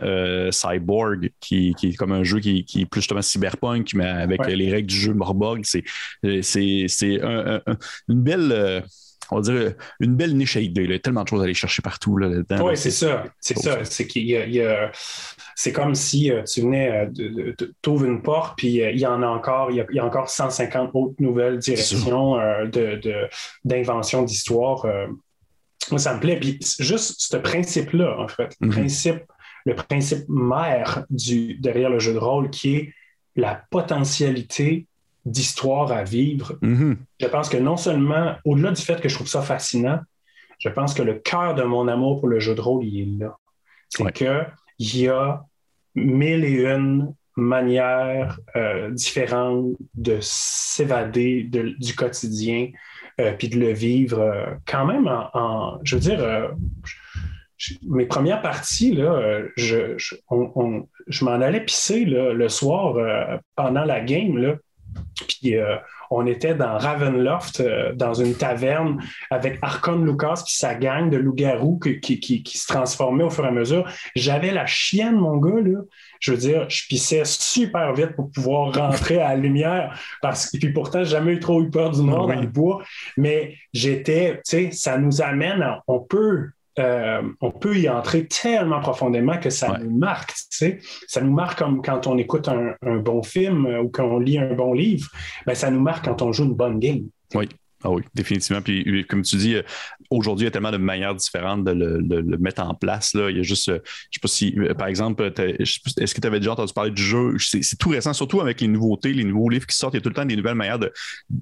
Cyborg, 0.50 1.30
qui, 1.40 1.74
qui, 1.74 1.88
est 1.88 1.94
comme 1.94 2.12
un 2.12 2.24
jeu 2.24 2.40
qui, 2.40 2.64
qui 2.64 2.82
est 2.82 2.86
plus 2.86 3.02
justement 3.02 3.22
cyberpunk, 3.22 3.92
mais 3.94 4.06
avec 4.06 4.46
les 4.46 4.70
règles 4.70 4.88
du 4.88 4.96
jeu 4.96 5.12
Morborg. 5.12 5.62
C'est, 5.64 5.84
c'est, 6.42 6.86
c'est 6.88 7.20
une 7.20 8.22
belle 8.22 8.84
on 9.30 9.36
va 9.36 9.42
dire, 9.42 9.74
une 10.00 10.16
belle 10.16 10.36
niche 10.36 10.56
à 10.56 10.60
idées. 10.60 10.84
Il 10.84 10.90
y 10.90 10.94
a 10.94 10.98
tellement 10.98 11.24
de 11.24 11.28
choses 11.28 11.40
à 11.40 11.44
aller 11.44 11.54
chercher 11.54 11.82
partout 11.82 12.16
là, 12.16 12.28
dedans. 12.28 12.66
Oui, 12.66 12.76
c'est 12.76 12.90
ça. 12.90 13.24
C'est 13.40 13.58
ça. 13.58 13.84
C'est 13.84 14.06
qu'il 14.06 14.24
y 14.24 14.60
a, 14.62 14.90
c'est 15.54 15.72
comme 15.72 15.96
si 15.96 16.30
euh, 16.30 16.44
tu 16.44 16.60
venais, 16.60 17.08
euh, 17.18 17.52
tu 17.82 17.90
ouvres 17.90 18.04
une 18.04 18.22
porte, 18.22 18.56
puis 18.56 18.80
euh, 18.80 18.92
il 18.92 19.00
y 19.00 19.06
en 19.06 19.22
a 19.22 19.26
encore, 19.26 19.72
il 19.72 19.84
y 19.90 19.98
a, 19.98 20.04
encore 20.04 20.30
150 20.30 20.90
autres 20.94 21.16
nouvelles 21.18 21.58
directions 21.58 22.36
d'invention 23.64 24.22
d'histoire. 24.22 24.86
moi, 25.90 25.98
ça 25.98 26.14
me 26.14 26.20
plaît. 26.20 26.38
Puis 26.38 26.60
juste 26.78 27.16
ce 27.18 27.36
principe-là, 27.36 28.20
en 28.20 28.28
fait, 28.28 28.54
le, 28.60 28.68
mm-hmm. 28.68 28.70
principe, 28.70 29.22
le 29.66 29.74
principe 29.74 30.28
mère 30.28 31.04
du, 31.10 31.54
derrière 31.54 31.90
le 31.90 31.98
jeu 31.98 32.12
de 32.12 32.18
rôle 32.18 32.50
qui 32.50 32.76
est 32.76 32.94
la 33.34 33.60
potentialité 33.70 34.86
d'histoire 35.30 35.92
à 35.92 36.04
vivre. 36.04 36.58
Mm-hmm. 36.62 36.96
Je 37.20 37.26
pense 37.26 37.48
que 37.48 37.56
non 37.56 37.76
seulement, 37.76 38.36
au-delà 38.44 38.72
du 38.72 38.82
fait 38.82 39.00
que 39.00 39.08
je 39.08 39.14
trouve 39.14 39.28
ça 39.28 39.42
fascinant, 39.42 40.00
je 40.58 40.68
pense 40.68 40.94
que 40.94 41.02
le 41.02 41.14
cœur 41.14 41.54
de 41.54 41.62
mon 41.62 41.88
amour 41.88 42.20
pour 42.20 42.28
le 42.28 42.40
jeu 42.40 42.54
de 42.54 42.60
rôle, 42.60 42.84
il 42.84 43.00
est 43.00 43.24
là. 43.24 43.36
C'est 43.88 44.12
qu'il 44.12 45.00
y 45.00 45.08
a 45.08 45.44
mille 45.94 46.44
et 46.44 46.64
une 46.64 47.14
manières 47.38 48.38
euh, 48.56 48.90
différentes 48.90 49.76
de 49.94 50.18
s'évader 50.20 51.44
du 51.44 51.94
quotidien, 51.94 52.70
euh, 53.20 53.32
puis 53.32 53.48
de 53.48 53.58
le 53.58 53.72
vivre 53.72 54.20
euh, 54.20 54.46
quand 54.66 54.84
même 54.84 55.08
en, 55.08 55.78
je 55.84 55.94
veux 55.94 56.00
dire, 56.00 56.50
mes 57.88 58.06
premières 58.06 58.42
parties, 58.42 58.92
là, 58.92 59.42
je, 59.56 59.96
je, 59.96 60.14
je 61.06 61.24
m'en 61.24 61.32
allais 61.32 61.64
pisser 61.64 62.04
le 62.04 62.48
soir 62.48 63.40
pendant 63.56 63.84
la 63.84 64.00
game. 64.00 64.38
Là, 64.38 64.54
puis 65.26 65.56
euh, 65.56 65.76
on 66.10 66.26
était 66.26 66.54
dans 66.54 66.78
Ravenloft, 66.78 67.60
euh, 67.60 67.92
dans 67.92 68.14
une 68.14 68.34
taverne, 68.34 69.02
avec 69.30 69.58
Archon 69.62 69.98
Lucas 69.98 70.42
puis 70.44 70.54
sa 70.54 70.74
gang 70.74 71.10
de 71.10 71.16
loups-garous 71.16 71.78
qui, 71.78 72.20
qui, 72.20 72.58
se 72.58 72.66
transformaient 72.66 73.24
au 73.24 73.30
fur 73.30 73.44
et 73.44 73.48
à 73.48 73.52
mesure. 73.52 73.88
J'avais 74.14 74.50
la 74.50 74.66
chienne, 74.66 75.16
mon 75.16 75.36
gars, 75.36 75.60
là. 75.60 75.80
Je 76.20 76.32
veux 76.32 76.38
dire, 76.38 76.68
je 76.68 76.86
pissais 76.88 77.22
super 77.24 77.92
vite 77.92 78.16
pour 78.16 78.30
pouvoir 78.30 78.74
rentrer 78.74 79.20
à 79.20 79.30
la 79.30 79.36
lumière. 79.36 79.98
Parce... 80.20 80.52
Et 80.54 80.58
puis 80.58 80.72
pourtant, 80.72 81.04
j'ai 81.04 81.10
jamais 81.10 81.34
eu 81.34 81.40
trop 81.40 81.62
eu 81.62 81.70
peur 81.70 81.90
du 81.90 82.02
noir 82.02 82.26
dans 82.26 82.40
le 82.40 82.46
bois. 82.46 82.82
Mais 83.16 83.54
j'étais, 83.72 84.36
tu 84.36 84.40
sais, 84.44 84.70
ça 84.72 84.98
nous 84.98 85.22
amène 85.22 85.62
à, 85.62 85.82
on 85.86 86.00
peut 86.00 86.48
euh, 86.78 87.22
on 87.40 87.50
peut 87.50 87.76
y 87.76 87.88
entrer 87.88 88.26
tellement 88.26 88.80
profondément 88.80 89.38
que 89.38 89.50
ça 89.50 89.78
nous 89.78 89.96
marque. 89.96 90.32
Ça 91.06 91.20
nous 91.20 91.32
marque 91.32 91.58
comme 91.58 91.82
quand 91.82 92.06
on 92.06 92.18
écoute 92.18 92.48
un, 92.48 92.96
bon 92.98 93.22
film 93.22 93.66
euh, 93.66 93.82
ou 93.82 93.88
quand 93.88 94.04
on 94.04 94.18
lit 94.18 94.38
un 94.38 94.54
bon 94.54 94.72
livre. 94.72 95.08
Ben, 95.46 95.54
ça 95.54 95.70
nous 95.70 95.80
marque 95.80 96.04
quand 96.04 96.22
on 96.22 96.32
joue 96.32 96.44
une 96.44 96.54
bonne 96.54 96.78
game. 96.78 97.08
Oui. 97.34 97.48
Ah 97.84 97.90
oui, 97.90 98.02
définitivement. 98.12 98.60
Puis, 98.60 99.06
comme 99.08 99.22
tu 99.22 99.36
dis, 99.36 99.54
euh, 99.54 99.62
aujourd'hui, 100.10 100.44
il 100.44 100.46
y 100.46 100.48
a 100.48 100.50
tellement 100.50 100.72
de 100.72 100.78
manières 100.78 101.14
différentes 101.14 101.64
de 101.64 101.70
le, 101.70 102.38
mettre 102.38 102.62
en 102.62 102.74
place. 102.74 103.14
Là. 103.14 103.30
Il 103.30 103.36
y 103.36 103.40
a 103.40 103.44
juste, 103.44 103.68
euh, 103.68 103.74
je 103.74 103.78
ne 103.78 104.12
sais 104.14 104.20
pas 104.20 104.28
si, 104.28 104.58
euh, 104.58 104.74
par 104.74 104.88
exemple, 104.88 105.22
est-ce 105.36 106.14
que 106.14 106.20
tu 106.20 106.26
avais 106.26 106.40
déjà 106.40 106.52
entendu 106.52 106.72
parler 106.72 106.90
du 106.90 107.02
jeu? 107.02 107.36
C'est 107.38 107.78
tout 107.78 107.90
récent, 107.90 108.12
surtout 108.12 108.40
avec 108.40 108.60
les 108.60 108.66
nouveautés, 108.66 109.12
les 109.12 109.22
nouveaux 109.22 109.48
livres 109.48 109.66
qui 109.66 109.76
sortent. 109.76 109.94
Il 109.94 109.98
y 109.98 110.00
a 110.00 110.02
tout 110.02 110.08
le 110.08 110.14
temps 110.16 110.24
des 110.24 110.34
nouvelles 110.34 110.56
manières 110.56 110.80
de, 110.80 110.92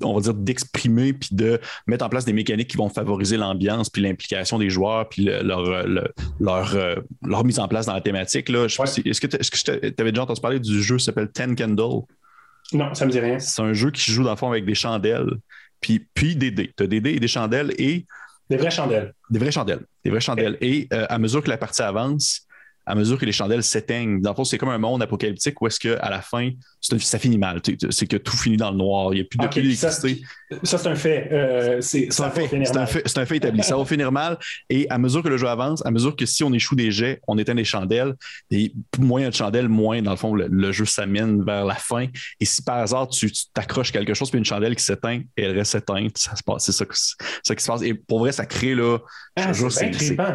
on 0.03 0.15
va 0.15 0.21
dire, 0.21 0.35
d'exprimer 0.35 1.15
puis 1.15 1.31
de 1.33 1.59
mettre 1.87 2.05
en 2.05 2.11
place 2.11 2.27
des 2.27 2.35
mécaniques 2.35 2.69
qui 2.69 2.77
vont 2.77 2.91
favoriser 2.91 3.39
l'ambiance 3.39 3.89
puis 3.89 4.03
l'implication 4.03 4.59
des 4.59 4.69
joueurs 4.69 5.09
puis 5.09 5.25
leur, 5.25 5.87
leur, 6.39 6.77
leur, 7.23 7.45
mise 7.45 7.59
en 7.59 7.69
place 7.69 7.87
dans 7.87 7.95
la 7.95 8.03
thématique. 8.03 8.51
Là. 8.51 8.67
est-ce 8.67 9.21
que 9.21 9.27
tu 9.27 10.01
avais 10.03 10.13
déjà 10.13 10.23
entendu 10.23 10.41
parler 10.43 10.61
du 10.61 10.83
jeu 10.83 10.99
qui 10.99 11.05
s'appelle 11.05 11.31
Ten 11.33 11.57
Candle? 11.57 12.03
Non, 12.73 12.93
ça 12.95 13.07
me 13.07 13.11
dit 13.11 13.21
rien. 13.21 13.39
C'est 13.39 13.63
un 13.63 13.73
jeu 13.73 13.91
qui 13.91 14.11
joue 14.11 14.25
dans 14.25 14.31
le 14.31 14.37
fond 14.37 14.51
avec 14.51 14.67
des 14.67 14.75
chandelles 14.75 15.31
puis, 15.87 16.07
puis 16.15 16.37
des 16.37 16.51
dés. 16.51 16.73
Tu 16.77 16.85
as 16.85 16.87
des 16.87 17.01
dés 17.01 17.13
et 17.13 17.21
des 17.21 17.29
chandelles 17.29 17.73
et. 17.79 18.07
Des 18.51 18.57
vraies 18.57 18.71
chandelles. 18.71 19.13
Des 19.31 19.39
vraies 19.39 19.53
chandelles. 19.53 19.85
Des 20.05 20.11
vraies 20.11 20.21
chandelles. 20.21 20.59
Et 20.61 20.89
euh, 20.93 21.07
à 21.09 21.19
mesure 21.19 21.43
que 21.43 21.49
la 21.49 21.59
partie 21.59 21.83
avance, 21.83 22.47
à 22.85 22.95
mesure 22.95 23.19
que 23.19 23.25
les 23.25 23.33
chandelles 23.33 23.63
s'éteignent. 23.63 24.21
Dans 24.21 24.31
le 24.31 24.37
fond, 24.37 24.45
c'est 24.45 24.59
comme 24.59 24.69
un 24.69 24.79
monde 24.79 25.03
apocalyptique 25.03 25.61
où 25.61 25.67
est-ce 25.67 25.81
qu'à 25.81 26.09
la 26.09 26.23
fin, 26.23 26.51
ça 26.81 27.19
finit 27.19 27.39
mal. 27.39 27.61
C'est 27.91 28.07
que 28.07 28.17
tout 28.17 28.37
finit 28.37 28.57
dans 28.57 28.71
le 28.71 28.77
noir. 28.77 29.13
Il 29.13 29.17
n'y 29.17 29.23
a 29.23 29.25
plus 29.25 29.39
d'électricité. 29.39 30.23
Ça, 30.63 30.79
c'est 30.79 30.89
un 30.89 30.95
fait. 30.95 31.29
Euh, 31.33 31.81
c'est 31.81 32.09
un, 32.21 32.31
fait, 32.31 32.45
un 33.17 33.27
fait 33.27 33.37
établi. 33.37 33.63
ça 33.63 33.77
va 33.77 33.85
finir 33.85 34.13
mal. 34.13 34.39
Et 34.69 34.87
à 34.91 34.99
mesure 34.99 35.23
que 35.23 35.29
le 35.29 35.37
jeu 35.37 35.49
avance, 35.49 35.85
à 35.85 35.91
mesure 35.91 36.15
que 36.15 36.27
si 36.27 36.45
on 36.45 36.53
échoue 36.53 36.77
des 36.77 36.91
jets, 36.91 37.21
on 37.27 37.39
éteint 37.39 37.55
des 37.55 37.65
chandelles. 37.65 38.15
Et 38.51 38.73
moins 38.99 39.21
il 39.21 39.25
y 39.25 39.27
a 39.27 39.31
de 39.31 39.35
chandelles, 39.35 39.69
moins, 39.69 40.03
dans 40.03 40.11
le 40.11 40.17
fond, 40.17 40.35
le, 40.35 40.73
jeu 40.73 40.85
s'amène 40.85 41.45
vers 41.45 41.65
la 41.65 41.75
fin. 41.75 42.07
Et 42.41 42.45
si 42.45 42.63
par 42.63 42.79
hasard, 42.79 43.09
tu 43.09 43.31
t'accroches 43.55 43.93
quelque 43.93 44.15
chose, 44.15 44.31
puis 44.31 44.39
une 44.39 44.45
chandelle 44.45 44.77
qui 44.77 44.85
s'éteint 44.85 45.23
et 45.37 45.43
elle 45.43 45.57
reste 45.57 45.75
éteinte, 45.75 46.19
ça 46.19 46.37
se 46.37 46.43
passe. 46.43 46.65
C'est 46.65 46.73
ça, 46.73 46.85
qui 46.85 47.63
se 47.65 47.67
passe. 47.67 47.83
Et 47.83 47.95
pour 47.95 48.21
vrai, 48.21 48.33
ça 48.33 48.47
crée 48.47 48.75
là. 48.75 48.99
Ah, 49.37 49.53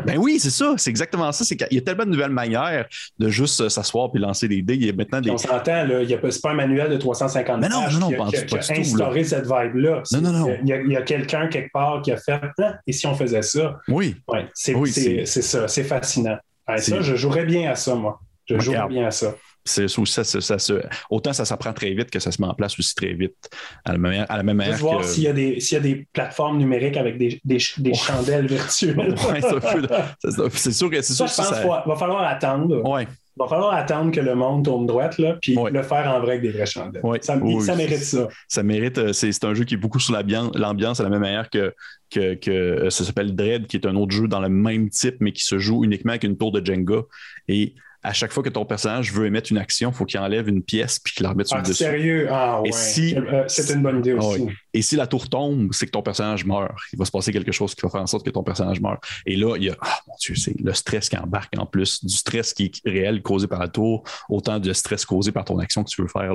ben 0.06 0.18
oui, 0.18 0.40
c'est 0.40 0.50
ça. 0.50 0.76
C'est 0.78 0.90
exactement 0.90 1.32
ça. 1.32 1.46
Il 1.72 1.76
y 1.76 1.80
a 1.80 1.82
tellement 1.82 2.06
de 2.06 2.10
nouvelles 2.10 2.32
manière 2.32 2.86
de 3.20 3.30
juste 3.30 3.70
s'asseoir 3.70 4.12
puis 4.12 4.22
lancer 4.22 4.48
des 4.48 4.62
dés. 4.62 4.76
Il 4.76 4.86
y 4.86 4.90
a 4.90 4.94
maintenant 4.94 5.22
des... 5.22 5.30
On 5.30 5.38
s'entend, 5.38 5.86
il 5.88 6.08
n'y 6.08 6.14
a 6.14 6.18
pas, 6.18 6.30
pas 6.42 6.52
un 6.52 6.56
manuel 6.56 6.90
de 6.90 6.98
350 6.98 7.62
mais 7.62 7.70
non, 7.70 7.84
pages 7.84 8.00
non, 8.00 8.10
qui, 8.10 8.16
non, 8.16 8.26
a, 8.26 8.80
instauré 8.80 9.24
cette 9.24 9.46
vibe-là. 9.46 10.01
Non, 10.12 10.22
non, 10.22 10.32
non. 10.32 10.58
Il 10.64 10.68
y 10.68 10.96
a, 10.96 11.02
quelqu'un 11.02 11.48
quelque 11.48 11.72
part 11.72 12.02
qui 12.02 12.12
a 12.12 12.18
fait 12.18 12.40
ah, 12.60 12.76
et 12.86 12.94
si 12.94 13.08
on 13.08 13.16
faisait 13.16 13.42
ça? 13.42 13.80
Oui. 13.88 14.16
Ouais, 14.28 14.48
c'est 14.54 15.26
ça, 15.26 15.68
c'est 15.68 15.84
fascinant. 15.84 16.38
ça, 16.78 17.02
je 17.02 17.16
jouerais 17.16 17.46
bien 17.46 17.72
à 17.72 17.76
ça, 17.76 17.96
moi. 17.96 18.20
Je 18.50 18.60
jouerais 18.60 18.88
bien 18.88 19.08
à 19.08 19.12
ça 19.12 19.36
ça, 19.66 19.88
ça, 19.88 20.60
ça, 20.60 20.74
autant 21.10 21.34
ça 21.34 21.46
s'apprend 21.46 21.74
très 21.74 21.94
vite 21.94 22.10
que 22.10 22.20
ça 22.20 22.32
se 22.32 22.42
met 22.42 22.48
en 22.48 22.54
place 22.54 22.78
aussi 22.80 22.96
très 22.96 23.14
vite 23.14 23.50
à 23.86 23.92
la 23.92 23.98
même, 23.98 24.26
à 24.28 24.38
la 24.38 24.44
même 24.44 24.58
manière. 24.58 24.78
voir 24.78 25.04
s'il 25.04 25.24
y, 25.24 25.28
a 25.28 25.34
des, 25.34 25.60
s'il 25.60 25.76
y 25.76 25.80
a 25.80 25.84
des 25.84 26.08
plateformes 26.12 26.58
numériques 26.58 26.98
avec 26.98 27.18
des, 27.18 27.40
des, 27.44 27.58
des 27.78 27.94
chandelles 27.94 28.48
virtuelles. 28.48 29.16
c'est 30.54 30.72
sûr 30.72 30.90
que 30.90 31.02
c'est 31.02 31.14
sûr. 31.14 31.30
Ça, 31.30 31.44
je 31.44 31.50
pense 31.50 31.60
qu'il 31.60 31.92
va 31.92 31.96
falloir 31.96 32.24
attendre. 32.24 32.90
Ouais. 32.90 33.08
Va 33.38 33.48
falloir 33.48 33.74
attendre 33.74 34.12
que 34.12 34.20
le 34.20 34.36
monde 34.36 34.66
tourne 34.66 34.86
droite, 34.86 35.18
là, 35.18 35.38
puis 35.42 35.56
le 35.56 35.84
faire 35.84 36.08
en 36.08 36.20
vrai 36.20 36.32
avec 36.32 36.42
des 36.42 36.52
vrais 36.52 36.66
chandelles. 36.66 37.02
Ça, 37.22 37.36
mérite 37.76 38.04
ça. 38.04 38.28
Ça 38.48 38.64
mérite, 38.64 38.98
euh, 38.98 39.14
c'est 39.14 39.44
un 39.44 39.54
jeu 39.54 39.64
qui 39.64 39.76
est 39.76 39.78
beaucoup 39.78 40.00
sur 40.00 40.14
l'ambiance 40.14 41.00
à 41.00 41.04
la 41.04 41.10
même 41.10 41.22
manière 41.22 41.50
que, 41.50 41.74
que, 42.10 42.36
que 42.36 42.52
euh, 42.52 42.90
ça 42.90 43.04
s'appelle 43.04 43.36
Dread, 43.36 43.68
qui 43.68 43.78
est 43.78 43.86
un 43.86 43.96
autre 43.96 44.14
jeu 44.14 44.28
dans 44.28 44.40
le 44.40 44.50
même 44.50 44.90
type, 44.90 45.16
mais 45.20 45.32
qui 45.32 45.44
se 45.44 45.58
joue 45.60 45.84
uniquement 45.84 46.12
avec 46.12 46.24
une 46.24 46.38
tour 46.38 46.52
de 46.52 46.66
Jenga. 46.66 47.02
Et 47.48 47.76
à 48.04 48.14
chaque 48.14 48.32
fois 48.32 48.42
que 48.42 48.50
ton 48.50 48.66
personnage 48.66 49.14
veut 49.14 49.28
émettre 49.28 49.52
une 49.52 49.58
action, 49.58 49.92
il 49.92 49.96
faut 49.96 50.06
qu'il 50.06 50.20
enlève 50.20 50.48
une 50.48 50.64
pièce 50.64 51.00
puis 51.00 51.14
qu'il 51.14 51.24
la 51.24 51.30
remette 51.30 51.48
sur 51.48 51.58
le 51.58 51.64
dessus. 51.64 51.84
Sérieux? 51.84 52.28
Ah 52.32 52.62
ouais. 52.62 52.72
Si, 52.72 53.16
euh, 53.16 53.44
c'est 53.48 53.74
une 53.74 53.82
bonne 53.82 54.00
idée 54.00 54.16
ah 54.20 54.24
aussi. 54.24 54.48
Et 54.74 54.82
si 54.82 54.96
la 54.96 55.06
tour 55.06 55.30
tombe, 55.30 55.70
c'est 55.72 55.86
que 55.86 55.92
ton 55.92 56.02
personnage 56.02 56.46
meurt. 56.46 56.72
Il 56.94 57.00
va 57.00 57.06
se 57.06 57.12
passer 57.12 57.32
quelque 57.32 57.52
chose 57.52 57.76
qui 57.76 57.82
va 57.82 57.90
faire 57.90 58.02
en 58.02 58.08
sorte 58.08 58.26
que 58.26 58.32
ton 58.32 58.44
personnage 58.44 58.80
meurt. 58.82 59.04
Et 59.26 59.36
là, 59.36 59.56
il 59.58 59.66
y 59.66 59.70
a, 59.70 59.76
ah 59.82 60.00
mon 60.08 60.16
Dieu, 60.20 60.36
c'est 60.36 60.60
le 60.60 60.74
stress 60.74 61.10
qui 61.10 61.18
embarque 61.18 61.54
en 61.58 61.66
plus, 61.66 62.04
du 62.04 62.16
stress 62.16 62.54
qui 62.54 62.66
est 62.66 62.90
réel 62.90 63.22
causé 63.22 63.48
par 63.48 63.60
la 63.60 63.68
tour, 63.68 64.04
autant 64.30 64.60
de 64.60 64.74
stress 64.74 65.06
causé 65.06 65.32
par 65.32 65.46
ton 65.46 65.60
action 65.60 65.84
que 65.84 65.90
tu 65.90 66.02
veux 66.02 66.08
faire. 66.08 66.34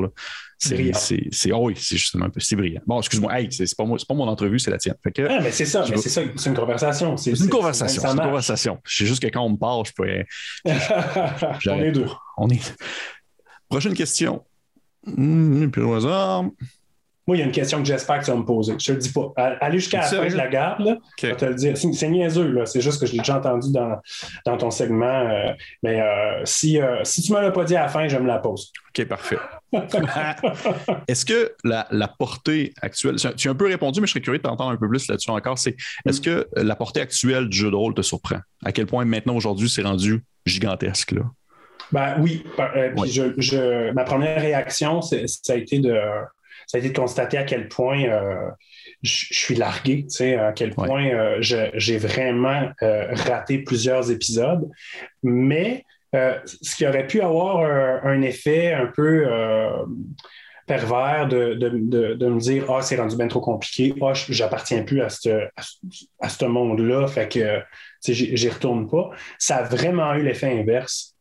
C'est, 0.58 1.28
c'est, 1.32 1.52
oh 1.52 1.66
oui, 1.66 1.74
c'est 1.76 1.98
justement 1.98 2.26
un 2.26 2.30
peu, 2.30 2.40
c'est 2.40 2.56
brillant. 2.56 2.80
Bon, 2.86 2.98
excuse-moi, 2.98 3.38
hey, 3.38 3.48
c'est, 3.50 3.76
pas, 3.76 3.84
pas 3.84 4.14
mon 4.14 4.26
entrevue, 4.26 4.58
c'est 4.58 4.70
la 4.70 4.78
tienne. 4.78 4.94
ah, 5.04 5.40
mais 5.42 5.50
c'est 5.50 5.66
ça, 5.66 5.84
mais 5.88 5.98
c'est 5.98 6.08
ça, 6.08 6.22
c'est 6.34 6.48
une 6.48 6.56
conversation. 6.56 7.16
C'est, 7.16 7.32
une 7.32 7.48
conversation, 7.50 8.02
c'est 8.02 8.08
une 8.08 8.20
conversation. 8.20 8.78
C'est 8.86 9.04
juste 9.04 9.22
que 9.22 9.28
quand 9.28 9.42
on 9.42 9.50
me 9.50 9.58
parle, 9.58 9.84
je 9.84 9.92
peux. 9.92 10.06
on 11.66 11.80
est 11.80 11.92
deux. 11.92 12.06
On 12.36 12.48
est. 12.48 12.76
Prochaine 13.68 13.94
question. 13.94 14.44
Mmh, 15.06 15.68
puis 15.68 15.82
au 15.82 15.94
hasard. 15.94 16.44
Moi, 17.26 17.36
il 17.36 17.40
y 17.40 17.42
a 17.42 17.46
une 17.46 17.52
question 17.52 17.78
que 17.78 17.84
j'espère 17.84 18.20
que 18.20 18.24
tu 18.24 18.30
vas 18.30 18.36
me 18.36 18.44
poser. 18.44 18.74
Je 18.78 18.86
te 18.86 18.92
le 18.92 18.98
dis 18.98 19.12
pas. 19.12 19.32
Aller 19.60 19.80
jusqu'à 19.80 19.98
la 19.98 20.06
fin, 20.06 20.28
je 20.28 20.36
la 20.36 20.46
garde. 20.46 20.80
Là. 20.80 20.96
Je 21.20 21.26
vais 21.26 21.36
te 21.36 21.44
le 21.44 21.54
dire. 21.56 21.76
C'est 21.76 22.08
niaiseux. 22.08 22.64
C'est 22.66 22.80
juste 22.80 23.00
que 23.00 23.06
je 23.06 23.12
l'ai 23.12 23.18
déjà 23.18 23.38
entendu 23.38 23.72
dans, 23.72 23.98
dans 24.44 24.56
ton 24.56 24.70
segment. 24.70 25.06
Euh, 25.06 25.52
mais 25.82 26.00
euh, 26.00 26.44
si, 26.44 26.80
euh, 26.80 27.02
si 27.02 27.22
tu 27.22 27.32
ne 27.32 27.38
me 27.38 27.42
l'as 27.42 27.50
pas 27.50 27.64
dit 27.64 27.74
à 27.74 27.82
la 27.82 27.88
fin, 27.88 28.06
je 28.06 28.16
me 28.16 28.28
la 28.28 28.38
pose. 28.38 28.72
OK, 28.90 29.04
parfait. 29.06 29.38
est-ce 31.08 31.24
que 31.24 31.52
la, 31.64 31.88
la, 31.90 32.06
portée 32.06 32.72
actuelle, 32.80 33.16
tu 33.16 33.48
as 33.48 33.50
un 33.50 33.54
peu 33.56 33.66
répondu, 33.66 34.00
mais 34.00 34.06
je 34.06 34.12
serais 34.12 34.20
curieux 34.20 34.38
de 34.38 34.44
t'entendre 34.44 34.70
un 34.70 34.76
peu 34.76 34.88
plus 34.88 35.08
là-dessus 35.08 35.30
encore. 35.30 35.58
C'est 35.58 35.76
est-ce 36.06 36.20
que 36.20 36.46
la 36.54 36.76
portée 36.76 37.00
actuelle 37.00 37.48
du 37.48 37.56
jeu 37.56 37.72
de 37.72 37.76
rôle 37.76 37.94
te 37.94 38.02
surprend? 38.02 38.38
À 38.64 38.70
quel 38.70 38.86
point 38.86 39.04
maintenant, 39.04 39.34
aujourd'hui, 39.34 39.68
c'est 39.68 39.82
rendu 39.82 40.24
gigantesque? 40.46 41.10
Là? 41.10 41.22
Ben 41.92 42.16
oui. 42.20 42.44
Je, 43.06 43.32
je, 43.38 43.92
ma 43.92 44.04
première 44.04 44.40
réaction, 44.40 45.02
ça 45.02 45.16
a 45.48 45.56
été 45.56 45.78
de 45.78 45.98
ça 46.66 46.78
a 46.78 46.80
été 46.80 46.90
de 46.90 46.96
constater 46.96 47.38
à 47.38 47.44
quel 47.44 47.68
point 47.68 48.02
euh, 48.04 48.50
je, 49.02 49.26
suis 49.30 49.54
largué, 49.54 50.04
tu 50.04 50.16
sais, 50.16 50.34
à 50.34 50.52
quel 50.52 50.74
point 50.74 51.06
euh, 51.06 51.36
j'ai 51.40 51.98
vraiment 51.98 52.70
euh, 52.82 53.06
raté 53.12 53.58
plusieurs 53.58 54.10
épisodes. 54.10 54.68
Mais 55.22 55.84
ce 56.12 56.76
qui 56.76 56.86
aurait 56.86 57.06
pu 57.06 57.20
avoir 57.20 57.60
un, 58.04 58.22
effet 58.22 58.72
un 58.72 58.86
peu 58.86 59.26
pervers 60.66 61.28
de, 61.28 61.68
me 61.68 62.40
dire 62.40 62.70
Ah, 62.70 62.80
c'est 62.80 62.96
rendu 62.96 63.16
bien 63.16 63.28
trop 63.28 63.40
compliqué, 63.40 63.94
ah, 64.00 64.12
j'appartiens 64.14 64.82
plus 64.82 65.02
à 65.02 65.10
ce 65.10 65.46
à 66.20 66.28
ce 66.30 66.44
monde-là, 66.46 67.06
fait 67.06 67.28
que 67.30 67.60
j'y 68.08 68.48
retourne 68.48 68.88
pas. 68.88 69.10
Ça 69.38 69.56
a 69.56 69.62
vraiment 69.64 70.14
eu 70.14 70.22
l'effet 70.22 70.58
inverse 70.58 71.15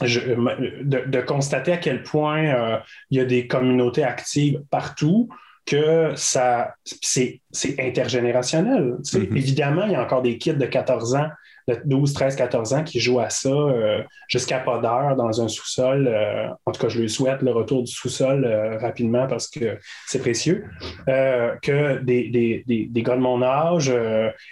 de, 0.00 1.20
constater 1.22 1.72
à 1.72 1.76
quel 1.76 2.02
point 2.02 2.44
euh, 2.44 2.78
il 3.10 3.18
y 3.18 3.20
a 3.20 3.24
des 3.24 3.46
communautés 3.46 4.04
actives 4.04 4.62
partout, 4.70 5.28
que 5.64 6.12
ça 6.14 6.74
c'est 6.84 7.40
intergénérationnel. 7.78 8.96
Mm-hmm. 9.02 9.36
Évidemment, 9.36 9.84
il 9.84 9.92
y 9.92 9.94
a 9.96 10.02
encore 10.02 10.22
des 10.22 10.38
kids 10.38 10.54
de 10.54 10.66
14 10.66 11.16
ans, 11.16 11.28
de 11.66 11.80
12, 11.84 12.12
13, 12.12 12.36
14 12.36 12.74
ans 12.74 12.84
qui 12.84 13.00
jouent 13.00 13.18
à 13.18 13.30
ça 13.30 13.48
euh, 13.48 14.02
jusqu'à 14.28 14.60
pas 14.60 14.78
d'heure 14.78 15.16
dans 15.16 15.40
un 15.40 15.48
sous-sol. 15.48 16.06
Euh, 16.06 16.48
en 16.64 16.70
tout 16.70 16.80
cas, 16.80 16.88
je 16.88 17.00
lui 17.00 17.10
souhaite 17.10 17.42
le 17.42 17.50
retour 17.50 17.82
du 17.82 17.90
sous-sol 17.90 18.46
rapidement 18.80 19.26
parce 19.26 19.48
que 19.48 19.78
c'est 20.06 20.20
précieux. 20.20 20.66
que 21.06 21.98
des, 22.02 22.28
des, 22.28 22.88
des, 22.88 23.02
gars 23.02 23.16
de 23.16 23.20
mon 23.20 23.42
âge 23.42 23.92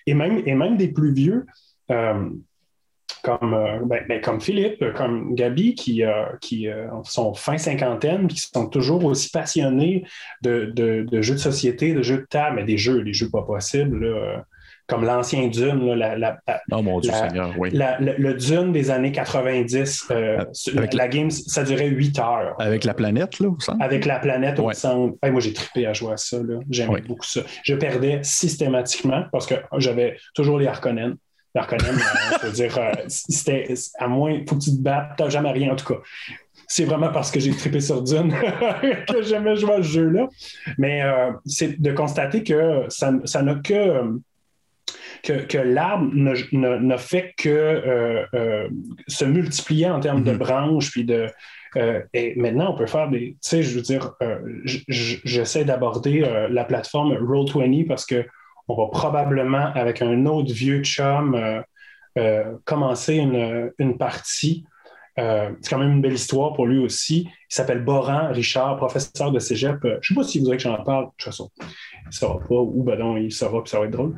et, 0.06 0.14
même, 0.14 0.42
et 0.46 0.54
même 0.54 0.76
des 0.76 0.88
plus 0.88 1.12
vieux 1.12 1.46
comme, 3.24 3.54
euh, 3.54 3.78
ben, 3.84 4.04
ben, 4.06 4.20
comme 4.20 4.40
Philippe, 4.40 4.84
comme 4.94 5.34
Gabi, 5.34 5.74
qui, 5.74 6.04
euh, 6.04 6.24
qui 6.40 6.68
euh, 6.68 6.86
sont 7.04 7.32
fin 7.32 7.56
cinquantaine, 7.56 8.28
qui 8.28 8.38
sont 8.38 8.68
toujours 8.68 9.02
aussi 9.04 9.30
passionnés 9.30 10.04
de, 10.42 10.72
jeux 11.22 11.34
de 11.34 11.38
société, 11.38 11.94
de 11.94 12.02
jeux 12.02 12.18
de 12.18 12.26
table, 12.28 12.56
mais 12.56 12.64
des 12.64 12.76
jeux, 12.76 13.02
des 13.02 13.14
jeux 13.14 13.30
pas 13.30 13.42
possibles. 13.42 14.06
comme 14.86 15.04
l'ancien 15.06 15.48
Dune, 15.48 15.94
la, 15.94 16.38
oh 16.70 16.82
mon 16.82 17.00
Dieu 17.00 17.10
Seigneur, 17.10 17.54
oui. 17.56 17.70
le, 17.72 18.34
Dune 18.34 18.72
des 18.72 18.90
années 18.90 19.12
90, 19.12 20.12
la, 20.92 21.08
game, 21.08 21.30
ça 21.30 21.64
durait 21.64 21.88
8 21.88 22.18
heures. 22.18 22.54
Avec 22.58 22.84
la 22.84 22.92
planète, 22.92 23.40
là, 23.40 23.48
au 23.48 23.58
centre? 23.58 23.82
Avec 23.82 24.04
la 24.04 24.18
planète 24.18 24.58
au 24.60 24.70
centre. 24.72 25.16
moi, 25.24 25.40
j'ai 25.40 25.54
trippé 25.54 25.86
à 25.86 25.94
jouer 25.94 26.12
à 26.12 26.16
ça. 26.18 26.36
J'aimais 26.68 27.00
beaucoup 27.00 27.26
ça. 27.26 27.40
Je 27.62 27.74
perdais 27.74 28.20
systématiquement 28.22 29.24
parce 29.32 29.46
que 29.46 29.54
j'avais 29.78 30.18
toujours 30.34 30.58
les 30.58 30.66
Harkonnen. 30.66 31.16
L'arconem, 31.54 31.94
euh, 31.94 32.38
je 32.42 32.46
veux 32.46 32.52
dire, 32.52 32.78
euh, 32.78 32.92
c'était 33.06 33.74
à 33.98 34.08
moins, 34.08 34.40
faut 34.48 34.56
que 34.56 34.62
tu 34.62 34.70
te 34.70 34.82
battes, 34.82 35.12
t'as 35.16 35.28
jamais 35.28 35.52
rien 35.52 35.72
en 35.72 35.76
tout 35.76 35.86
cas. 35.86 36.00
C'est 36.66 36.84
vraiment 36.84 37.10
parce 37.12 37.30
que 37.30 37.38
j'ai 37.38 37.52
trippé 37.52 37.78
sur 37.80 38.02
Dune 38.02 38.34
que 39.08 39.22
j'aimais 39.22 39.54
jouer 39.54 39.74
à 39.74 39.76
ce 39.76 39.88
jeu-là. 39.88 40.26
Mais 40.78 41.02
euh, 41.02 41.30
c'est 41.46 41.80
de 41.80 41.92
constater 41.92 42.42
que 42.42 42.86
ça 42.88 43.12
n'a 43.12 43.54
que, 43.56 44.18
que, 45.22 45.58
l'arbre 45.58 46.10
n'a 46.52 46.98
fait 46.98 47.34
que 47.36 48.24
se 49.06 49.24
multiplier 49.24 49.90
en 49.90 50.00
termes 50.00 50.24
de 50.24 50.32
mm-hmm. 50.32 50.38
branches, 50.38 50.90
puis 50.90 51.04
de, 51.04 51.28
et 52.12 52.34
maintenant, 52.36 52.72
on 52.74 52.78
peut 52.78 52.86
faire 52.86 53.10
des. 53.10 53.32
Tu 53.32 53.36
sais, 53.42 53.62
je 53.62 53.76
veux 53.76 53.82
dire, 53.82 54.14
j'essaie 54.88 55.64
d'aborder 55.64 56.26
la 56.50 56.64
plateforme 56.64 57.14
Roll20 57.14 57.86
parce 57.86 58.06
que 58.06 58.24
on 58.68 58.76
va 58.76 58.90
probablement, 58.90 59.72
avec 59.74 60.02
un 60.02 60.26
autre 60.26 60.52
vieux 60.52 60.82
chum, 60.82 61.34
euh, 61.34 61.60
euh, 62.18 62.56
commencer 62.64 63.16
une, 63.16 63.98
partie. 63.98 64.64
Euh, 65.18 65.50
c'est 65.60 65.70
quand 65.70 65.78
même 65.78 65.92
une 65.92 66.02
belle 66.02 66.14
histoire 66.14 66.54
pour 66.54 66.66
lui 66.66 66.78
aussi. 66.78 67.28
Il 67.28 67.54
s'appelle 67.54 67.84
Boran 67.84 68.32
Richard, 68.32 68.76
professeur 68.76 69.30
de 69.30 69.38
cégep. 69.38 69.78
je 69.82 69.88
ne 69.88 70.00
sais 70.02 70.14
pas 70.14 70.22
s'il 70.24 70.40
voudrait 70.40 70.56
que 70.56 70.62
j'en 70.62 70.82
parle, 70.82 71.06
de 71.06 71.10
toute 71.16 71.24
façon. 71.24 71.50
Il 72.14 72.24
ne 72.24 72.28
saura 72.28 72.38
pas, 72.38 72.54
ou 72.54 72.84
ben 72.84 72.96
non, 72.98 73.16
il 73.16 73.32
saura, 73.32 73.62
puis 73.62 73.70
ça 73.70 73.80
va 73.80 73.86
être 73.86 73.90
drôle. 73.90 74.16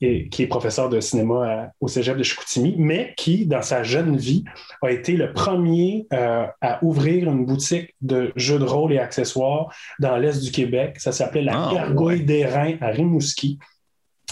et 0.00 0.28
qui 0.28 0.42
est 0.42 0.46
professeur 0.48 0.88
de 0.88 0.98
cinéma 1.00 1.70
au 1.80 1.86
cégep 1.86 2.16
de 2.16 2.22
Chicoutimi, 2.22 2.74
mais 2.78 3.14
qui, 3.16 3.46
dans 3.46 3.62
sa 3.62 3.84
jeune 3.84 4.16
vie, 4.16 4.44
a 4.82 4.90
été 4.90 5.12
le 5.12 5.32
premier 5.32 6.06
à 6.10 6.78
ouvrir 6.82 7.30
une 7.30 7.46
boutique 7.46 7.94
de 8.00 8.32
jeux 8.34 8.58
de 8.58 8.64
rôle 8.64 8.92
et 8.92 8.98
accessoires 8.98 9.72
dans 10.00 10.16
l'Est 10.16 10.42
du 10.42 10.50
Québec. 10.50 10.96
Ça 10.98 11.12
s'appelait 11.12 11.42
La 11.42 11.70
Gargouille 11.72 12.24
des 12.24 12.44
Reins 12.44 12.76
à 12.80 12.88
Rimouski. 12.88 13.58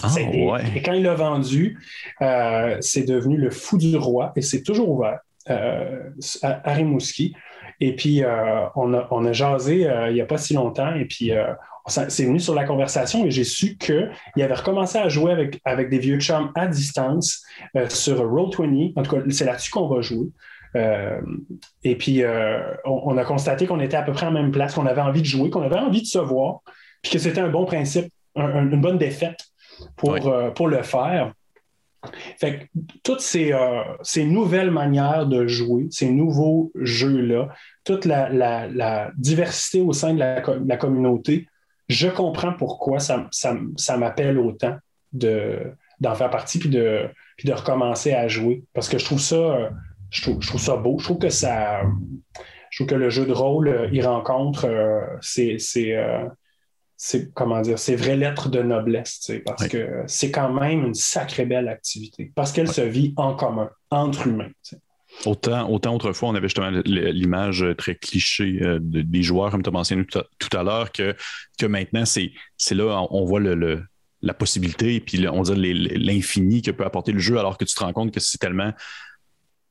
Ah, 0.03 0.09
et 0.75 0.81
quand 0.81 0.93
il 0.93 1.03
l'a 1.03 1.15
vendu, 1.15 1.79
euh, 2.21 2.77
c'est 2.81 3.03
devenu 3.03 3.37
le 3.37 3.49
fou 3.49 3.77
du 3.77 3.95
roi 3.95 4.33
et 4.35 4.41
c'est 4.41 4.61
toujours 4.61 4.89
ouvert 4.89 5.19
euh, 5.49 6.09
à, 6.41 6.73
Rimouski. 6.73 7.33
Et 7.79 7.95
puis, 7.95 8.23
euh, 8.23 8.67
on, 8.75 8.93
a, 8.93 9.07
on, 9.11 9.25
a, 9.25 9.33
jasé 9.33 9.87
il 10.09 10.13
n'y 10.13 10.21
a 10.21 10.25
pas 10.25 10.37
si 10.37 10.53
longtemps 10.53 10.93
et 10.95 11.05
puis 11.05 11.31
c'est 11.87 12.25
venu 12.25 12.39
sur 12.39 12.55
la 12.55 12.63
conversation 12.63 13.25
et 13.25 13.31
j'ai 13.31 13.43
su 13.43 13.77
qu'il 13.77 14.09
avait 14.37 14.53
recommencé 14.53 14.97
à 14.97 15.09
jouer 15.09 15.31
avec, 15.31 15.59
avec 15.65 15.89
des 15.89 15.99
vieux 15.99 16.19
chums 16.19 16.51
à 16.55 16.67
distance 16.67 17.43
sur 17.89 18.25
Roll20. 18.25 18.93
En 18.95 19.03
tout 19.03 19.15
cas, 19.15 19.21
c'est 19.29 19.45
là-dessus 19.45 19.71
qu'on 19.71 19.87
va 19.87 20.01
jouer. 20.01 20.27
et 21.83 21.95
puis, 21.95 22.23
on, 22.85 23.17
a 23.17 23.23
constaté 23.23 23.67
qu'on 23.67 23.79
était 23.79 23.97
à 23.97 24.03
peu 24.03 24.13
près 24.13 24.25
en 24.25 24.31
même 24.31 24.51
place, 24.51 24.73
qu'on 24.73 24.85
avait 24.85 25.01
envie 25.01 25.21
de 25.21 25.27
jouer, 25.27 25.49
qu'on 25.49 25.61
avait 25.61 25.77
envie 25.77 26.01
de 26.01 26.07
se 26.07 26.19
voir, 26.19 26.59
puis 27.01 27.11
que 27.11 27.19
c'était 27.19 27.41
un 27.41 27.49
bon 27.49 27.65
principe, 27.65 28.11
une 28.35 28.81
bonne 28.81 28.97
défaite 28.97 29.39
pour, 29.95 30.27
euh, 30.27 30.51
pour 30.51 30.67
le 30.67 30.81
faire. 30.83 31.33
Fait 32.39 32.69
toutes 33.03 33.21
ces, 33.21 33.53
euh, 33.53 33.81
ces, 34.01 34.25
nouvelles 34.25 34.71
manières 34.71 35.25
de 35.25 35.47
jouer, 35.47 35.87
ces 35.91 36.09
nouveaux 36.09 36.71
jeux-là, 36.75 37.49
toute 37.83 38.05
la, 38.05 39.11
diversité 39.17 39.81
au 39.81 39.93
sein 39.93 40.13
de 40.13 40.19
la, 40.19 40.77
communauté, 40.77 41.47
je 41.87 42.07
comprends 42.07 42.53
pourquoi 42.53 42.99
ça, 42.99 43.27
m'appelle 43.97 44.39
autant 44.39 44.75
d'en 45.13 46.15
faire 46.15 46.29
partie 46.29 46.59
puis 46.59 46.69
de, 46.69 47.09
recommencer 47.49 48.13
à 48.13 48.27
jouer. 48.27 48.63
Parce 48.73 48.89
que 48.89 48.97
je 48.97 49.05
trouve 49.05 49.21
ça, 49.21 49.69
je 50.09 50.21
trouve, 50.21 50.59
ça 50.59 50.75
beau. 50.77 50.97
Je 50.99 51.05
trouve 51.05 51.19
que 51.19 51.29
ça. 51.29 51.81
Je 52.69 52.79
trouve 52.79 52.87
que 52.87 52.95
le 52.95 53.09
jeu 53.09 53.25
de 53.25 53.31
rôle, 53.31 53.89
il 53.93 54.05
rencontre 54.05 54.65
euh, 54.65 55.01
c'est 56.97 57.33
comment 57.33 57.61
dire, 57.61 57.77
c'est 57.77 57.95
vraies 57.95 58.15
lettres 58.15 58.49
de 58.49 58.61
noblesse, 58.61 59.31
parce 59.45 59.67
que 59.67 60.03
c'est 60.07 60.31
quand 60.31 60.51
même 60.51 60.83
une 60.83 60.93
sacrée 60.93 61.45
belle 61.45 61.67
activité, 61.67 62.31
parce 62.35 62.51
qu'elle 62.51 62.71
se 62.71 62.81
vit 62.81 63.13
en 63.17 63.35
commun, 63.35 63.69
entre 63.89 64.27
humains. 64.27 64.51
Autant, 65.25 65.69
autant 65.69 65.95
autrefois, 65.95 66.29
on 66.29 66.35
avait 66.35 66.47
justement 66.47 66.71
l'image 66.85 67.65
très 67.77 67.95
cliché 67.95 68.59
euh, 68.61 68.79
des 68.81 69.23
joueurs, 69.23 69.49
comme 69.49 69.63
tu 69.63 69.69
as 69.69 69.71
mentionné 69.71 70.05
tout 70.05 70.57
à, 70.57 70.63
l'heure, 70.63 70.91
que, 70.91 71.15
que 71.57 71.65
maintenant, 71.65 72.03
c'est 72.05 72.31
là, 72.71 73.07
on 73.09 73.23
voit 73.23 73.39
le, 73.39 73.81
la 74.21 74.33
possibilité, 74.33 74.95
et 74.95 74.99
puis 74.99 75.25
on 75.27 75.43
dit 75.43 75.55
l'infini 75.55 76.61
que 76.61 76.71
peut 76.71 76.83
apporter 76.83 77.11
le 77.11 77.19
jeu, 77.19 77.37
alors 77.37 77.57
que 77.57 77.63
tu 77.63 77.73
te 77.73 77.79
rends 77.83 77.93
compte 77.93 78.11
que 78.11 78.19
c'est 78.19 78.37
tellement 78.37 78.73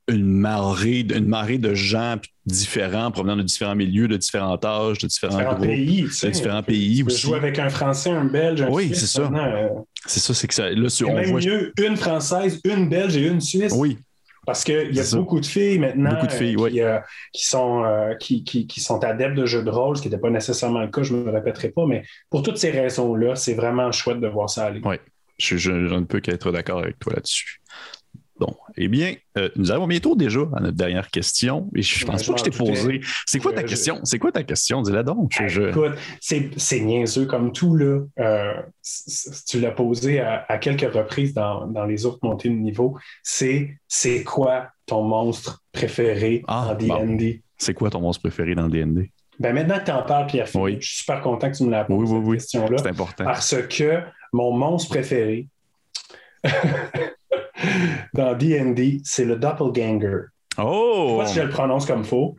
une 0.07 0.25
marée, 0.25 0.99
une 0.99 1.27
marée 1.27 1.57
de 1.57 1.73
gens 1.73 2.17
différents, 2.45 3.09
provenant 3.09 3.35
de 3.35 3.41
différents 3.41 3.75
milieux, 3.75 4.07
de 4.07 4.17
différents 4.17 4.59
âges, 4.63 4.99
de 4.99 5.07
différents, 5.07 5.37
différents 5.37 5.55
groupes, 5.55 5.67
pays. 5.67 6.01
de 6.03 6.29
différents 6.29 6.63
pays 6.63 6.97
tu 6.97 7.05
aussi. 7.05 7.21
jouer 7.21 7.37
avec 7.37 7.57
un 7.57 7.69
Français, 7.69 8.11
un 8.11 8.25
Belge, 8.25 8.61
un 8.61 8.69
Oui, 8.69 8.87
Suisse. 8.87 8.99
c'est 8.99 9.07
ça. 9.07 9.31
euh, 9.33 9.69
C'est 10.05 10.19
ça, 10.19 10.33
c'est 10.35 10.47
que 10.47 10.53
ça, 10.53 10.69
là, 10.69 10.87
on 11.07 11.13
même 11.15 11.25
voit. 11.31 11.39
mieux 11.39 11.73
une 11.83 11.97
Française, 11.97 12.61
une 12.65 12.87
Belge 12.87 13.17
et 13.17 13.27
une 13.27 13.41
Suisse. 13.41 13.73
Oui, 13.75 13.97
Parce 14.45 14.63
qu'il 14.63 14.95
y 14.95 14.99
a 14.99 15.03
ça. 15.03 15.17
beaucoup 15.17 15.39
de 15.39 15.45
filles 15.47 15.79
maintenant 15.79 16.11
Beaucoup 16.11 16.27
de 16.27 16.31
filles, 16.33 16.53
euh, 16.55 16.67
qui, 16.69 16.73
oui. 16.75 16.81
euh, 16.81 16.99
qui 17.33 17.45
sont, 17.47 17.83
euh, 17.83 18.13
qui, 18.15 18.43
qui- 18.43 18.67
qui 18.67 18.81
sont 18.81 19.03
adeptes 19.03 19.35
de 19.35 19.47
jeux 19.47 19.63
de 19.63 19.71
rôle, 19.71 19.97
ce 19.97 20.03
qui 20.03 20.09
n'était 20.09 20.21
pas 20.21 20.29
nécessairement 20.29 20.81
le 20.81 20.89
cas, 20.89 21.01
je 21.01 21.15
ne 21.15 21.23
me 21.23 21.31
répéterai 21.31 21.69
pas, 21.69 21.87
mais 21.87 22.03
pour 22.29 22.43
toutes 22.43 22.57
ces 22.57 22.69
raisons-là, 22.69 23.35
c'est 23.35 23.55
vraiment 23.55 23.91
chouette 23.91 24.19
de 24.19 24.27
voir 24.27 24.51
ça 24.51 24.67
aller. 24.67 24.81
Oui. 24.83 24.97
je, 25.39 25.57
je- 25.57 25.87
je 25.87 25.95
ne 25.95 26.05
peux 26.05 26.19
qu'être 26.19 26.51
d'accord 26.51 26.77
avec 26.79 26.99
toi 26.99 27.13
là-dessus. 27.15 27.59
Bon, 28.37 28.53
eh 28.75 28.89
bien, 28.89 29.15
euh, 29.37 29.47
nous 29.55 29.71
arrivons 29.71 29.87
bientôt 29.87 30.13
déjà 30.15 30.41
à 30.53 30.59
notre 30.59 30.75
dernière 30.75 31.09
question. 31.09 31.69
Et 31.73 31.81
je 31.81 32.05
pense 32.05 32.23
pas 32.27 32.33
que 32.33 32.39
je 32.39 32.43
t'ai 32.43 32.51
posé. 32.51 32.99
C'est 33.25 33.39
quoi 33.39 33.53
ta 33.53 33.61
Je- 33.61 33.67
question? 33.67 34.01
C'est 34.03 34.19
quoi 34.19 34.31
ta 34.33 34.43
question? 34.43 34.81
Dis-la 34.81 35.03
donc. 35.03 35.31
Je- 35.39 35.47
je- 35.47 35.69
Écoute, 35.69 35.93
c'est 36.19 36.79
niaiseux 36.81 37.25
comme 37.27 37.53
tout, 37.53 37.77
là. 37.77 38.01
Euh, 38.19 38.53
tu 39.47 39.61
l'as 39.61 39.71
posé 39.71 40.19
à, 40.19 40.45
à 40.49 40.57
quelques 40.57 40.93
reprises 40.93 41.33
dans, 41.33 41.65
dans 41.67 41.85
les 41.85 42.05
autres 42.05 42.19
montées 42.23 42.49
de 42.49 42.55
niveau. 42.55 42.97
C'est 43.23 43.77
c'est 43.87 44.23
quoi 44.25 44.67
ton 44.85 45.03
monstre 45.03 45.63
préféré 45.71 46.43
Ah, 46.47 46.71
en 46.71 46.75
bon. 46.75 47.05
D&D? 47.05 47.41
C'est 47.57 47.73
quoi 47.73 47.89
ton 47.89 48.01
monstre 48.01 48.21
préféré 48.23 48.53
dans 48.53 48.67
D&D? 48.67 49.11
Ben 49.39 49.53
maintenant 49.53 49.79
que 49.79 49.85
tu 49.85 49.91
en 49.91 50.03
parles, 50.03 50.27
Pierre, 50.27 50.47
Oui. 50.55 50.77
je 50.81 50.87
suis 50.87 50.97
super 50.99 51.21
content 51.21 51.49
que 51.51 51.55
tu 51.55 51.63
me 51.63 51.71
la 51.71 51.85
poses, 51.85 52.11
Oui, 52.11 52.17
oui, 52.19 52.19
cette 52.19 52.25
oui. 52.27 52.35
question-là. 52.37 52.77
C'est 52.83 52.89
important. 52.89 53.23
Parce 53.23 53.55
que 53.69 53.99
mon 54.33 54.51
monstre 54.51 54.89
préféré 54.89 55.47
dans 58.13 58.33
D&D, 58.35 59.01
c'est 59.03 59.25
le 59.25 59.35
Doppelganger. 59.37 60.25
Je 60.57 60.61
sais 60.63 60.67
Oh! 60.67 61.15
pas 61.19 61.25
si 61.27 61.35
je 61.35 61.41
le 61.41 61.49
prononce 61.49 61.85
comme 61.85 62.03
faux. 62.03 62.35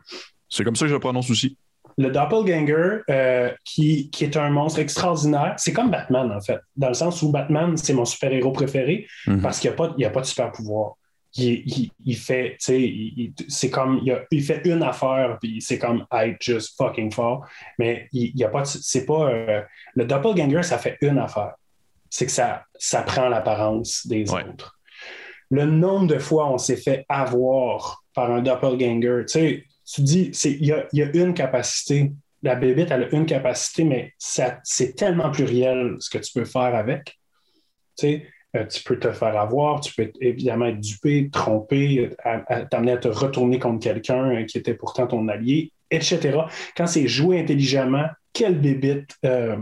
C'est 0.49 0.63
comme 0.63 0.75
ça 0.75 0.85
que 0.85 0.89
je 0.89 0.93
le 0.95 0.99
prononce 0.99 1.29
aussi. 1.29 1.57
Le 1.99 2.09
Doppelganger, 2.11 2.99
euh, 3.09 3.51
qui, 3.63 4.09
qui 4.11 4.23
est 4.23 4.37
un 4.37 4.49
monstre 4.49 4.79
extraordinaire, 4.79 5.55
c'est 5.57 5.73
comme 5.73 5.89
Batman, 5.89 6.31
en 6.31 6.39
fait, 6.41 6.59
dans 6.75 6.89
le 6.89 6.93
sens 6.93 7.21
où 7.23 7.31
Batman, 7.31 7.75
c'est 7.77 7.93
mon 7.93 8.05
super-héros 8.05 8.51
préféré 8.51 9.07
Mhm. 9.25 9.41
parce 9.41 9.59
qu'il 9.59 9.71
n'y 9.97 10.05
a, 10.05 10.07
a 10.07 10.11
pas 10.11 10.21
de 10.21 10.25
super-pouvoir. 10.25 10.93
Il, 11.35 11.45
il- 11.65 11.91
il 12.05 12.15
fait, 12.15 12.55
tu 12.59 12.65
sais, 12.65 13.33
c'est 13.47 13.69
comme, 13.69 13.99
il, 14.03 14.11
a- 14.11 14.21
il 14.31 14.41
fait 14.43 14.61
une 14.65 14.81
affaire, 14.83 15.37
puis 15.41 15.59
c'est 15.61 15.77
comme 15.77 16.05
être 16.11 16.37
juste 16.41 16.75
fucking 16.77 17.11
fort, 17.11 17.45
mais 17.77 18.07
il 18.13 18.33
n'y 18.35 18.43
a 18.43 18.49
pas, 18.49 18.61
de- 18.61 18.67
c'est 18.67 19.05
pas, 19.05 19.29
euh, 19.29 19.61
le 19.95 20.05
Doppelganger, 20.05 20.63
ça 20.63 20.77
fait 20.77 20.97
une 21.01 21.17
affaire. 21.19 21.53
C'est 22.09 22.25
que 22.27 22.31
ça, 22.31 22.63
ça 22.79 23.01
prend 23.01 23.27
l'apparence 23.27 24.07
des 24.07 24.29
Ouais. 24.31 24.43
autres. 24.47 24.76
Le 25.49 25.65
nombre 25.65 26.07
de 26.07 26.19
fois 26.19 26.51
on 26.51 26.57
s'est 26.57 26.77
fait 26.77 27.05
avoir 27.09 28.03
par 28.13 28.31
un 28.31 28.41
Doppelganger, 28.41 29.23
tu 29.27 29.31
sais, 29.31 29.63
tu 29.85 30.01
dis, 30.01 30.31
il 30.43 30.65
y 30.65 30.71
a, 30.73 30.87
une 31.13 31.33
capacité. 31.33 32.11
La 32.43 32.55
bébête, 32.55 32.91
elle 32.91 33.03
a 33.03 33.15
une 33.15 33.25
capacité, 33.25 33.83
mais 33.83 34.13
c'est 34.17 34.95
tellement 34.95 35.31
pluriel 35.31 35.95
ce 35.99 36.09
que 36.09 36.17
tu 36.17 36.33
peux 36.33 36.45
faire 36.45 36.75
avec. 36.75 37.17
Tu 37.97 38.07
sais, 38.07 38.27
euh, 38.55 38.65
tu 38.65 38.83
peux 38.83 38.99
te 38.99 39.11
faire 39.11 39.39
avoir, 39.39 39.81
tu 39.81 39.93
peux 39.93 40.11
évidemment 40.21 40.65
être 40.65 40.79
dupé, 40.79 41.29
trompé, 41.31 42.09
t'amener 42.69 42.93
à 42.93 42.97
te 42.97 43.07
retourner 43.07 43.59
contre 43.59 43.83
quelqu'un 43.83 44.31
euh, 44.31 44.43
qui 44.43 44.57
était 44.57 44.73
pourtant 44.73 45.07
ton 45.07 45.27
allié, 45.27 45.71
etc. 45.89 46.39
Quand 46.75 46.87
c'est 46.87 47.07
joué 47.07 47.39
intelligemment, 47.39 48.07
quelle 48.33 48.59
bébite 48.59 49.15
euh, 49.25 49.57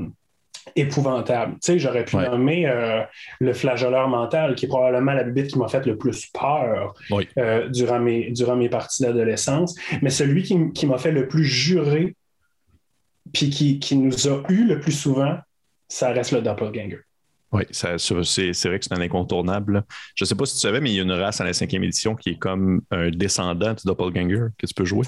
épouvantable. 0.76 1.54
Tu 1.54 1.60
sais, 1.62 1.80
j'aurais 1.80 2.06
pu 2.06 2.16
Ouais. 2.16 2.30
nommer 2.30 2.68
euh, 2.68 3.02
le 3.40 3.54
flageoleur 3.54 4.08
mental, 4.08 4.56
qui 4.56 4.66
est 4.66 4.68
probablement 4.68 5.14
la 5.14 5.24
bébite 5.24 5.52
qui 5.52 5.60
m'a 5.60 5.68
fait 5.68 5.86
le 5.86 5.98
plus 5.98 6.26
peur 6.28 6.94
Oui. 7.12 7.28
euh, 7.38 7.70
durant, 7.70 8.00
mes, 8.00 8.32
durant 8.32 8.56
mes 8.56 8.70
parties 8.70 9.04
d'adolescence. 9.04 9.76
Mais 10.02 10.10
celui 10.10 10.44
qui, 10.44 10.72
qui 10.74 10.86
m'a 10.88 10.98
fait 10.98 11.12
le 11.12 11.28
plus 11.28 11.46
jurer, 11.46 12.16
puis 13.34 13.50
qui, 13.50 13.80
qui 13.80 13.96
nous 13.98 14.28
a 14.28 14.44
eu 14.50 14.66
le 14.66 14.80
plus 14.80 14.92
souvent, 14.92 15.38
ça 15.88 16.10
reste 16.12 16.32
le 16.32 16.42
doppelganger. 16.42 17.00
Oui, 17.52 17.64
c'est 17.72 17.88
vrai 17.88 18.80
que 18.80 18.86
c'est 18.86 18.94
un 18.94 19.02
incontournable. 19.02 19.84
Je 20.16 20.26
ne 20.26 20.28
sais 20.28 20.36
pas 20.36 20.46
si 20.46 20.56
tu 20.56 20.60
savais, 20.62 20.82
mais 20.82 20.90
il 20.92 20.96
y 20.96 21.00
a 21.00 21.04
une 21.04 21.12
race 21.12 21.40
à 21.40 21.46
la 21.46 21.54
cinquième 21.54 21.84
édition 21.86 22.16
qui 22.16 22.32
est 22.32 22.38
comme 22.38 22.82
un 22.92 23.10
descendant 23.12 23.74
du 23.74 23.84
Doppelganger 23.86 24.48
que 24.58 24.66
tu 24.66 24.74
peux 24.74 24.84
jouer. 24.84 25.06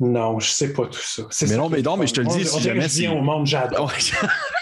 Non, 0.00 0.40
je 0.40 0.48
sais 0.50 0.72
pas 0.72 0.86
tout 0.86 0.98
ça. 1.00 1.22
Mais 1.46 1.56
non, 1.56 1.68
mais 1.68 1.82
non, 1.82 1.96
mais 1.96 2.06
je 2.08 2.14
te 2.14 2.20
le 2.20 2.26
dis, 2.26 2.44
si 2.44 2.60
jamais 2.60 2.88
je 2.88 3.00
viens 3.00 3.12
au 3.12 3.20
monde, 3.20 3.46
j'adore. 3.46 3.92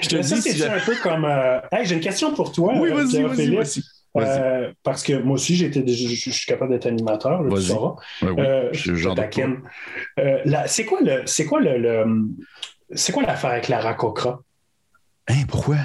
Je 0.00 0.08
te 0.08 0.16
dis, 0.16 0.42
si 0.42 0.52
c'est 0.58 0.68
un 0.68 0.80
peu 0.80 0.94
comme. 1.02 1.24
euh, 1.24 1.60
hey, 1.72 1.84
j'ai 1.86 1.94
une 1.96 2.00
question 2.00 2.32
pour 2.34 2.52
toi. 2.52 2.74
Oui, 2.78 2.90
euh, 2.90 2.94
vas-y, 2.94 3.10
Pierre 3.10 3.28
vas-y. 3.28 3.82
Euh, 4.16 4.72
parce 4.82 5.02
que 5.02 5.12
moi 5.12 5.34
aussi, 5.34 5.54
j'étais, 5.56 5.86
je, 5.86 6.08
je- 6.08 6.14
je 6.14 6.30
suis 6.30 6.46
capable 6.46 6.72
d'être 6.72 6.86
animateur, 6.86 7.42
là, 7.42 7.48
tu 7.60 7.66
sauras. 7.66 7.94
Oui, 8.22 8.44
Euh, 8.46 8.68
je- 8.72 8.92
taquine. 9.14 9.60
Euh, 10.18 10.62
c'est 10.66 10.84
quoi 10.84 11.00
le, 11.00 11.22
c'est 11.26 11.44
quoi 11.44 11.60
le, 11.60 11.78
le- 11.78 12.28
c'est 12.94 13.12
quoi 13.12 13.22
l'affaire 13.22 13.50
avec 13.50 13.68
Lara 13.68 13.94
Cochra? 13.94 14.40
Hein, 15.28 15.42
pourquoi? 15.46 15.76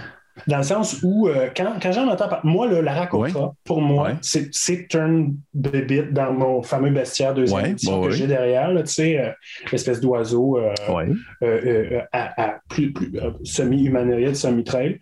Dans 0.48 0.58
le 0.58 0.64
sens 0.64 1.00
où, 1.04 1.28
euh, 1.28 1.50
quand, 1.56 1.74
quand 1.82 1.92
j'en 1.92 2.08
entends 2.08 2.28
parler, 2.28 2.50
moi, 2.50 2.68
le 2.68 2.82
Lara 2.82 3.06
Cochra, 3.08 3.54
pour 3.64 3.82
moi, 3.82 4.10
Ouais. 4.10 4.16
c'est, 4.22 4.94
une 4.96 5.36
bébite 5.54 6.12
dans 6.12 6.34
mon 6.34 6.62
fameux 6.64 6.90
bestiaire 6.90 7.34
deuxième 7.34 7.66
édition 7.68 8.02
ouais, 8.02 8.08
que 8.08 8.14
j'ai 8.14 8.28
derrière, 8.28 8.72
là, 8.72 8.82
tu 8.84 8.92
sais, 8.94 9.20
euh, 9.20 9.30
l'espèce 9.72 10.02
d'oiseau 10.02 10.58
euh, 10.58 10.74
euh, 11.44 12.02
à, 12.12 12.44
à 12.44 12.60
plus, 12.68 12.92
plus, 12.94 13.12
semi-humanoïde, 13.44 14.36
semi-trail. 14.36 15.00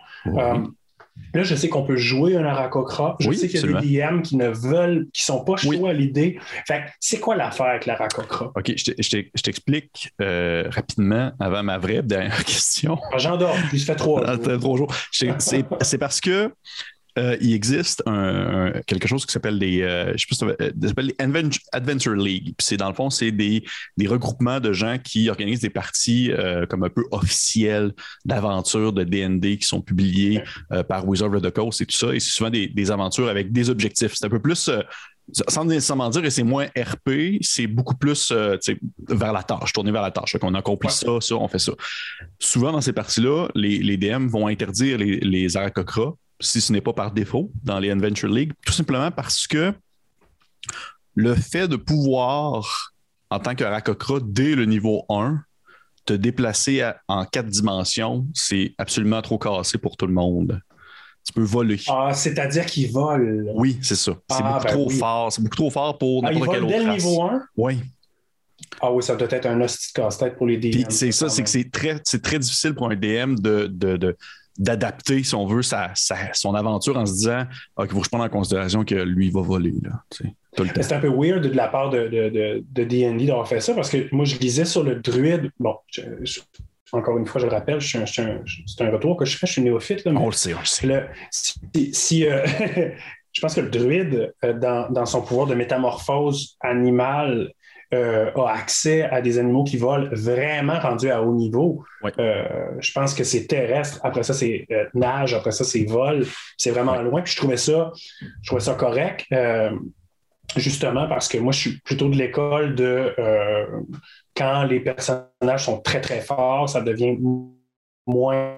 Là, 1.34 1.44
je 1.44 1.56
sais 1.56 1.70
qu'on 1.70 1.84
peut 1.84 1.98
jouer 1.98 2.36
un 2.36 2.46
Aracocra. 2.46 3.16
Je 3.20 3.30
Oui, 3.30 3.38
sais 3.38 3.48
qu'il 3.48 3.60
y 3.60 3.76
a 3.76 3.82
des 3.82 4.00
DM 4.00 4.22
qui 4.22 4.36
ne 4.36 4.50
veulent, 4.50 5.08
qui 5.14 5.24
sont 5.24 5.44
pas 5.44 5.56
chauds 5.56 5.70
Oui. 5.70 5.90
à 5.90 5.94
l'idée. 5.94 6.40
Fait 6.68 6.80
que 6.82 6.90
c'est 7.00 7.20
quoi 7.20 7.36
l'affaire 7.36 7.68
avec 7.68 7.86
l'Aracocra? 7.86 8.52
OK, 8.56 8.74
je 8.76 9.42
t'explique 9.42 10.12
euh, 10.22 10.68
rapidement 10.70 11.32
avant 11.40 11.64
ma 11.64 11.78
vraie 11.78 12.02
dernière 12.04 12.44
question. 12.46 12.98
Ah, 13.14 13.18
J'en 13.18 13.38
dors 13.38 13.56
plus, 13.70 13.80
ça 13.80 13.94
fait 13.94 14.00
trois 14.00 14.24
Ah, 14.28 14.36
jours. 14.76 14.94
c'est 15.12 15.98
parce 15.98 16.20
que 16.22 16.52
euh, 17.18 17.36
il 17.42 17.54
existe 17.54 18.04
un, 18.06 18.14
un- 18.68 18.82
quelque 18.88 19.08
chose 19.08 19.26
qui 19.26 19.32
s'appelle 19.34 19.60
des, 19.60 19.82
euh, 19.82 20.14
je 20.16 20.26
sais 20.26 20.28
pas 20.30 20.36
si 20.36 20.40
ça 20.40 20.46
euh, 20.64 20.88
s'appelle 20.88 21.08
les 21.08 21.16
Advent- 21.20 21.60
Adventure 21.72 22.16
League. 22.16 22.54
Puis 22.58 22.66
c'est 22.68 22.78
dans 22.78 22.88
le 22.90 22.94
fond, 22.96 23.10
c'est 23.10 23.32
des, 23.32 23.64
des 23.98 24.08
regroupements 24.08 24.60
de 24.60 24.72
gens 24.74 24.98
qui 25.04 25.30
organisent 25.30 25.60
des 25.62 25.70
parties 25.70 26.32
euh, 26.32 26.66
comme 26.66 26.84
un 26.84 26.90
peu 26.90 27.04
officielles 27.12 27.92
d'aventures 28.26 28.94
de 28.94 29.04
D&D 29.04 29.58
qui 29.58 29.68
sont 29.68 29.82
publiées 29.82 30.42
par 30.88 31.08
Wizard 31.08 31.34
of 31.34 31.42
the 31.42 31.52
Coast 31.52 31.82
et 31.82 31.86
tout 31.86 31.98
ça. 31.98 32.14
Et 32.16 32.20
c'est 32.20 32.32
souvent 32.32 32.50
des, 32.50 32.68
des 32.68 32.92
aventures 32.92 33.28
avec 33.30 33.52
des 33.52 33.70
objectifs. 33.70 34.14
C'est 34.16 34.26
un 34.26 34.30
peu 34.30 34.40
plus 34.40 34.70
sans 35.48 35.64
nécessairement 35.64 36.10
dire 36.10 36.22
que 36.24 36.30
c'est 36.30 36.44
moins 36.44 36.66
RP, 36.78 37.38
c'est 37.42 37.68
beaucoup 37.68 37.96
plus 37.96 38.32
euh, 38.32 38.58
vers 39.08 39.32
la 39.32 39.44
tâche, 39.44 39.72
tourné 39.72 39.92
vers 39.92 40.02
la 40.02 40.12
tâche. 40.12 40.36
On 40.42 40.54
accomplit 40.56 40.88
Ouais. 40.90 40.94
ça, 40.94 41.22
ça, 41.22 41.36
on 41.36 41.48
fait 41.48 41.60
ça. 41.60 41.72
Souvent, 42.40 42.72
dans 42.74 42.82
ces 42.82 42.92
parties-là, 42.92 43.48
les, 43.56 43.78
les 43.78 43.96
DM 43.98 44.28
vont 44.28 44.48
interdire 44.48 44.98
les, 44.98 45.20
les 45.20 45.56
si 46.42 46.60
ce 46.62 46.74
n'est 46.74 46.82
pas 46.82 46.94
par 46.94 47.12
défaut, 47.12 47.52
dans 47.64 47.80
les 47.80 47.90
Adventure 47.92 48.30
League, 48.30 48.52
tout 48.66 48.74
simplement 48.74 49.12
parce 49.12 49.48
que 49.48 49.74
le 51.16 51.36
fait 51.36 51.68
de 51.68 51.76
pouvoir, 51.76 52.94
en 53.30 53.40
tant 53.40 53.56
qu'Aracocra, 53.56 54.20
dès 54.24 54.56
le 54.56 54.66
niveau 54.66 55.06
1, 55.10 55.42
te 56.06 56.14
déplacer 56.14 56.82
à- 56.82 57.00
en 57.08 57.26
quatre 57.26 57.48
dimensions, 57.48 58.26
c'est 58.34 58.74
absolument 58.78 59.22
trop 59.22 59.38
cassé 59.38 59.78
pour 59.78 59.96
tout 59.98 60.08
le 60.08 60.14
monde. 60.14 60.60
Tu 61.24 61.34
peux 61.34 61.44
voler. 61.44 61.80
Ah, 61.88 62.12
c'est-à-dire 62.14 62.66
qu'ils 62.66 62.92
volent. 62.92 63.52
Oui, 63.56 63.78
c'est 63.84 63.96
ça. 63.96 64.14
C'est 64.30 64.38
Ah, 64.44 64.54
beaucoup 64.54 64.64
ben 64.64 64.72
trop 64.74 64.88
oui. 64.90 64.98
fort. 64.98 65.32
C'est 65.32 65.42
beaucoup 65.44 65.56
trop 65.56 65.70
fort 65.70 65.98
pour 66.00 66.26
Ah, 66.26 66.32
n'importe 66.32 66.48
volent 66.48 66.68
autre 66.68 66.78
dès 66.78 66.84
le 66.84 66.92
niveau 66.94 67.22
1? 67.24 67.42
Oui. 67.58 67.80
Ah 68.82 68.92
oui, 68.92 69.04
ça 69.04 69.16
doit 69.16 69.28
être 69.30 69.46
un 69.46 69.62
hostie 69.62 69.92
de 69.94 70.02
casse-tête 70.02 70.36
pour 70.38 70.48
les 70.48 70.58
DM. 70.58 70.90
C'est 70.90 71.12
ça, 71.12 71.30
c'est 71.30 71.44
que 71.44 71.50
c'est 71.50 71.70
très, 71.70 72.00
très 72.00 72.40
difficile 72.40 72.74
pour 72.74 72.90
un 72.90 72.96
DM 72.96 73.36
de, 73.36 73.68
de- 73.68 73.98
de- 73.98 74.18
d'adapter, 74.58 75.24
si 75.24 75.34
on 75.36 75.46
veut, 75.46 75.62
sa, 75.62 75.92
sa- 75.96 76.34
son 76.34 76.54
aventure 76.56 76.98
en 76.98 77.06
se 77.06 77.14
disant 77.14 77.46
Ah, 77.78 77.84
qu'il 77.84 77.92
faut 77.92 78.00
que 78.00 78.06
je 78.06 78.10
prenne 78.10 78.22
en 78.22 78.30
considération 78.30 78.84
que 78.86 78.96
lui 78.96 79.30
va 79.32 79.42
voler. 79.42 79.74
Là, 79.82 80.04
C'est 80.82 80.94
un 80.94 81.00
peu 81.00 81.10
weird 81.10 81.42
de 81.48 81.56
la 81.56 81.68
part 81.68 81.90
de, 81.90 82.08
de, 82.08 82.30
de, 82.30 82.64
de 82.70 82.84
D&D 82.84 83.26
d'avoir 83.26 83.48
fait 83.48 83.62
ça 83.62 83.74
parce 83.74 83.90
que 83.90 84.14
moi, 84.14 84.26
je 84.26 84.38
lisais 84.38 84.66
sur 84.66 84.84
le 84.84 84.96
druide. 84.96 85.50
Bon, 85.60 85.76
je- 85.92 86.02
je- 86.24 86.40
encore 86.94 87.18
une 87.18 87.26
fois, 87.26 87.40
je 87.40 87.46
le 87.46 87.52
rappelle, 87.54 87.80
je 87.80 87.98
c'est 88.06 88.82
un 88.84 88.92
retour 88.92 89.16
que 89.16 89.24
je 89.24 89.38
fais, 89.38 89.48
je 89.48 89.54
suis 89.54 89.62
néophyte. 89.62 90.04
Là, 90.04 90.12
mais 90.12 90.20
On 90.20 90.26
le 90.26 90.34
sait, 90.34 90.54
on 90.54 90.60
le 90.60 90.66
sait. 90.66 90.86
le- 90.88 91.06
si, 91.32 91.94
si, 91.94 92.26
euh, 92.28 92.46
je 93.32 93.40
pense 93.42 93.56
que 93.56 93.62
le 93.62 93.70
druide, 93.70 94.34
euh, 94.44 94.52
dans, 94.54 94.90
dans 94.92 95.06
son 95.06 95.22
pouvoir 95.22 95.48
de 95.48 95.56
métamorphose 95.56 96.58
animale, 96.60 97.54
euh, 97.94 98.32
a 98.34 98.52
accès 98.54 99.04
à 99.04 99.22
des 99.22 99.38
animaux 99.40 99.64
qui 99.64 99.78
volent 99.78 100.08
vraiment 100.12 100.80
rendus 100.80 101.10
à 101.10 101.22
haut 101.22 101.34
niveau. 101.36 101.84
Euh, 102.20 102.44
je 102.80 102.92
pense 102.92 103.14
que 103.14 103.24
c'est 103.24 103.48
terrestre, 103.48 104.00
après 104.04 104.24
ça 104.24 104.34
c'est 104.34 104.66
euh, 104.72 104.86
nage, 104.94 105.34
après 105.34 105.52
ça 105.52 105.64
c'est 105.64 105.84
vol, 105.86 106.26
c'est 106.58 106.72
vraiment 106.72 107.02
loin. 107.02 107.22
Puis 107.22 107.34
je 107.34 107.38
trouvais 107.38 107.58
ça, 107.58 107.92
je 108.22 108.48
trouvais 108.48 108.62
ça 108.62 108.76
correct. 108.76 109.26
justement 110.58 111.08
parce 111.08 111.28
que 111.30 111.38
moi, 111.38 111.54
je 111.54 111.60
suis 111.60 111.78
plutôt 111.80 112.10
de 112.10 112.16
l'école 112.18 112.76
de 112.76 113.14
quand 114.36 114.64
les 114.64 114.80
personnages 114.80 115.66
sont 115.66 115.80
très, 115.82 116.02
très 116.02 116.22
forts, 116.22 116.70
ça 116.70 116.82
devient 116.82 117.18
moins 118.08 118.58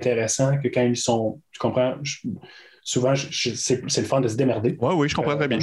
intéressant 0.00 0.58
que 0.58 0.68
quand 0.68 0.82
ils 0.82 0.96
sont, 0.96 1.40
tu 1.52 1.58
comprends, 1.58 1.94
je- 2.02 2.28
souvent, 2.90 3.14
c'est 3.14 4.00
le 4.00 4.04
fun 4.04 4.20
de 4.20 4.26
se 4.26 4.36
démerder. 4.36 4.76
Oui, 4.80 4.94
oui, 4.96 5.08
je 5.08 5.14
comprends 5.14 5.36
très 5.36 5.46
bien. 5.46 5.58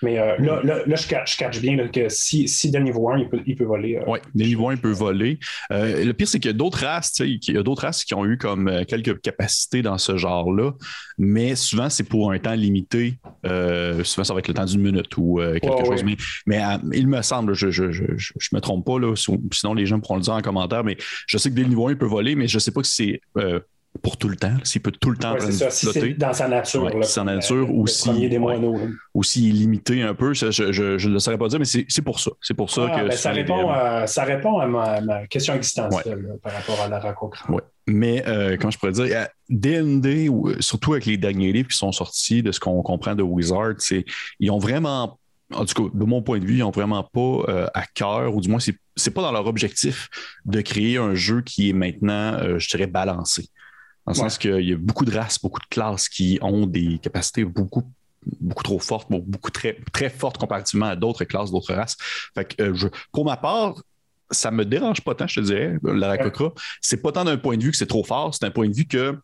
Mais 0.00 0.14
là, 0.14 0.36
là, 0.38 0.96
je, 0.96 1.06
catch, 1.08 1.60
bien 1.60 1.88
que 1.88 2.08
si, 2.08 2.46
si 2.46 2.70
de 2.70 2.78
niveau 2.78 3.10
1, 3.10 3.18
il 3.18 3.28
peut, 3.28 3.40
il 3.44 3.56
peut 3.56 3.64
voler. 3.64 4.00
oui, 4.06 4.20
de 4.32 4.44
niveau 4.44 4.68
1, 4.68 4.74
il 4.74 4.80
peut 4.80 4.92
voler. 4.92 5.40
le 5.70 6.12
pire, 6.12 6.28
c'est 6.28 6.38
qu'il 6.38 6.50
y 6.50 6.54
a 6.54 6.56
d'autres 6.56 6.84
races, 6.84 7.18
il 7.18 7.40
y 7.48 7.58
a 7.58 7.62
d'autres 7.64 7.82
races 7.82 8.04
qui 8.04 8.14
ont 8.14 8.24
eu 8.24 8.38
comme 8.38 8.84
quelques 8.86 9.20
capacités 9.20 9.82
dans 9.82 9.98
ce 9.98 10.16
genre-là, 10.16 10.72
mais 11.18 11.56
souvent, 11.56 11.90
c'est 11.90 12.04
pour 12.04 12.30
un 12.30 12.38
temps 12.38 12.54
limité. 12.54 13.18
souvent, 13.44 14.24
ça 14.24 14.32
va 14.32 14.38
être 14.38 14.48
le 14.48 14.54
temps 14.54 14.64
d'une 14.64 14.82
minute 14.82 15.16
ou 15.16 15.40
quelque 15.60 15.84
chose. 15.84 16.04
Mais, 16.04 16.16
mais 16.46 16.62
il 16.92 17.08
me 17.08 17.22
semble, 17.22 17.54
je 17.54 17.66
ne 17.66 18.56
me 18.56 18.60
trompe 18.60 18.86
pas, 18.86 19.00
là, 19.00 19.14
sinon 19.16 19.74
les 19.74 19.86
gens 19.86 19.98
pourront 19.98 20.16
le 20.16 20.22
dire 20.22 20.34
en 20.34 20.42
commentaire, 20.42 20.84
mais 20.84 20.96
je 21.26 21.38
sais 21.38 21.50
que 21.50 21.54
dès 21.54 21.62
le 21.62 21.68
niveau 21.68 21.88
1, 21.88 21.92
il 21.92 21.98
peut 21.98 22.06
voler, 22.06 22.36
mais 22.36 22.46
je 22.46 22.56
ne 22.56 22.60
sais 22.60 22.70
pas 22.70 22.84
si 22.84 23.20
c'est 23.34 23.62
pour 24.00 24.16
tout 24.16 24.28
le 24.28 24.36
temps, 24.36 24.54
s'il 24.64 24.80
peut 24.80 24.90
tout 24.90 25.10
le 25.10 25.16
temps 25.16 25.34
ouais, 25.34 25.52
ça. 25.52 25.70
Si 25.70 26.14
dans 26.14 26.32
sa 26.32 26.48
nature. 26.48 26.94
Ouais, 26.94 27.02
sa 27.02 27.24
nature 27.24 27.70
ou 27.70 27.86
s'il 27.86 28.24
est 28.24 29.52
limité 29.52 30.02
un 30.02 30.14
peu, 30.14 30.32
je, 30.32 30.50
je, 30.50 31.08
ne 31.08 31.12
le 31.12 31.18
saurais 31.18 31.38
pas 31.38 31.48
dire, 31.48 31.58
mais 31.58 31.66
c'est 31.66 32.02
pour 32.02 32.18
ça. 32.18 32.30
C'est 32.40 32.54
pour 32.54 32.70
ça 32.70 32.88
ah, 32.90 33.00
que 33.00 33.08
ben, 33.08 33.16
ça, 33.16 33.30
répond 33.30 33.70
à, 33.70 34.06
ça 34.06 34.24
répond 34.24 34.58
à 34.58 34.66
ma, 34.66 35.26
question 35.26 35.54
existentielle 35.54 36.38
par 36.42 36.52
rapport 36.52 36.80
à 36.80 36.88
la 36.88 36.98
racocra. 36.98 37.48
Mais 37.86 38.24
euh, 38.28 38.56
comment 38.58 38.70
je 38.70 38.78
pourrais 38.78 38.92
dire, 38.92 39.28
D&D, 39.48 40.30
surtout 40.60 40.92
avec 40.92 41.04
les 41.04 41.16
derniers 41.16 41.52
livres 41.52 41.68
qui 41.68 41.76
sont 41.76 41.92
sortis, 41.92 42.42
de 42.42 42.52
ce 42.52 42.60
qu'on 42.60 42.80
comprend 42.82 43.14
de 43.14 43.22
Wizard, 43.22 43.74
ils 44.38 44.50
ont 44.50 44.58
vraiment 44.58 45.18
en 45.54 45.64
tout 45.64 45.74
cas, 45.74 45.90
de 45.92 46.04
mon 46.04 46.22
point 46.22 46.38
de 46.38 46.46
vue, 46.46 46.54
ils 46.54 46.60
n'ont 46.60 46.70
vraiment 46.70 47.02
pas 47.02 47.44
euh, 47.48 47.66
à 47.74 47.84
cœur, 47.86 48.34
ou 48.34 48.40
du 48.40 48.48
moins, 48.48 48.60
c'est 48.60 48.72
n'est 48.72 49.12
pas 49.12 49.22
dans 49.22 49.32
leur 49.32 49.46
objectif 49.46 50.08
de 50.44 50.60
créer 50.60 50.98
un 50.98 51.14
jeu 51.14 51.42
qui 51.42 51.70
est 51.70 51.72
maintenant, 51.72 52.34
euh, 52.34 52.58
je 52.58 52.68
dirais, 52.68 52.86
balancé. 52.86 53.48
Dans 54.06 54.12
le 54.12 54.16
sens 54.16 54.38
qu'il 54.38 54.68
y 54.68 54.72
a 54.72 54.76
beaucoup 54.76 55.04
de 55.04 55.16
races, 55.16 55.40
beaucoup 55.40 55.60
de 55.60 55.66
classes 55.66 56.08
qui 56.08 56.38
ont 56.42 56.66
des 56.66 56.98
capacités 56.98 57.44
beaucoup 57.44 57.84
beaucoup 58.40 58.62
trop 58.62 58.78
fortes, 58.78 59.08
beaucoup 59.10 59.50
très, 59.50 59.78
très 59.92 60.08
fortes 60.08 60.38
comparativement 60.38 60.86
à 60.86 60.96
d'autres 60.96 61.24
classes, 61.24 61.50
d'autres 61.50 61.74
races. 61.74 61.96
Fait 62.34 62.44
que, 62.44 62.62
euh, 62.62 62.90
pour 63.12 63.24
ma 63.24 63.36
part, 63.36 63.82
ça 64.30 64.50
me 64.50 64.64
dérange 64.64 65.02
pas 65.02 65.14
tant, 65.14 65.26
je 65.26 65.40
te 65.40 65.44
dirais, 65.44 65.76
la 65.82 66.08
Rakokra. 66.08 66.52
C'est 66.80 67.02
pas 67.02 67.12
tant 67.12 67.24
d'un 67.24 67.36
point 67.36 67.56
de 67.56 67.64
vue 67.64 67.70
que 67.70 67.76
c'est 67.76 67.86
trop 67.86 68.04
fort, 68.04 68.34
c'est 68.34 68.46
un 68.46 68.50
point 68.50 68.68
de 68.68 68.74
vue 68.74 68.86
que 68.86 69.18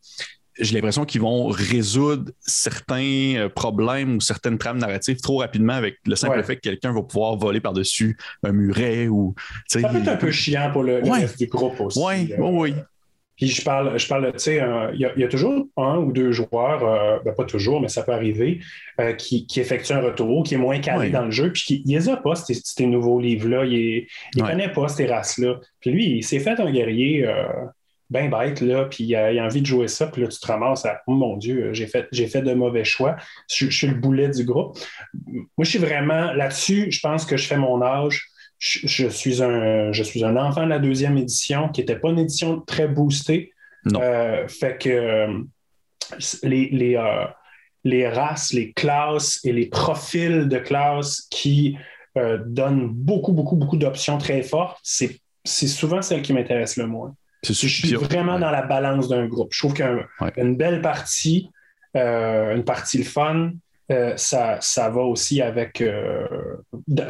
j'ai 0.59 0.74
l'impression 0.74 1.05
qu'ils 1.05 1.20
vont 1.20 1.47
résoudre 1.47 2.33
certains 2.41 3.37
euh, 3.37 3.49
problèmes 3.49 4.16
ou 4.16 4.20
certaines 4.20 4.59
trames 4.59 4.79
narratives 4.79 5.20
trop 5.20 5.39
rapidement 5.39 5.74
avec 5.74 5.99
le 6.05 6.16
simple 6.16 6.43
fait 6.43 6.57
que 6.57 6.62
quelqu'un 6.62 6.93
va 6.93 7.03
pouvoir 7.03 7.37
voler 7.37 7.61
par-dessus 7.61 8.18
un 8.43 8.53
muret 8.53 9.07
ou. 9.07 9.35
Ça 9.68 9.81
peut 9.81 9.97
être 9.97 10.09
un 10.09 10.16
peu 10.16 10.33
chiant 10.33 10.70
pour 10.72 10.83
le, 10.83 11.01
reste 11.03 11.39
du 11.39 11.47
groupe 11.47 11.81
aussi. 11.81 12.01
Oui, 12.03 12.33
oui, 12.37 12.51
oui. 12.51 12.74
Puis 13.39 13.47
je 13.49 13.62
parle, 13.62 13.97
je 13.99 14.09
parle, 14.09 14.32
tu 14.32 14.39
sais, 14.41 14.61
il 14.95 15.01
y, 15.16 15.24
a 15.24 15.28
toujours 15.28 15.64
un 15.76 15.99
ou 15.99 16.12
deux 16.12 16.32
joueurs, 16.32 16.84
euh, 16.84 17.18
ben, 17.24 17.32
pas 17.32 17.45
toujours, 17.45 17.80
mais 17.80 17.86
ça 17.89 18.03
peut 18.03 18.12
arriver, 18.12 18.59
euh, 19.01 19.12
qui, 19.12 19.47
qui 19.47 19.61
effectuent 19.61 19.93
un 19.93 20.01
retour, 20.01 20.43
qui 20.43 20.55
est 20.55 20.59
moins 20.59 20.80
calé 20.80 21.11
dans 21.11 21.24
le 21.24 21.30
jeu, 21.30 21.53
puis 21.53 21.62
qui, 21.62 21.82
il 21.86 21.95
les 21.95 22.09
a 22.09 22.16
pas, 22.16 22.34
ces, 22.34 22.86
nouveaux 22.86 23.20
livres-là, 23.20 23.64
il 23.64 24.07
ne 24.36 24.43
connaît 24.43 24.72
pas 24.72 24.89
ces 24.89 25.07
races-là. 25.07 25.61
Puis 25.80 25.91
lui, 25.91 26.16
il 26.16 26.22
s'est 26.24 26.41
fait 26.41 26.59
un 26.59 26.70
guerrier 26.70 27.28
bien 28.11 28.28
bête, 28.28 28.61
là, 28.61 28.86
puis 28.86 29.05
il 29.05 29.14
a, 29.14 29.45
envie 29.45 29.61
de 29.61 29.66
jouer 29.66 29.86
ça, 29.86 30.09
puis 30.09 30.22
là, 30.22 30.28
tu 30.28 30.41
te 30.41 30.47
ramasses 30.47 30.84
à, 30.84 31.03
oh 31.07 31.12
mon 31.12 31.36
Dieu, 31.36 31.72
j'ai 31.74 31.86
fait, 31.86 32.09
j'ai 32.11 32.26
fait 32.26 32.43
de 32.43 32.55
mauvais 32.55 32.84
choix, 32.84 33.16
je, 33.53 33.66
je, 33.66 33.76
suis 33.76 33.86
le 33.86 33.95
boulet 33.95 34.30
du 34.30 34.45
groupe. 34.45 34.78
Moi, 35.26 35.45
je 35.61 35.70
suis 35.70 35.78
vraiment 35.78 36.32
là-dessus, 36.32 36.91
je 36.91 37.01
pense 37.01 37.24
que 37.24 37.36
je 37.36 37.47
fais 37.47 37.59
mon 37.59 37.82
âge 37.82 38.28
je, 38.59 39.09
suis 39.09 39.43
un, 39.43 39.93
je 39.93 40.03
suis 40.03 40.25
un 40.25 40.37
enfant 40.37 40.65
de 40.65 40.71
la 40.71 40.79
deuxième 40.79 41.17
édition 41.17 41.69
qui 41.69 41.81
n'était 41.81 41.97
pas 41.97 42.11
une 42.11 42.19
édition 42.19 42.61
très 42.61 42.89
boostée. 42.89 43.53
Euh, 43.95 44.47
fait 44.49 44.77
que 44.79 44.89
euh, 44.91 45.39
les, 46.43 46.69
les, 46.71 46.97
euh, 46.97 47.25
les, 47.85 48.09
races, 48.09 48.53
les 48.53 48.73
classes 48.73 49.41
et 49.45 49.53
les 49.53 49.67
profils 49.67 50.49
de 50.49 50.59
classes 50.59 51.27
qui 51.31 51.77
donnent 52.47 52.89
beaucoup, 52.89 53.31
beaucoup, 53.31 53.55
beaucoup 53.55 53.77
d'options 53.77 54.19
très 54.19 54.43
fortes, 54.43 54.79
c'est, 54.83 55.21
souvent 55.45 56.03
celles 56.03 56.23
qui 56.23 56.33
m'intéressent 56.33 56.79
le 56.79 56.89
moins. 56.89 57.15
Je 57.45 57.53
suis 57.53 57.95
vraiment 57.95 58.41
dans 58.41 58.51
la 58.51 58.63
balance 58.63 59.09
d'un 59.09 59.27
groupe. 59.27 59.53
Je 59.53 59.61
trouve 59.61 59.75
qu'une 59.75 60.57
belle 60.57 60.83
partie, 60.83 61.49
une 61.95 62.65
partie 62.65 62.99
le 62.99 63.05
fun, 63.05 63.53
euh, 63.91 64.12
ça, 64.16 64.59
ça, 64.61 64.91
va 64.91 65.01
aussi 65.01 65.41
avec, 65.41 65.80
euh, 65.80 66.26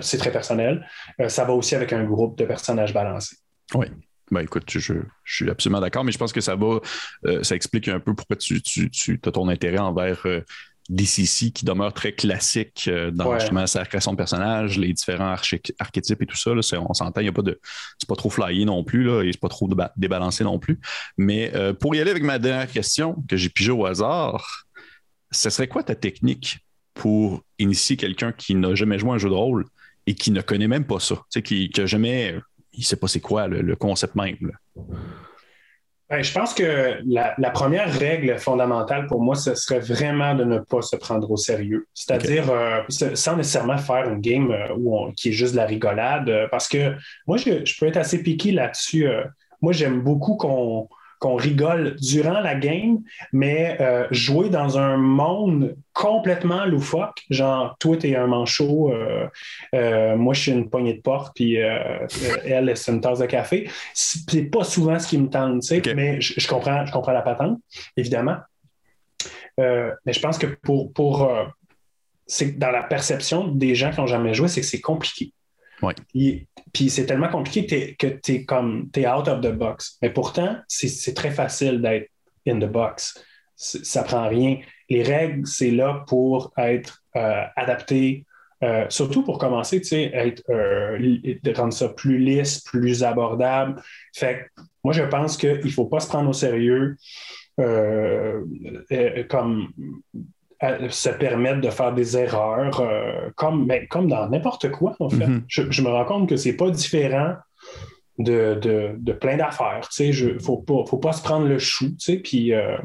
c'est 0.00 0.18
très 0.18 0.30
personnel, 0.30 0.86
euh, 1.20 1.28
ça 1.28 1.44
va 1.44 1.52
aussi 1.52 1.74
avec 1.74 1.92
un 1.92 2.04
groupe 2.04 2.38
de 2.38 2.44
personnages 2.44 2.94
balancés. 2.94 3.36
Oui. 3.74 3.86
Ben 4.30 4.42
écoute, 4.42 4.64
je, 4.68 4.92
suis 5.24 5.50
absolument 5.50 5.80
d'accord, 5.80 6.04
mais 6.04 6.12
je 6.12 6.18
pense 6.18 6.34
que 6.34 6.42
ça 6.42 6.54
va, 6.54 6.80
ça 7.42 7.56
explique 7.56 7.88
un 7.88 7.98
peu 7.98 8.14
pourquoi 8.14 8.36
tu, 8.36 8.60
tu, 8.60 9.20
as 9.24 9.30
ton 9.30 9.48
intérêt 9.48 9.78
envers 9.78 10.26
DCC 10.90 11.50
qui 11.50 11.64
demeure 11.64 11.94
très 11.94 12.12
classique 12.12 12.90
dans 13.12 13.38
justement 13.38 13.66
sa 13.66 13.86
création 13.86 14.12
de 14.12 14.18
personnages, 14.18 14.76
les 14.76 14.92
différents 14.92 15.34
archétypes 15.78 16.20
et 16.20 16.26
tout 16.26 16.36
ça. 16.36 16.50
Là, 16.52 16.60
on 16.86 16.92
s'entend, 16.92 17.22
il 17.22 17.24
n'y 17.24 17.30
a 17.30 17.32
pas 17.32 17.40
de. 17.40 17.58
C'est 17.98 18.06
pas 18.06 18.16
trop 18.16 18.28
flyé 18.28 18.66
non 18.66 18.84
plus, 18.84 19.02
là, 19.02 19.22
et 19.22 19.32
c'est 19.32 19.40
pas 19.40 19.48
trop 19.48 19.66
débalancé 19.96 20.44
non 20.44 20.58
plus. 20.58 20.78
Mais 21.16 21.50
pour 21.80 21.94
y 21.94 22.00
aller 22.02 22.10
avec 22.10 22.22
ma 22.22 22.38
dernière 22.38 22.70
question 22.70 23.24
que 23.30 23.38
j'ai 23.38 23.48
pigée 23.48 23.72
au 23.72 23.86
hasard, 23.86 24.66
ce 25.30 25.48
serait 25.48 25.68
quoi 25.68 25.82
ta 25.82 25.94
technique 25.94 26.58
pour 26.98 27.42
initier 27.60 27.96
quelqu'un 27.96 28.32
qui 28.32 28.54
n'a 28.56 28.74
jamais 28.74 28.98
joué 28.98 29.12
un 29.12 29.18
jeu 29.18 29.30
de 29.30 29.34
rôle 29.34 29.64
et 30.06 30.14
qui 30.14 30.30
ne 30.32 30.42
connaît 30.42 30.68
même 30.68 30.84
pas 30.84 30.98
ça, 30.98 31.16
qui 31.44 31.70
n'a 31.76 31.86
jamais, 31.86 32.34
il 32.72 32.80
ne 32.80 32.84
sait 32.84 32.96
pas 32.96 33.06
c'est 33.06 33.20
quoi 33.20 33.46
le, 33.46 33.76
concept 33.76 34.16
même. 34.16 34.52
Ben, 36.10 36.22
je 36.22 36.32
pense 36.32 36.54
que 36.54 36.98
la, 37.06 37.50
première 37.50 37.92
règle 37.92 38.36
fondamentale 38.38 39.06
pour 39.06 39.22
moi, 39.22 39.36
ce 39.36 39.54
serait 39.54 39.78
vraiment 39.78 40.34
de 40.34 40.42
ne 40.42 40.58
pas 40.58 40.82
se 40.82 40.96
prendre 40.96 41.30
au 41.30 41.36
sérieux. 41.36 41.86
C'est-à-dire, 41.94 42.50
euh, 42.50 42.80
sans 42.88 43.36
nécessairement 43.36 43.78
faire 43.78 44.08
une 44.08 44.20
game 44.20 44.50
euh, 44.50 45.12
qui 45.16 45.28
est 45.28 45.32
juste 45.32 45.52
de 45.52 45.58
la 45.58 45.66
rigolade, 45.66 46.28
euh, 46.28 46.48
parce 46.50 46.66
que 46.66 46.94
moi, 47.26 47.36
je, 47.36 47.64
je 47.64 47.78
peux 47.78 47.86
être 47.86 47.98
assez 47.98 48.22
piqué 48.22 48.50
là-dessus. 48.50 49.06
moi, 49.62 49.72
j'aime 49.72 50.00
beaucoup 50.00 50.36
qu'on 50.36 50.88
qu'on 51.18 51.36
rigole 51.36 51.96
durant 51.96 52.40
la 52.40 52.54
game, 52.54 53.02
mais 53.32 53.76
euh, 53.80 54.06
jouer 54.10 54.50
dans 54.50 54.78
un 54.78 54.96
monde 54.96 55.76
complètement 55.92 56.64
loufoque, 56.64 57.24
genre 57.28 57.76
toi 57.80 57.96
t'es 57.96 58.14
un 58.14 58.26
manchot, 58.26 58.92
euh, 58.92 59.26
euh, 59.74 60.16
moi 60.16 60.34
je 60.34 60.42
suis 60.42 60.52
une 60.52 60.70
poignée 60.70 60.94
de 60.94 61.00
porte, 61.00 61.34
puis 61.34 61.54
elle 61.54 62.76
c'est 62.76 62.92
une 62.92 63.00
tasse 63.00 63.18
de 63.18 63.26
café. 63.26 63.68
C'est 63.94 64.44
pas 64.44 64.64
souvent 64.64 64.98
ce 64.98 65.08
qui 65.08 65.18
me 65.18 65.28
tente, 65.28 65.62
mais 65.94 66.20
je, 66.20 66.46
comprends, 66.46 66.86
je 66.86 66.92
comprends 66.92 67.12
la 67.12 67.22
patente, 67.22 67.58
évidemment. 67.96 68.36
mais 69.58 70.12
je 70.12 70.20
pense 70.20 70.38
que 70.38 70.46
pour, 70.46 70.92
pour 70.92 71.30
c'est 72.26 72.58
dans 72.58 72.70
la 72.70 72.82
perception 72.82 73.48
des 73.48 73.74
gens 73.74 73.90
qui 73.90 74.00
n'ont 74.00 74.06
jamais 74.06 74.34
joué, 74.34 74.48
c'est 74.48 74.60
que 74.60 74.66
c'est 74.66 74.80
compliqué. 74.80 75.32
Puis, 76.72 76.90
c'est 76.90 77.06
tellement 77.06 77.28
compliqué 77.28 77.96
que 77.98 78.06
tu 78.06 78.32
es, 78.32 78.44
comme 78.44 78.90
es 78.94 79.06
out 79.06 79.28
of 79.28 79.40
the 79.40 79.52
box. 79.52 79.98
Mais 80.02 80.10
pourtant, 80.10 80.56
c'est 80.68 81.14
très 81.14 81.30
facile 81.30 81.80
d'être 81.80 82.10
in 82.46 82.58
the 82.58 82.70
box. 82.70 83.22
Ça 83.56 84.02
prend 84.02 84.28
rien. 84.28 84.58
Les 84.88 85.02
règles, 85.02 85.46
c'est 85.46 85.70
là 85.70 86.04
pour 86.06 86.52
être 86.56 87.02
euh, 87.16 87.42
adapté, 87.56 88.24
euh, 88.62 88.86
surtout 88.88 89.22
pour 89.22 89.38
commencer, 89.38 89.80
tu 89.80 89.88
sais, 89.88 90.10
être, 90.14 90.42
euh, 90.50 90.98
rendre 91.54 91.72
ça 91.72 91.88
plus 91.88 92.18
lisse, 92.18 92.60
plus 92.60 93.02
abordable. 93.02 93.82
Fait 94.14 94.46
moi, 94.84 94.92
je 94.92 95.02
pense 95.02 95.36
qu'il 95.36 95.60
ne 95.64 95.70
faut 95.70 95.86
pas 95.86 96.00
se 96.00 96.08
prendre 96.08 96.30
au 96.30 96.32
sérieux. 96.32 96.96
comme 99.28 99.68
se 100.60 101.08
permettre 101.10 101.60
de 101.60 101.70
faire 101.70 101.92
des 101.92 102.16
erreurs, 102.16 102.80
euh, 102.80 103.30
comme, 103.36 103.66
ben, 103.66 103.86
comme 103.86 104.08
dans 104.08 104.28
n'importe 104.28 104.70
quoi, 104.70 104.96
en 104.98 105.08
fait. 105.08 105.26
Mhm. 105.26 105.44
je, 105.46 105.82
me 105.82 105.88
rends 105.88 106.04
compte 106.04 106.28
que 106.28 106.36
c'est 106.36 106.56
pas 106.56 106.70
différent 106.70 107.34
de, 108.18 108.58
de, 108.98 109.12
plein 109.12 109.36
d'affaires. 109.36 109.88
Il 110.00 110.34
ne 110.34 110.38
faut 110.38 110.58
pas, 110.58 110.84
faut 110.86 110.98
pas 110.98 111.12
se 111.12 111.22
prendre 111.22 111.46
le 111.46 111.58
chou. 111.58 111.90
Puis 112.24 112.52
euh, 112.52 112.76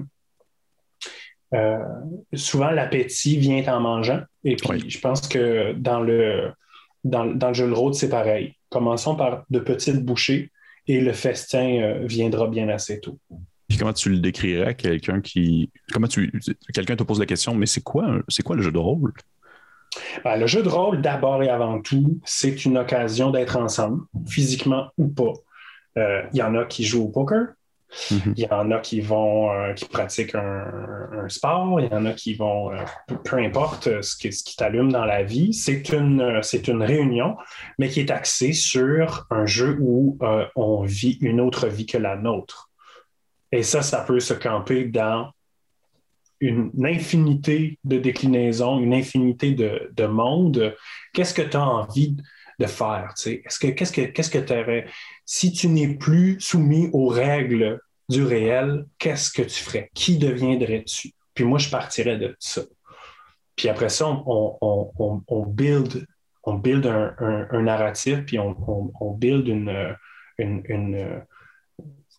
euh, 1.55 1.80
souvent, 2.36 2.69
l'appétit 2.69 3.38
vient 3.38 3.63
en 3.74 3.80
mangeant. 3.80 4.21
Et 4.43 4.55
puis, 4.55 4.89
je 4.89 4.99
pense 4.99 5.28
que 5.28 5.74
dans 5.74 5.99
le, 5.99 6.51
dans, 7.03 7.26
dans 7.26 7.47
le 7.47 7.53
jeu 7.55 7.67
de 7.67 7.74
rôle, 7.74 7.95
c'est 7.95 8.09
pareil. 8.09 8.55
Commençons 8.69 9.15
par 9.15 9.45
de 9.49 9.59
petites 9.59 10.03
bouchées 10.05 10.51
et 10.88 10.99
le 11.01 11.13
festin 11.13 12.01
viendra 12.03 12.47
bien 12.47 12.69
assez 12.69 12.99
tôt 12.99 13.17
comment 13.78 13.93
tu 13.93 14.09
le 14.09 14.19
décrirais 14.19 14.67
à 14.67 14.74
quelqu'un 14.74 15.21
qui. 15.21 15.71
Comment 15.91 16.07
tu. 16.07 16.32
Quelqu'un 16.74 16.95
te 16.95 17.03
pose 17.03 17.19
la 17.19 17.26
question, 17.26 17.55
mais 17.55 17.65
c'est 17.65 17.84
quoi, 17.84 18.19
c'est 18.28 18.43
quoi 18.43 18.55
le 18.55 18.61
jeu 18.61 18.71
de 18.71 18.78
rôle? 18.78 19.13
Ben, 20.24 20.38
le 20.38 20.47
jeu 20.47 20.63
de 20.63 20.69
rôle, 20.69 21.01
d'abord 21.01 21.43
et 21.43 21.49
avant 21.49 21.82
tout, 21.82 22.19
c'est 22.26 22.65
une 22.65 22.78
occasion 22.78 23.32
d'être 23.32 23.57
ensemble, 23.57 24.03
physiquement 24.28 24.89
ou 24.97 25.07
pas. 25.07 25.34
Euh, 25.97 26.24
il 26.34 26.39
y 26.39 26.41
en 26.41 26.55
a 26.55 26.65
qui 26.65 26.84
jouent 26.84 27.03
au 27.03 27.09
poker, 27.09 27.49
mm-hmm. 28.09 28.34
il 28.36 28.43
y 28.43 28.47
en 28.49 28.71
a 28.71 28.80
qui 28.80 28.99
vont 28.99 29.51
euh, 29.51 29.74
qui 29.74 29.86
pratiquent 29.86 30.34
un, 30.34 31.28
sport, 31.28 31.80
il 31.80 31.88
y 31.91 31.93
en 31.93 32.05
a 32.05 32.13
qui 32.13 32.34
vont 32.34 32.71
euh, 32.71 32.78
peu, 33.24 33.38
importe 33.38 34.01
ce 34.01 34.17
qui, 34.17 34.34
ce 34.34 34.43
qui 34.43 34.55
t'allume 34.55 34.91
dans 34.91 35.05
la 35.05 35.21
vie, 35.21 35.53
c'est 35.53 35.89
une 35.89 36.39
c'est 36.41 36.67
une 36.67 36.82
réunion, 36.82 37.38
mais 37.78 37.89
qui 37.89 37.99
est 37.99 38.09
axée 38.09 38.53
sur 38.53 39.28
un 39.30 39.45
jeu 39.45 39.78
où 39.80 40.17
on 40.55 40.82
vit 40.84 41.19
une 41.21 41.39
autre 41.39 41.67
vie 41.67 41.86
que 41.86 41.99
la 41.99 42.15
nôtre. 42.15 42.71
Et 43.53 43.61
ça, 43.61 43.83
ça 43.83 44.01
peut 44.01 44.19
se 44.19 44.33
camper 44.33 44.85
dans 44.85 45.31
une 46.39 46.71
infinité 46.83 47.77
de 47.83 47.99
déclinaisons, 47.99 48.79
une 48.79 48.95
infinité 48.95 49.51
de, 49.51 49.91
de 49.95 50.05
mondes. 50.07 50.75
Qu'est-ce 51.13 51.35
que 51.35 51.43
tu 51.43 51.55
as 51.55 51.63
envie 51.63 52.17
de 52.59 52.65
faire? 52.65 53.13
Est-ce 53.15 53.59
que, 53.59 53.67
qu'est-ce 53.67 53.91
que 53.91 54.01
qu'est-ce 54.01 54.31
que 54.31 54.59
aurais? 54.59 54.87
Si 55.25 55.51
tu 55.51 55.67
n'es 55.67 55.95
plus 55.95 56.41
soumis 56.41 56.89
aux 56.93 57.07
règles 57.07 57.79
du 58.09 58.23
réel, 58.23 58.87
qu'est-ce 58.97 59.31
que 59.31 59.43
tu 59.43 59.63
ferais? 59.63 59.91
Qui 59.93 60.17
deviendrais-tu? 60.17 61.11
Puis 61.35 61.43
moi, 61.43 61.59
je 61.59 61.69
partirais 61.69 62.17
de 62.17 62.35
ça. 62.39 62.63
Puis 63.55 63.69
après 63.69 63.89
ça, 63.89 64.07
on, 64.07 64.57
on, 64.61 65.21
on, 65.27 65.45
build, 65.45 66.07
on 66.43 66.55
build 66.55 66.87
un, 66.87 67.15
un, 67.19 67.61
narratif, 67.61 68.25
puis 68.25 68.39
on, 68.39 68.57
on, 68.99 69.11
build 69.11 69.47
une, 69.47 69.95
une, 70.39 71.23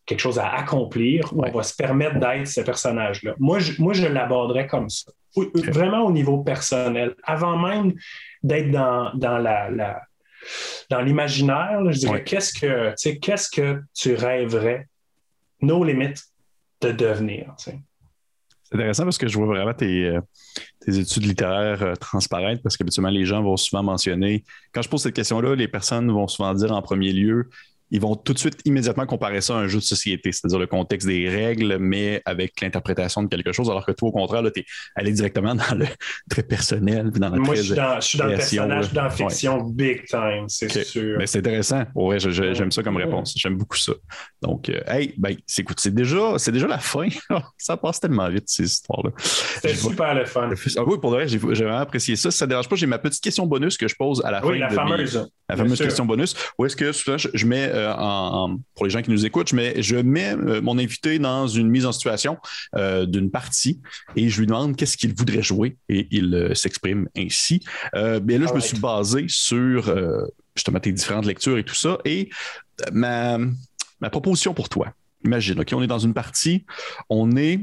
quelque 0.06 0.20
chose 0.20 0.38
à 0.38 0.50
accomplir. 0.50 1.32
On 1.36 1.50
va 1.50 1.62
se 1.62 1.74
permettre 1.74 2.18
d'être 2.18 2.46
ce 2.46 2.60
personnage-là. 2.60 3.34
Moi, 3.38 3.58
je, 3.58 3.80
moi, 3.80 3.92
je 3.92 4.06
l'aborderais 4.06 4.66
comme 4.66 4.88
ça. 4.88 5.10
Vraiment 5.54 6.02
au 6.04 6.12
niveau 6.12 6.42
personnel. 6.42 7.14
Avant 7.24 7.58
même 7.58 7.94
d'être 8.42 8.70
dans, 8.70 9.12
dans 9.14 9.38
la, 9.38 9.70
la 9.70 10.02
dans 10.90 11.00
l'imaginaire, 11.00 11.80
je 11.90 11.98
dirais 11.98 12.22
qu'est-ce 12.22 12.52
que 12.52 12.94
qu'est-ce 13.18 13.48
que 13.48 13.80
tu 13.94 14.14
rêverais, 14.14 14.86
nos 15.62 15.82
limites, 15.82 16.22
de 16.82 16.92
devenir. 16.92 17.54
C'est 17.56 17.78
intéressant 18.72 19.04
parce 19.04 19.18
que 19.18 19.28
je 19.28 19.38
vois 19.38 19.46
vraiment 19.46 19.72
tes, 19.72 20.06
euh, 20.06 20.20
tes 20.80 20.98
études 20.98 21.24
littéraires 21.24 21.82
euh, 21.82 21.94
transparaître 21.94 22.62
parce 22.62 22.76
qu'habituellement, 22.76 23.10
les 23.10 23.24
gens 23.24 23.42
vont 23.42 23.56
souvent 23.56 23.82
mentionner. 23.82 24.44
Quand 24.72 24.82
je 24.82 24.88
pose 24.88 25.02
cette 25.02 25.14
question-là, 25.14 25.54
les 25.54 25.68
personnes 25.68 26.10
vont 26.10 26.28
souvent 26.28 26.52
dire 26.54 26.72
en 26.72 26.82
premier 26.82 27.12
lieu 27.12 27.48
ils 27.94 28.00
vont 28.00 28.16
tout 28.16 28.32
de 28.32 28.38
suite 28.40 28.58
immédiatement 28.64 29.06
comparer 29.06 29.40
ça 29.40 29.54
à 29.54 29.58
un 29.58 29.68
jeu 29.68 29.78
de 29.78 29.84
société, 29.84 30.32
c'est-à-dire 30.32 30.58
le 30.58 30.66
contexte 30.66 31.06
des 31.06 31.28
règles, 31.28 31.76
mais 31.78 32.20
avec 32.24 32.60
l'interprétation 32.60 33.22
de 33.22 33.28
quelque 33.28 33.52
chose, 33.52 33.70
alors 33.70 33.86
que 33.86 33.92
toi, 33.92 34.08
au 34.08 34.12
contraire, 34.12 34.42
tu 34.52 34.62
es 34.62 34.64
allé 34.96 35.12
directement 35.12 35.54
dans 35.54 35.76
le 35.76 35.86
très 36.28 36.42
personnel, 36.42 37.12
dans 37.12 37.28
la 37.28 37.36
Moi, 37.36 37.54
je 37.54 37.62
suis 37.62 37.74
dans, 37.74 38.00
je 38.00 38.06
suis 38.06 38.18
dans 38.18 38.26
le 38.26 38.34
personnage, 38.34 38.92
dans 38.92 39.04
la 39.04 39.10
fiction 39.10 39.62
big 39.62 40.06
time, 40.06 40.48
c'est 40.48 40.84
sûr. 40.84 41.18
Mais 41.18 41.28
c'est 41.28 41.38
intéressant. 41.38 41.84
Ouais, 41.94 42.18
j'aime 42.18 42.72
ça 42.72 42.82
comme 42.82 42.96
réponse. 42.96 43.32
J'aime 43.36 43.56
beaucoup 43.56 43.78
ça. 43.78 43.92
Donc, 44.42 44.68
euh, 44.70 44.80
hey, 44.88 45.14
ben, 45.16 45.36
écoute, 45.56 45.78
c'est 45.78 45.94
déjà, 45.94 46.34
déjà 46.48 46.66
la 46.66 46.78
fin. 46.78 47.06
ça 47.56 47.76
passe 47.76 48.00
tellement 48.00 48.28
vite, 48.28 48.48
ces 48.48 48.64
histoires-là. 48.64 49.10
C'était 49.18 49.76
super 49.76 50.16
le 50.16 50.24
fun. 50.24 50.50
Ah 50.76 50.82
oui, 50.84 50.98
pour 51.00 51.12
le 51.12 51.18
reste, 51.18 51.30
j'ai 51.30 51.38
vraiment 51.38 51.78
apprécié 51.78 52.16
ça. 52.16 52.32
Si 52.32 52.38
ça 52.38 52.46
ne 52.46 52.48
dérange 52.48 52.68
pas, 52.68 52.74
j'ai 52.74 52.86
ma 52.86 52.98
petite 52.98 53.22
question 53.22 53.46
bonus 53.46 53.76
que 53.76 53.86
je 53.86 53.94
pose 53.94 54.20
à 54.24 54.32
la 54.32 54.40
fin. 54.40 54.48
Oui, 54.48 54.58
la 54.58 54.70
fameuse. 54.70 55.30
la 55.48 55.56
fameuse 55.56 55.78
question 55.78 56.04
bonus. 56.06 56.34
Où 56.58 56.64
est-ce 56.64 56.74
que 56.74 56.90
souvent, 56.90 57.18
je, 57.18 57.46
mets 57.46 57.68
euh, 57.68 57.83
pour 58.74 58.84
les 58.84 58.90
gens 58.90 59.02
qui 59.02 59.10
nous 59.10 59.26
écoutent, 59.26 59.52
mais 59.52 59.82
je 59.82 59.96
mets 59.96 60.34
euh, 60.34 60.60
mon 60.60 60.78
invité 60.78 61.18
dans 61.18 61.46
une 61.46 61.68
mise 61.68 61.86
en 61.86 61.92
situation 61.92 62.38
euh, 62.76 63.06
d'une 63.06 63.30
partie 63.30 63.80
et 64.16 64.28
je 64.28 64.40
lui 64.40 64.46
demande 64.46 64.76
qu'est-ce 64.76 64.96
qu'il 64.96 65.14
voudrait 65.14 65.42
jouer 65.42 65.76
et 65.88 66.08
il 66.10 66.52
s'exprime 66.54 67.08
ainsi. 67.16 67.60
bien 67.94 68.38
là, 68.38 68.46
je 68.48 68.54
me 68.54 68.60
suis 68.60 68.78
basé 68.78 69.26
sur 69.28 69.94
justement 70.54 70.80
tes 70.80 70.92
différentes 70.92 71.26
lectures 71.26 71.58
et 71.58 71.64
tout 71.64 71.74
ça. 71.74 71.98
Et 72.04 72.30
ma, 72.92 73.38
proposition 74.10 74.54
pour 74.54 74.68
toi, 74.68 74.92
imagine, 75.24 75.60
OK, 75.60 75.68
on 75.72 75.82
est 75.82 75.86
dans 75.86 75.98
une 75.98 76.14
partie, 76.14 76.64
on 77.08 77.36
est, 77.36 77.60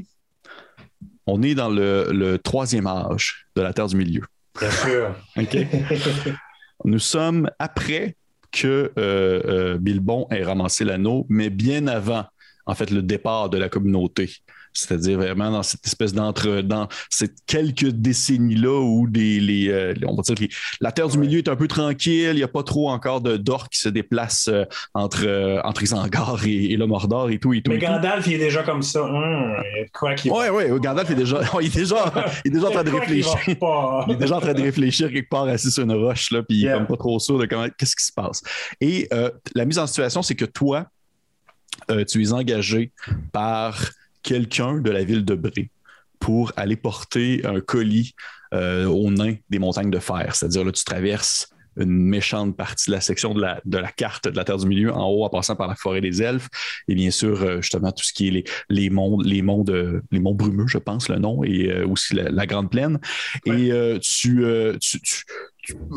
on 1.27 1.41
est 1.41 1.55
dans 1.55 1.69
le, 1.69 2.37
troisième 2.37 2.87
âge 2.87 3.47
de 3.55 3.61
la 3.61 3.73
Terre 3.73 3.87
du 3.87 3.95
Milieu. 3.95 4.23
Bien 4.59 4.71
sûr. 4.71 5.15
OK. 5.37 5.57
Nous 6.83 6.99
sommes 6.99 7.49
après 7.59 8.15
que 8.51 8.91
euh, 8.97 9.41
euh, 9.45 9.77
Bilbon 9.77 10.27
ait 10.29 10.43
ramassé 10.43 10.83
l'anneau, 10.85 11.25
mais 11.29 11.49
bien 11.49 11.87
avant, 11.87 12.25
en 12.65 12.75
fait, 12.75 12.91
le 12.91 13.01
départ 13.01 13.49
de 13.49 13.57
la 13.57 13.69
communauté. 13.69 14.29
C'est-à-dire 14.73 15.17
vraiment 15.17 15.51
dans 15.51 15.63
cette 15.63 15.85
espèce 15.85 16.13
d'entre, 16.13 16.61
dans 16.61 16.87
ces 17.09 17.29
quelques 17.45 17.87
décennies-là 17.87 18.81
où 18.81 19.07
des, 19.07 19.39
les, 19.39 19.69
euh, 19.69 19.93
on 20.05 20.15
va 20.15 20.21
dire 20.21 20.47
la 20.79 20.91
Terre 20.91 21.09
du 21.09 21.17
Milieu 21.17 21.39
est 21.39 21.49
un 21.49 21.55
peu 21.55 21.67
tranquille, 21.67 22.31
il 22.31 22.35
n'y 22.35 22.43
a 22.43 22.47
pas 22.47 22.63
trop 22.63 22.89
encore 22.89 23.21
de 23.21 23.37
d'or 23.37 23.69
qui 23.69 23.79
se 23.79 23.89
déplacent 23.89 24.49
entre, 24.93 25.61
entre 25.63 25.83
Isengard 25.83 26.45
et, 26.45 26.75
le 26.75 26.85
Mordor 26.85 27.29
et 27.29 27.39
tout. 27.39 27.53
Et 27.53 27.61
tout 27.61 27.71
Mais 27.71 27.77
Gandalf, 27.77 28.25
il 28.27 28.33
est 28.33 28.37
déjà 28.37 28.63
comme 28.63 28.81
ça. 28.81 29.03
Hum, 29.03 29.55
quoi 29.93 30.15
qu'il... 30.15 30.31
Oui, 30.31 30.45
oui, 30.51 30.79
Gandalf 30.79 31.09
est 31.11 31.15
déjà, 31.15 31.41
il 31.61 31.67
est 31.67 31.75
déjà, 31.75 32.13
il 32.45 32.51
est 32.51 32.53
déjà 32.55 32.67
en 32.67 32.71
train 32.71 32.83
de 32.83 32.91
réfléchir. 32.91 33.31
Il, 34.07 34.13
est 34.13 34.17
déjà 34.17 34.37
en 34.37 34.41
train 34.41 34.53
de 34.53 34.61
réfléchir 34.61 35.11
quelque 35.11 35.29
part 35.29 35.43
assis 35.43 35.71
sur 35.71 35.83
une 35.83 35.93
roche, 35.93 36.31
là, 36.31 36.41
puis 36.43 36.59
il 36.59 36.65
n'est 36.65 36.85
pas 36.85 36.97
trop 36.97 37.19
sûr 37.19 37.37
de 37.37 37.45
comment, 37.45 37.67
qu'est-ce 37.77 37.95
qui 37.95 38.05
se 38.05 38.11
passe. 38.11 38.41
Et 38.79 39.09
la 39.55 39.65
mise 39.65 39.79
en 39.79 39.87
situation, 39.87 40.21
c'est 40.21 40.35
que 40.35 40.45
toi, 40.45 40.87
tu 42.07 42.23
es 42.23 42.31
engagé 42.31 42.91
par 43.31 43.91
quelqu'un 44.23 44.79
de 44.79 44.91
la 44.91 45.03
ville 45.03 45.25
de 45.25 45.35
Bré 45.35 45.71
pour 46.19 46.53
aller 46.55 46.75
porter 46.75 47.41
un 47.45 47.59
colis 47.59 48.13
euh, 48.53 48.85
au 48.85 49.09
nain 49.11 49.35
des 49.49 49.59
montagnes 49.59 49.91
de 49.91 49.99
fer. 49.99 50.35
C'est-à-dire, 50.35 50.63
là, 50.63 50.71
tu 50.71 50.83
traverses 50.83 51.49
une 51.77 51.89
méchante 51.89 52.57
partie 52.57 52.89
de 52.89 52.95
la 52.95 53.01
section 53.01 53.33
de 53.33 53.39
la, 53.39 53.61
de 53.63 53.77
la 53.77 53.89
carte 53.89 54.27
de 54.27 54.35
la 54.35 54.43
Terre 54.43 54.57
du 54.57 54.67
Milieu 54.67 54.93
en 54.93 55.07
haut 55.07 55.23
en 55.23 55.29
passant 55.29 55.55
par 55.55 55.69
la 55.69 55.75
forêt 55.75 56.01
des 56.01 56.21
elfes 56.21 56.49
et 56.89 56.95
bien 56.95 57.11
sûr 57.11 57.41
euh, 57.41 57.61
justement 57.61 57.93
tout 57.93 58.03
ce 58.03 58.11
qui 58.11 58.27
est 58.27 58.31
les, 58.31 58.43
les 58.69 58.89
monts 58.89 59.21
les 59.21 59.41
monts 59.41 59.63
de 59.63 60.03
les 60.11 60.19
monts 60.19 60.33
brumeux 60.33 60.67
je 60.67 60.77
pense 60.77 61.07
le 61.07 61.17
nom 61.17 61.45
et 61.45 61.71
euh, 61.71 61.87
aussi 61.87 62.13
la, 62.13 62.45
grande 62.45 62.69
plaine 62.69 62.99
et 63.45 63.71
tu, 64.01 64.45
tu, 64.81 64.99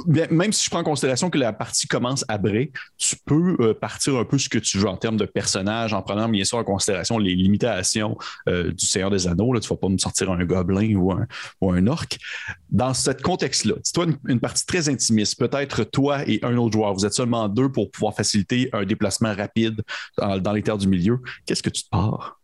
même 0.07 0.53
si 0.53 0.65
je 0.65 0.71
prends 0.71 0.81
en 0.81 0.85
considération 0.85 1.31
que 1.31 1.39
la 1.39 1.53
partie 1.53 1.87
commence 1.87 2.25
à 2.29 2.39
Bray, 2.39 2.71
tu 2.99 3.17
peux 3.25 3.57
euh, 3.61 3.75
partir 3.75 4.17
un 4.17 4.25
peu 4.25 4.39
ce 4.39 4.49
que 4.49 4.59
tu 4.59 4.79
veux 4.79 4.89
en 4.89 4.97
termes 4.97 5.17
de 5.17 5.25
personnages, 5.25 5.93
en 5.93 6.03
prenant 6.03 6.29
bien 6.29 6.45
sûr 6.45 6.59
en 6.59 6.65
considération 6.65 7.19
les 7.19 7.35
limitations 7.35 8.17
euh, 8.49 8.73
du 8.73 8.87
Seigneur 8.87 9.11
des 9.11 9.27
Anneaux. 9.27 9.59
Tu 9.59 9.67
ne 9.67 9.69
vas 9.69 9.77
pas 9.77 9.89
me 9.89 9.99
sortir 9.99 10.31
un 10.31 10.45
gobelin 10.45 10.95
ou 10.97 11.13
un, 11.13 11.27
ou 11.61 11.73
un 11.73 11.87
orc. 11.87 12.19
Dans 12.71 12.95
ce 12.95 13.11
contexte-là, 13.11 13.75
dis-toi 13.83 14.07
une, 14.27 14.41
partie 14.41 14.67
très 14.67 14.89
intimiste, 14.89 15.39
peut-être 15.39 15.85
toi 15.85 16.29
et 16.29 16.41
un 16.43 16.57
autre 16.57 16.73
joueur, 16.73 16.93
vous 16.95 17.07
êtes 17.07 17.15
seulement 17.15 17.49
deux 17.49 17.71
pour 17.71 17.91
pouvoir 17.91 18.15
faciliter 18.15 18.69
un 18.73 18.85
déplacement 18.85 19.35
rapide 19.35 19.83
dans, 20.19 20.53
les 20.53 20.63
terres 20.63 20.79
du 20.79 20.89
milieu. 20.89 21.21
Qu'est-ce 21.47 21.63
que 21.63 21.71
tu 21.71 21.85
te 21.85 21.89
pars? 21.89 22.41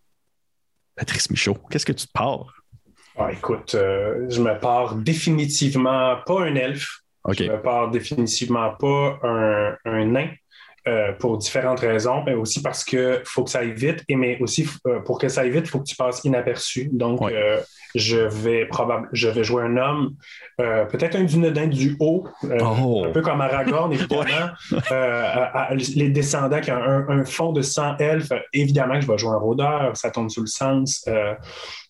Patrice 0.96 1.30
Michaud, 1.30 1.58
qu'est-ce 1.70 1.86
que 1.86 1.92
tu 1.92 2.06
te 2.06 2.12
pars? 2.12 2.60
Ah, 3.16 3.32
écoute, 3.32 3.74
euh, 3.74 4.26
je 4.30 4.40
me 4.40 4.58
pars 4.58 4.94
définitivement 4.94 6.16
pas 6.24 6.42
un 6.42 6.54
elfe. 6.54 6.99
Je 7.28 7.44
ne 7.44 7.56
pars 7.58 7.90
définitivement 7.90 8.74
pas 8.76 9.18
un, 9.22 9.76
un 9.84 10.04
nain. 10.06 10.28
Euh, 10.88 11.12
pour 11.12 11.36
différentes 11.36 11.80
raisons, 11.80 12.22
mais 12.24 12.32
aussi 12.32 12.62
parce 12.62 12.84
qu'il 12.84 13.20
faut 13.26 13.44
que 13.44 13.50
ça 13.50 13.58
aille 13.58 13.74
vite, 13.74 14.02
et 14.08 14.16
mais 14.16 14.40
aussi 14.40 14.66
euh, 14.86 15.00
pour 15.00 15.18
que 15.18 15.28
ça 15.28 15.42
aille 15.42 15.50
vite, 15.50 15.66
il 15.66 15.68
faut 15.68 15.80
que 15.80 15.84
tu 15.84 15.94
passes 15.94 16.24
inaperçu. 16.24 16.88
Donc, 16.90 17.20
euh, 17.20 17.60
je 17.94 18.16
vais 18.16 18.64
probablement 18.64 19.06
je 19.12 19.28
vais 19.28 19.44
jouer 19.44 19.64
un 19.64 19.76
homme, 19.76 20.14
peut-être 20.56 21.16
un 21.16 21.24
dunodin 21.24 21.66
du 21.66 21.96
haut, 22.00 22.26
oh. 22.44 23.04
un 23.04 23.10
peu 23.10 23.20
comme 23.20 23.42
Aragorn, 23.42 23.92
évidemment. 23.92 24.52
les 25.70 26.08
descendants 26.08 26.62
qui 26.62 26.72
ont 26.72 26.82
un, 26.82 27.26
fond 27.26 27.52
de 27.52 27.60
100 27.60 27.98
elfes, 27.98 28.32
évidemment 28.54 28.94
que 28.94 29.02
je 29.02 29.06
vais 29.06 29.18
jouer 29.18 29.32
un 29.32 29.38
rôdeur, 29.38 29.94
ça 29.98 30.10
tombe 30.10 30.30
sous 30.30 30.40
le 30.40 30.46
sens 30.46 31.04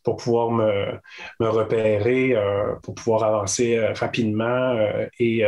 pour 0.02 0.16
pouvoir 0.16 0.50
me, 0.50 0.98
me 1.38 1.48
repérer, 1.48 2.34
pour 2.82 2.96
pouvoir 2.96 3.22
avancer 3.22 3.78
rapidement 3.94 4.74
et 5.20 5.44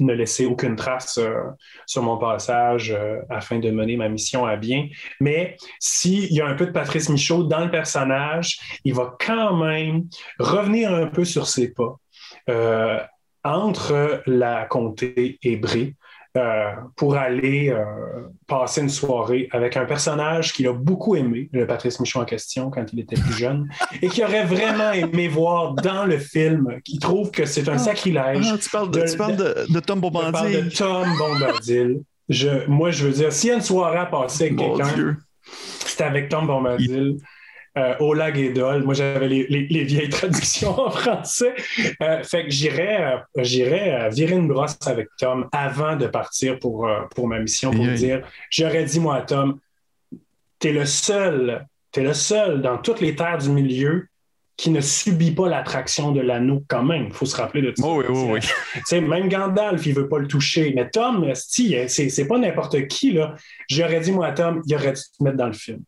ne 0.00 0.12
laisser 0.12 0.46
aucune 0.46 0.76
trace 0.76 1.20
sur 1.86 2.02
mon 2.02 2.18
passage 2.18 2.96
afin 3.30 3.58
de 3.58 3.70
mener 3.70 3.96
ma 3.96 4.08
mission 4.08 4.44
à 4.46 4.56
bien. 4.56 4.88
Mais 5.20 5.56
s'il 5.80 6.32
y 6.32 6.40
a 6.40 6.46
un 6.46 6.54
peu 6.54 6.66
de 6.66 6.72
Patrice 6.72 7.08
Michaud 7.08 7.44
dans 7.44 7.64
le 7.64 7.70
personnage, 7.70 8.58
il 8.84 8.94
va 8.94 9.16
quand 9.24 9.56
même 9.56 10.04
revenir 10.38 10.92
un 10.92 11.06
peu 11.06 11.24
sur 11.24 11.46
ses 11.46 11.72
pas. 11.72 11.98
entre 13.44 14.22
la 14.26 14.64
comté 14.64 15.38
et 15.42 15.56
Bré, 15.56 15.94
euh, 16.36 16.70
pour 16.96 17.16
aller 17.16 17.70
euh, 17.70 17.84
passer 18.46 18.80
une 18.82 18.88
soirée 18.88 19.48
avec 19.52 19.76
un 19.76 19.84
personnage 19.84 20.52
qu'il 20.52 20.66
a 20.68 20.72
beaucoup 20.72 21.16
aimé, 21.16 21.48
le 21.52 21.66
Patrice 21.66 21.98
Michon 22.00 22.20
en 22.20 22.24
question, 22.24 22.70
quand 22.70 22.84
il 22.92 23.00
était 23.00 23.16
plus 23.16 23.32
jeune, 23.32 23.68
et 24.02 24.08
qui 24.08 24.22
aurait 24.22 24.44
vraiment 24.44 24.92
aimé 24.92 25.28
voir 25.28 25.74
dans 25.74 26.04
le 26.04 26.18
film, 26.18 26.78
qui 26.84 26.98
trouve 26.98 27.30
que 27.30 27.46
c'est 27.46 27.68
un 27.68 27.74
ah. 27.74 27.78
sacrilège. 27.78 28.46
Ah, 28.52 28.58
tu 28.58 28.68
parles 28.70 28.90
de, 28.90 29.80
Tom 29.80 30.00
Bombadil. 30.00 30.68
Je 30.70 30.78
parle 30.78 31.04
de 31.04 31.06
Tom 31.08 31.16
Bombadil. 31.18 32.02
Je, 32.28 32.66
moi, 32.66 32.90
je 32.90 33.06
veux 33.06 33.12
dire, 33.12 33.32
s'il 33.32 33.50
y 33.50 33.52
a 33.52 33.56
une 33.56 33.62
soirée 33.62 33.98
à 33.98 34.06
passer 34.06 34.46
avec 34.46 34.58
quelqu'un, 34.58 35.16
c'est 35.84 36.04
avec 36.04 36.28
Tom 36.28 36.46
Bombadil 36.46 37.18
euh, 37.76 37.94
au 38.00 38.14
lag 38.14 38.38
et 38.38 38.50
dol. 38.50 38.84
Moi, 38.84 38.94
j'avais 38.94 39.28
les, 39.28 39.84
vieilles 39.84 40.08
traductions 40.10 40.78
en 40.78 40.90
français. 40.90 41.54
Euh, 42.02 42.22
fait 42.22 42.44
que 42.44 42.50
j'irais, 42.50 43.16
euh, 43.36 43.42
j'irais 43.42 44.08
virer 44.10 44.34
une 44.34 44.48
brosse 44.48 44.78
avec 44.86 45.08
Tom 45.18 45.48
avant 45.52 45.96
de 45.96 46.06
partir 46.06 46.58
pour, 46.58 46.88
pour 47.14 47.28
ma 47.28 47.38
mission 47.38 47.70
pour 47.70 47.86
dire 47.86 48.26
j'aurais 48.50 48.84
dit, 48.84 49.00
moi, 49.00 49.16
à 49.16 49.22
Tom, 49.22 49.58
t'es 50.58 50.72
le 50.72 50.86
seul, 50.86 51.66
t'es 51.92 52.02
le 52.02 52.14
seul 52.14 52.62
dans 52.62 52.78
toutes 52.78 53.00
les 53.00 53.14
terres 53.14 53.38
du 53.38 53.50
milieu 53.50 54.08
qui 54.56 54.70
ne 54.70 54.80
subit 54.80 55.32
pas 55.32 55.48
l'attraction 55.48 56.12
de 56.12 56.20
l'anneau 56.20 56.64
quand 56.68 56.82
même. 56.82 57.08
Il 57.08 57.12
faut 57.12 57.26
se 57.26 57.36
rappeler 57.36 57.60
de 57.60 57.74
ça. 57.76 57.86
oui, 57.86 58.04
oui, 58.08 58.40
oui. 58.90 59.00
Même 59.02 59.28
Gandalf, 59.28 59.84
il 59.84 59.94
ne 59.94 60.00
veut 60.00 60.08
pas 60.08 60.18
le 60.18 60.26
toucher. 60.26 60.72
Mais 60.74 60.88
Tom, 60.88 61.30
c'est 61.34 62.26
pas 62.26 62.38
n'importe 62.38 62.86
qui. 62.88 63.12
Là. 63.12 63.34
J'aurais 63.68 64.00
dit, 64.00 64.12
moi, 64.12 64.28
à 64.28 64.32
Tom, 64.32 64.62
il 64.66 64.74
aurait 64.74 64.92
dû 64.92 65.00
te 65.00 65.22
mettre 65.22 65.36
dans 65.36 65.48
le 65.48 65.52
film. 65.52 65.82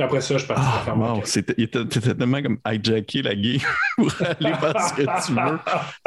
Après 0.00 0.20
ça, 0.20 0.34
je 0.34 0.38
suis 0.38 0.48
parti 0.48 0.62
ah, 0.64 0.82
faire 0.84 0.96
wow. 0.96 1.20
C'était 1.24 1.66
tellement 1.66 2.42
comme 2.42 2.58
hijacker 2.66 3.22
la 3.22 3.34
game 3.34 3.58
pour 3.96 4.12
aller 4.22 4.54
faire 4.54 4.80
ce 4.80 4.94
que 4.94 5.26
tu 5.26 5.32
veux. 5.32 5.58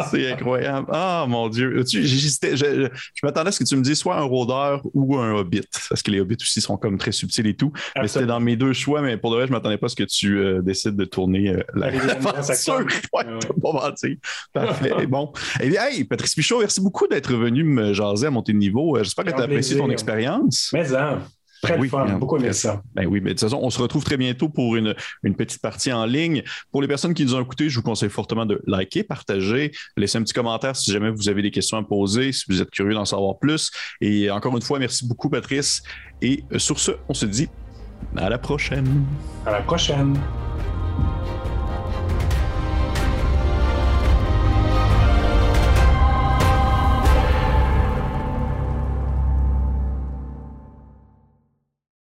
C'est 0.09 0.31
incroyable. 0.31 0.87
Ah, 0.91 1.25
mon 1.27 1.49
Dieu. 1.49 1.83
je, 1.85 2.01
je, 2.01 2.87
m'attendais 3.23 3.49
à 3.49 3.51
ce 3.51 3.59
que 3.59 3.67
tu 3.67 3.75
me 3.75 3.81
dises 3.81 3.99
soit 3.99 4.17
un 4.17 4.23
rôdeur 4.23 4.81
ou 4.93 5.17
un 5.17 5.33
hobbit, 5.33 5.67
parce 5.89 6.01
que 6.01 6.11
les 6.11 6.21
hobbits 6.21 6.37
aussi 6.39 6.61
sont 6.61 6.77
comme 6.77 6.97
très 6.97 7.11
subtils 7.11 7.47
et 7.47 7.55
tout. 7.55 7.73
Mais 7.95 8.07
c'était 8.07 8.25
dans 8.25 8.39
mes 8.39 8.55
deux 8.55 8.73
choix, 8.73 9.01
mais 9.01 9.17
pour 9.17 9.31
le 9.31 9.37
reste, 9.37 9.49
je 9.49 9.53
m'attendais 9.53 9.77
pas 9.77 9.87
à 9.87 9.89
ce 9.89 9.95
que 9.95 10.03
tu 10.03 10.37
euh, 10.37 10.61
décides 10.61 10.95
de 10.95 11.05
tourner 11.05 11.49
euh, 11.49 11.63
la 11.73 11.91
voiture. 11.91 12.85
Ouais, 13.13 13.25
ouais. 13.25 14.17
Parfait. 14.53 15.05
bon. 15.07 15.31
Eh 15.61 15.69
bien, 15.69 15.85
hey, 15.85 16.03
Patrice 16.03 16.33
Pichot, 16.33 16.59
merci 16.59 16.81
beaucoup 16.81 17.07
d'être 17.07 17.33
venu 17.33 17.63
me 17.63 17.93
jaser 17.93 18.27
à 18.27 18.31
monter 18.31 18.53
de 18.53 18.57
niveau. 18.57 18.95
Euh, 18.95 19.03
j'espère 19.03 19.25
que 19.25 19.31
tu 19.31 19.41
as 19.41 19.43
apprécié 19.43 19.77
ton 19.77 19.89
expérience. 19.89 20.69
Mais 20.73 20.85
ça. 20.85 21.19
Très 21.61 21.77
oui, 21.77 21.89
fun, 21.89 22.05
beaucoup 22.17 22.37
aimé 22.37 22.53
ça. 22.53 22.81
Ben 22.95 23.05
oui, 23.05 23.19
mais 23.21 23.29
de 23.29 23.39
toute 23.39 23.41
façon, 23.41 23.59
on 23.61 23.69
se 23.69 23.79
retrouve 23.79 24.03
très 24.03 24.17
bientôt 24.17 24.49
pour 24.49 24.75
une, 24.75 24.95
une, 25.23 25.35
petite 25.35 25.61
partie 25.61 25.93
en 25.93 26.05
ligne. 26.05 26.43
Pour 26.71 26.81
les 26.81 26.87
personnes 26.87 27.13
qui 27.13 27.23
nous 27.23 27.35
ont 27.35 27.41
écoutés, 27.41 27.69
je 27.69 27.75
vous 27.75 27.83
conseille 27.83 28.09
fortement 28.09 28.45
de 28.45 28.61
liker, 28.65 29.03
partager, 29.03 29.71
laisser 29.95 30.17
un 30.17 30.23
petit 30.23 30.33
commentaire 30.33 30.75
si 30.75 30.91
jamais 30.91 31.11
vous 31.11 31.29
avez 31.29 31.41
des 31.41 31.51
questions 31.51 31.77
à 31.77 31.83
poser, 31.83 32.31
si 32.31 32.45
vous 32.49 32.61
êtes 32.61 32.71
curieux 32.71 32.93
d'en 32.93 33.05
savoir 33.05 33.37
plus. 33.37 33.71
Et 34.01 34.31
encore 34.31 34.55
une 34.55 34.63
fois, 34.63 34.79
merci 34.79 35.07
beaucoup, 35.07 35.29
Patrice. 35.29 35.83
Et 36.21 36.43
sur 36.57 36.79
ce, 36.79 36.91
on 37.09 37.13
se 37.13 37.25
dit 37.25 37.47
à 38.17 38.29
la 38.29 38.37
prochaine. 38.37 39.05
À 39.45 39.51
la 39.51 39.61
prochaine. 39.61 40.17